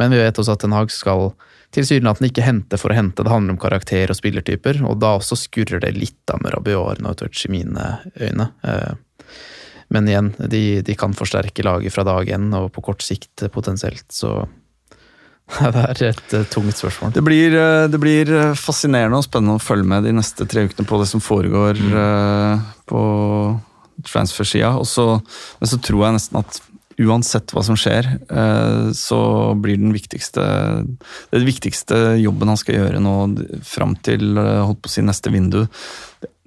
Men 0.00 0.10
vi 0.10 0.18
vet 0.18 0.40
også 0.40 0.56
at 0.56 0.64
Ten 0.64 0.74
Hag 0.74 0.90
skal 0.90 1.30
tilsynelatende 1.74 2.28
ikke 2.32 2.44
hente 2.46 2.78
for 2.78 2.90
å 2.90 2.98
hente. 2.98 3.22
Det 3.22 3.32
handler 3.32 3.54
om 3.54 3.62
karakter 3.62 4.10
og 4.10 4.18
spillertyper, 4.18 4.82
og 4.86 4.98
da 5.02 5.14
også 5.16 5.38
skurrer 5.38 5.82
det 5.82 5.94
litt 5.96 6.34
av 6.34 6.42
med 6.42 6.54
Rabiot 6.54 6.96
Arnautovic 6.96 7.46
i 7.46 7.54
mine 7.54 7.88
øyne. 8.18 8.50
Uh, 8.66 8.98
Men 9.94 10.08
igjen, 10.08 10.32
de, 10.50 10.82
de 10.82 10.94
kan 10.98 11.12
forsterke 11.14 11.62
laget 11.62 11.92
fra 11.92 12.02
dag 12.08 12.28
én, 12.32 12.48
og 12.56 12.70
på 12.72 12.82
kort 12.86 13.02
sikt 13.04 13.44
eh, 13.44 13.50
potensielt, 13.52 14.06
så 14.10 14.48
det 15.74 15.82
er 15.82 16.02
et 16.08 16.34
uh, 16.34 16.44
tungt 16.50 16.78
spørsmål. 16.78 17.12
Det 17.14 17.22
blir, 17.24 17.54
uh, 17.54 17.86
det 17.90 18.00
blir 18.00 18.30
eh, 18.32 18.54
fascinerende 18.58 19.20
og 19.20 19.26
spennende 19.26 19.58
å 19.58 19.62
følge 19.62 19.88
med 19.90 20.06
de 20.08 20.14
neste 20.16 20.46
tre 20.48 20.64
ukene 20.68 20.88
på 20.88 21.00
det 21.00 21.08
som 21.10 21.22
foregår 21.22 21.80
uh, 21.92 22.62
på 22.88 23.02
transfer-sida. 24.08 24.72
Men 24.74 25.70
så 25.70 25.80
tror 25.84 26.06
jeg 26.06 26.16
nesten 26.16 26.40
at 26.40 26.62
uansett 27.04 27.50
hva 27.50 27.62
som 27.66 27.74
skjer, 27.74 28.06
så 28.94 29.16
blir 29.58 29.80
den 29.80 29.90
viktigste 29.90 30.44
Det 31.32 31.40
viktigste 31.42 31.96
jobben 32.22 32.52
han 32.52 32.58
skal 32.60 32.76
gjøre 32.76 33.00
nå 33.02 33.14
fram 33.66 33.96
til 34.06 34.38
holdt 34.38 34.78
på 34.84 34.90
å 34.90 34.92
si 34.92 35.02
neste 35.02 35.32
vindu, 35.34 35.64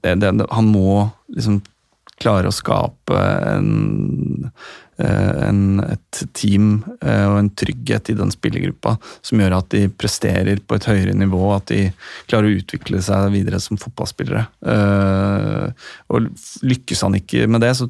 det, 0.06 0.14
det, 0.24 0.48
han 0.48 0.70
må 0.72 1.10
liksom 1.36 1.60
klare 2.22 2.48
å 2.48 2.56
skape 2.56 3.20
en, 3.52 4.48
en, 5.04 5.80
et 5.84 6.22
team 6.34 6.80
eh, 7.02 7.26
og 7.28 7.38
en 7.42 7.52
trygghet 7.54 8.10
i 8.10 8.16
den 8.18 8.32
spillergruppa 8.34 8.96
som 9.26 9.44
gjør 9.44 9.58
at 9.60 9.70
de 9.74 9.84
presterer 9.94 10.62
på 10.66 10.78
et 10.78 10.88
høyere 10.90 11.14
nivå, 11.18 11.42
at 11.54 11.70
de 11.70 11.84
klarer 12.30 12.50
å 12.50 12.58
utvikle 12.58 13.02
seg 13.06 13.30
videre 13.36 13.60
som 13.64 13.78
fotballspillere. 13.82 14.48
Eh, 14.74 15.86
Og 16.14 16.32
lykkes 16.66 17.06
han 17.06 17.18
ikke 17.20 17.46
med 17.52 17.62
det, 17.66 17.76
så, 17.78 17.90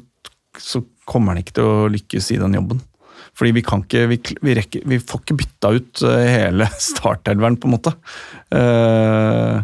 så 0.60 0.82
kommer 1.08 1.32
han 1.32 1.42
ikke 1.42 1.56
til 1.60 1.68
å 1.68 1.90
lykkes 1.92 2.32
i 2.34 2.40
den 2.42 2.58
jobben. 2.58 2.82
Fordi 3.38 3.54
vi 3.54 3.62
kan 3.62 3.84
ikke, 3.84 4.04
vi, 4.10 4.18
vi, 4.42 4.54
rekker, 4.58 4.84
vi 4.90 4.98
får 4.98 5.22
ikke 5.22 5.38
bytta 5.38 5.72
ut 5.76 6.02
eh, 6.08 6.26
hele 6.34 6.68
startelveren, 6.90 7.56
på 7.60 7.70
en 7.70 7.76
måte. 7.76 7.94
Eh, 8.54 9.60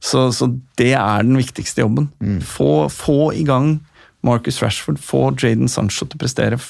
så, 0.00 0.26
så 0.32 0.48
det 0.80 0.94
er 0.96 1.26
den 1.26 1.36
viktigste 1.36 1.84
jobben. 1.84 2.08
Få, 2.48 2.88
få 2.88 3.34
i 3.36 3.44
gang 3.44 3.74
Marcus 4.26 4.60
Rashford, 4.62 5.00
få 5.02 5.30
Jaden 5.38 5.70
Sancho 5.70 6.06
til 6.06 6.18
å 6.18 6.22
prestere. 6.22 6.60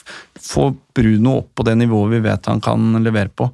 Få 0.41 0.71
Bruno 0.97 1.41
opp 1.41 1.53
på 1.59 1.67
det 1.67 1.77
nivået 1.81 2.17
vi 2.17 2.25
vet 2.29 2.51
han 2.51 2.63
kan 2.65 3.01
levere 3.05 3.33
på. 3.35 3.51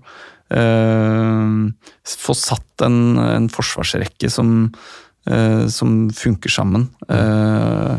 Uh, 0.46 1.66
få 2.06 2.36
satt 2.38 2.86
en, 2.86 3.18
en 3.18 3.48
forsvarsrekke 3.50 4.30
som, 4.30 4.68
uh, 5.30 5.64
som 5.72 5.98
funker 6.14 6.52
sammen. 6.52 6.88
Uh, 7.10 7.98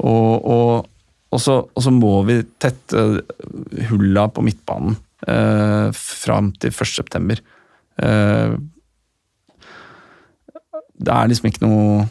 og, 0.00 0.34
og, 0.38 0.90
og, 1.32 1.40
så, 1.42 1.60
og 1.66 1.86
så 1.86 1.94
må 1.94 2.12
vi 2.28 2.40
tette 2.62 3.06
hulla 3.90 4.28
på 4.30 4.44
midtbanen 4.46 4.94
uh, 5.26 5.88
fram 5.96 6.52
til 6.60 6.70
1. 6.70 6.94
september. 7.00 7.42
Eh, 8.00 8.54
det 11.00 11.12
er 11.14 11.30
liksom 11.30 11.48
ikke 11.50 11.66
noe 11.66 12.06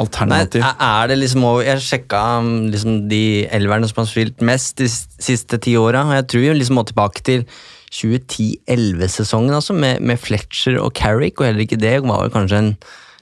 alternativ. 0.00 0.62
Nei, 0.64 0.72
er 0.86 1.10
det 1.10 1.18
liksom 1.20 1.44
over 1.48 1.64
Jeg 1.66 1.82
sjekka 1.84 2.22
um, 2.40 2.50
liksom 2.72 3.04
de 3.10 3.46
elverne 3.54 3.88
som 3.90 4.02
har 4.02 4.10
spilt 4.10 4.44
mest 4.44 4.78
de 4.80 4.88
siste 4.90 5.60
ti 5.62 5.76
åra, 5.80 6.04
og 6.08 6.16
jeg 6.18 6.28
tror 6.30 6.44
vi 6.44 6.58
liksom 6.58 6.78
må 6.80 6.84
tilbake 6.88 7.24
til 7.26 7.46
2010-11-sesongen, 7.94 9.54
altså, 9.54 9.76
med, 9.78 10.02
med 10.02 10.18
Fletcher 10.18 10.80
og 10.82 10.92
Carrick, 10.98 11.38
og 11.38 11.46
heller 11.46 11.64
ikke 11.64 11.80
det 11.80 12.00
var 12.02 12.26
jo 12.26 12.34
kanskje 12.34 12.60
en 12.60 12.72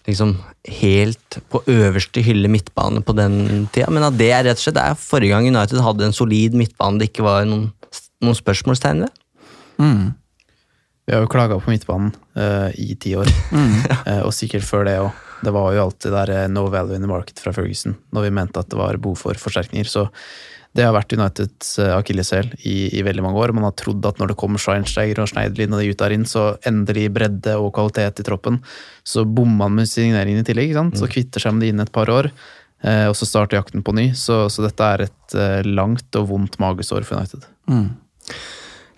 liksom 0.08 0.36
helt 0.68 1.38
på 1.50 1.60
øverste 1.70 2.22
hylle 2.24 2.48
midtbane 2.50 3.02
på 3.02 3.14
den 3.18 3.68
tida, 3.74 3.90
men 3.90 4.06
at 4.06 4.16
det 4.18 4.30
er 4.32 4.46
rett 4.46 4.58
og 4.58 4.64
slett 4.64 4.78
det 4.78 4.86
er 4.86 4.98
forrige 4.98 5.34
gang 5.34 5.46
United 5.50 5.82
hadde 5.84 6.08
en 6.08 6.16
solid 6.16 6.56
midtbane 6.58 6.98
det 6.98 7.10
ikke 7.10 7.26
var 7.26 7.46
noen, 7.46 7.68
noen 8.22 8.38
spørsmålstegn 8.38 9.04
ved. 9.04 9.20
Mm. 9.82 10.12
Vi 11.06 11.14
har 11.14 11.24
jo 11.24 11.30
klaga 11.30 11.58
på 11.58 11.70
midtbanen 11.70 12.12
uh, 12.38 12.70
i 12.78 12.94
ti 12.94 13.14
år, 13.18 13.30
Eh, 14.06 14.22
og 14.22 14.32
sikkert 14.34 14.66
før 14.66 14.86
det 14.88 14.96
òg. 15.02 15.12
Det 15.42 15.52
var 15.54 15.74
jo 15.74 15.84
alltid 15.88 16.14
der 16.14 16.32
eh, 16.32 16.48
no 16.50 16.68
value 16.70 16.96
in 16.96 17.04
the 17.04 17.10
market 17.10 17.42
fra 17.42 17.52
Ferguson, 17.54 17.96
når 18.14 18.28
vi 18.28 18.34
mente 18.38 18.62
at 18.62 18.70
det 18.70 18.78
var 18.78 18.98
behov 19.02 19.18
for 19.24 19.38
forsterkninger. 19.38 19.88
Så 19.90 20.06
det 20.72 20.86
har 20.86 20.94
vært 20.96 21.12
Uniteds 21.12 21.74
uh, 21.82 21.90
akilleshæl 21.98 22.48
i, 22.64 22.88
i 22.96 23.02
veldig 23.04 23.24
mange 23.26 23.40
år. 23.42 23.52
Man 23.52 23.66
har 23.66 23.74
trodd 23.76 24.06
at 24.08 24.20
når 24.20 24.32
det 24.32 24.38
kommer 24.40 24.62
Scheinsteiger 24.62 25.20
og 25.20 25.28
Schneiderlin 25.28 25.74
og 25.76 25.82
de 25.82 25.90
ut 25.92 26.00
der 26.00 26.14
inn, 26.16 26.24
så 26.28 26.46
endelig 26.68 27.10
bredde 27.12 27.58
og 27.60 27.74
kvalitet 27.76 28.22
i 28.22 28.26
troppen. 28.26 28.56
Så 29.04 29.26
bommer 29.28 29.66
man 29.66 29.82
med 29.82 29.90
signeringene 29.90 30.44
i 30.44 30.48
tillegg, 30.48 30.72
sant? 30.78 30.96
så 30.96 31.10
kvitter 31.12 31.44
seg 31.44 31.56
med 31.56 31.66
de 31.66 31.72
inn 31.74 31.84
et 31.84 31.92
par 31.92 32.08
år. 32.12 32.30
eh, 32.80 33.04
og 33.10 33.18
så 33.18 33.28
starter 33.28 33.60
jakten 33.60 33.84
på 33.84 33.92
ny. 33.98 34.08
Så, 34.16 34.46
så 34.48 34.64
dette 34.64 34.88
er 34.94 35.04
et 35.10 35.36
eh, 35.36 35.60
langt 35.68 36.20
og 36.22 36.30
vondt 36.32 36.56
magesår 36.62 37.04
for 37.04 37.20
United. 37.20 37.44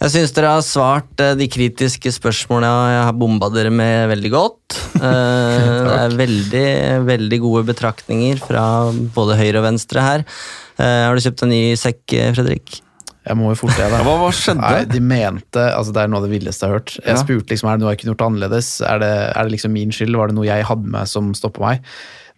Jeg 0.02 0.12
syns 0.12 0.34
dere 0.36 0.50
har 0.56 0.64
svart 0.66 1.22
eh, 1.22 1.36
de 1.38 1.46
kritiske 1.48 2.10
spørsmålene 2.16 2.70
jeg 2.92 3.04
har 3.06 3.14
bomba 3.16 3.48
dere 3.54 3.72
med 3.74 4.10
veldig 4.14 4.34
godt. 4.34 4.60
Eh, 5.04 5.60
det 5.84 5.94
er 5.98 6.12
veldig, 6.16 6.68
veldig 7.04 7.38
gode 7.42 7.64
betraktninger 7.68 8.38
fra 8.40 8.62
både 9.12 9.34
høyre 9.36 9.58
og 9.58 9.64
venstre 9.66 10.00
her. 10.00 10.22
Eh, 10.78 11.00
har 11.08 11.18
du 11.18 11.20
kjøpt 11.24 11.42
en 11.44 11.50
ny 11.50 11.58
sekk, 11.76 12.14
Fredrik? 12.36 12.78
Jeg 13.26 13.36
må 13.36 13.50
jo 13.50 13.58
fort 13.58 13.74
det, 13.76 13.88
da. 13.90 14.00
Hva, 14.06 14.14
hva 14.22 14.30
skjedde? 14.32 14.62
Nei, 14.62 14.86
de 14.88 15.02
mente, 15.02 15.66
altså 15.74 15.92
Det 15.92 16.04
er 16.04 16.12
noe 16.12 16.22
av 16.22 16.28
det 16.28 16.32
villeste 16.32 16.64
jeg 16.64 16.70
har 16.70 16.78
hørt. 16.78 16.94
Jeg 17.02 17.20
spurte 17.20 17.52
liksom, 17.52 17.68
er 17.68 17.76
det 17.76 17.84
noe 17.84 17.92
jeg 17.92 18.00
kunne 18.00 18.14
gjort 18.14 18.26
annerledes. 18.28 18.70
Er 18.86 19.02
det, 19.02 19.12
er 19.34 19.48
det 19.48 19.56
liksom 19.56 19.74
min 19.76 19.92
skyld? 19.92 20.16
Var 20.20 20.30
det 20.30 20.38
noe 20.38 20.48
jeg 20.48 20.68
hadde 20.70 20.94
med 20.94 21.10
som 21.10 21.34
stoppa 21.36 21.66
meg? 21.66 21.92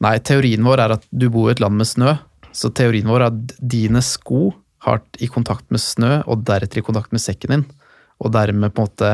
Nei, 0.07 0.17
teorien 0.33 0.67
vår 0.67 0.83
er 0.87 0.97
at 0.97 1.07
du 1.13 1.29
bor 1.33 1.53
i 1.53 1.55
et 1.55 1.63
land 1.63 1.79
med 1.79 1.93
snø. 1.93 2.17
Så 2.57 2.73
teorien 2.75 3.13
vår 3.13 3.27
er 3.27 3.35
at 3.35 3.57
dine 3.77 4.03
sko 4.05 4.49
har 4.87 5.01
vært 5.01 5.21
i 5.23 5.31
kontakt 5.33 5.67
med 5.75 5.83
snø, 5.83 6.21
og 6.27 6.45
deretter 6.47 6.83
i 6.83 6.87
kontakt 6.87 7.13
med 7.15 7.23
sekken 7.23 7.55
din. 7.55 7.67
Og 8.23 8.33
dermed 8.35 8.73
på 8.73 8.85
en 8.85 8.89
måte 8.89 9.11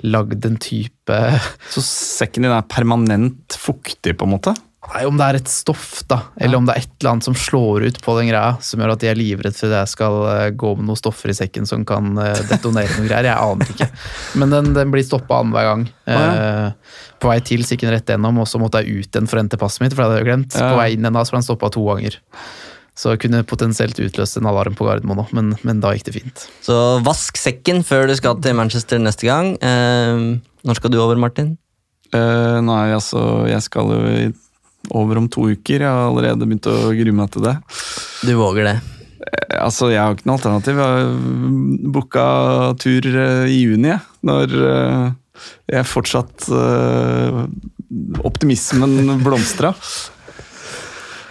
lagd 0.00 0.46
en 0.48 0.56
type 0.56 1.16
Så 1.74 1.82
sekken 1.84 2.46
din 2.46 2.54
er 2.56 2.66
permanent 2.66 3.56
fuktig, 3.60 4.16
på 4.16 4.26
en 4.26 4.34
måte? 4.38 4.56
Nei, 4.90 5.02
om 5.04 5.18
det 5.20 5.26
er 5.26 5.36
et 5.36 5.50
stoff, 5.52 6.00
da, 6.08 6.16
eller 6.40 6.56
om 6.56 6.64
det 6.64 6.72
er 6.72 6.80
et 6.80 6.92
eller 7.02 7.10
annet 7.10 7.26
som 7.26 7.34
slår 7.36 7.84
ut 7.84 7.98
på 8.00 8.14
den 8.16 8.30
greia, 8.30 8.54
som 8.64 8.80
gjør 8.80 8.94
at 8.94 9.02
de 9.02 9.10
er 9.10 9.18
livredd 9.18 9.54
for 9.54 9.68
at 9.68 9.82
jeg 9.82 9.90
skal 9.92 10.16
eh, 10.30 10.46
gå 10.56 10.70
med 10.78 10.88
noen 10.88 10.98
stoffer 10.98 11.30
i 11.30 11.36
sekken 11.36 11.68
som 11.68 11.84
kan 11.86 12.08
eh, 12.16 12.40
detonere 12.48 12.88
noen 12.96 13.10
greier. 13.10 13.28
Jeg 13.28 13.44
aner 13.44 13.74
ikke. 13.74 13.90
Men 14.40 14.56
den, 14.56 14.70
den 14.78 14.94
blir 14.94 15.04
stoppa 15.04 15.42
annenhver 15.42 15.68
gang. 15.68 15.84
Eh, 16.08 16.96
På 17.20 17.28
vei 17.28 17.36
til 17.44 17.62
så 17.62 17.76
gikk 17.76 17.84
den 17.84 17.92
rett 17.98 18.08
gjennom, 18.08 18.40
og 18.40 18.48
så 18.48 18.62
måtte 18.62 18.80
jeg 18.80 19.04
ut 19.04 19.12
igjen 19.12 19.28
for 19.28 19.36
å 19.36 19.44
hente 19.44 19.60
passet 19.60 19.84
mitt, 19.84 19.92
for 19.92 20.00
det 20.00 20.08
hadde 20.08 20.22
jeg 20.22 20.28
glemt. 20.30 20.56
Ja. 20.56 20.72
På 20.72 20.80
vei 20.80 20.88
inn 20.94 21.04
igjen 21.04 21.20
da, 21.20 21.26
så 21.28 21.36
ble 21.36 21.42
den 21.42 21.48
stoppa 21.50 21.72
to 21.76 21.84
ganger. 21.90 22.16
Så 23.00 23.14
jeg 23.14 23.22
kunne 23.22 23.40
potensielt 23.48 23.96
utløst 24.02 24.36
en 24.36 24.48
alarm 24.50 24.74
på 24.76 24.84
Gardermoen 24.84 25.22
òg, 25.22 25.32
men, 25.36 25.54
men 25.64 25.80
da 25.80 25.94
gikk 25.96 26.10
det 26.10 26.16
fint. 26.18 26.44
Så 26.60 26.76
vask 27.06 27.38
sekken 27.40 27.80
før 27.86 28.10
du 28.10 28.12
skal 28.18 28.36
til 28.44 28.58
Manchester 28.58 29.00
neste 29.00 29.24
gang. 29.24 29.54
Eh, 29.64 30.24
når 30.68 30.76
skal 30.76 30.92
du 30.92 30.98
over, 31.00 31.16
Martin? 31.20 31.54
Eh, 32.12 32.58
nei, 32.66 32.90
altså, 32.92 33.46
jeg 33.48 33.64
skal 33.64 33.94
jo 33.94 34.30
over 35.00 35.20
om 35.22 35.30
to 35.32 35.48
uker. 35.54 35.80
Jeg 35.80 35.88
har 35.88 36.10
allerede 36.10 36.44
begynt 36.44 36.68
å 36.68 36.92
grue 36.92 37.16
meg 37.16 37.32
til 37.32 37.46
det. 37.48 37.56
Du 38.26 38.34
våger 38.36 38.68
det. 38.68 38.76
Eh, 39.24 39.56
altså, 39.62 39.88
Jeg 39.94 40.02
har 40.02 40.18
ikke 40.18 40.28
noe 40.28 40.36
alternativ. 40.40 40.80
Jeg 40.84 41.00
har 41.00 41.90
booka 41.96 42.28
tur 42.84 43.10
eh, 43.14 43.48
i 43.48 43.62
juni, 43.62 43.94
jeg. 43.94 44.00
Når 44.28 44.56
eh, 44.74 45.10
jeg 45.72 45.88
fortsatt 45.88 46.50
eh, 46.52 47.44
Optimismen 48.28 49.16
blomstra. 49.24 49.72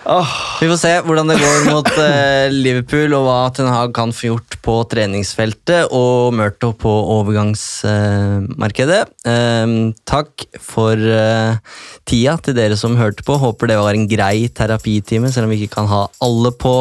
Vi 0.09 0.67
får 0.67 0.79
se 0.81 0.91
hvordan 1.05 1.29
det 1.29 1.37
går 1.37 1.67
mot 1.69 1.89
eh, 2.01 2.49
Liverpool, 2.49 3.13
og 3.17 3.27
hva 3.27 3.37
Ten 3.53 3.69
Hag 3.69 3.93
kan 3.95 4.13
få 4.15 4.31
gjort 4.31 4.57
på 4.65 4.75
treningsfeltet, 4.89 5.93
og 5.95 6.33
Murto 6.37 6.71
på 6.77 6.93
overgangsmarkedet. 7.19 9.01
Eh, 9.29 9.75
takk 10.09 10.47
for 10.65 10.97
eh, 10.97 11.61
tida 12.09 12.37
til 12.41 12.57
dere 12.57 12.79
som 12.79 12.97
hørte 12.99 13.25
på. 13.27 13.37
Håper 13.37 13.69
det 13.69 13.79
var 13.81 13.93
en 13.93 14.09
grei 14.09 14.49
terapitime, 14.49 15.31
selv 15.33 15.49
om 15.49 15.53
vi 15.53 15.61
ikke 15.63 15.79
kan 15.79 15.93
ha 15.93 16.05
alle 16.25 16.55
på 16.57 16.75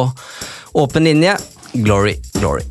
åpen 0.79 1.05
linje. 1.05 1.37
Glory, 1.77 2.17
glory. 2.39 2.65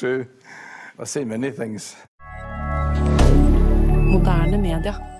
True. 0.00 0.24
I've 0.98 1.10
seen 1.10 1.28
many 1.28 1.50
things. 1.50 1.94
Moderne 4.08 4.62
media. 4.62 5.19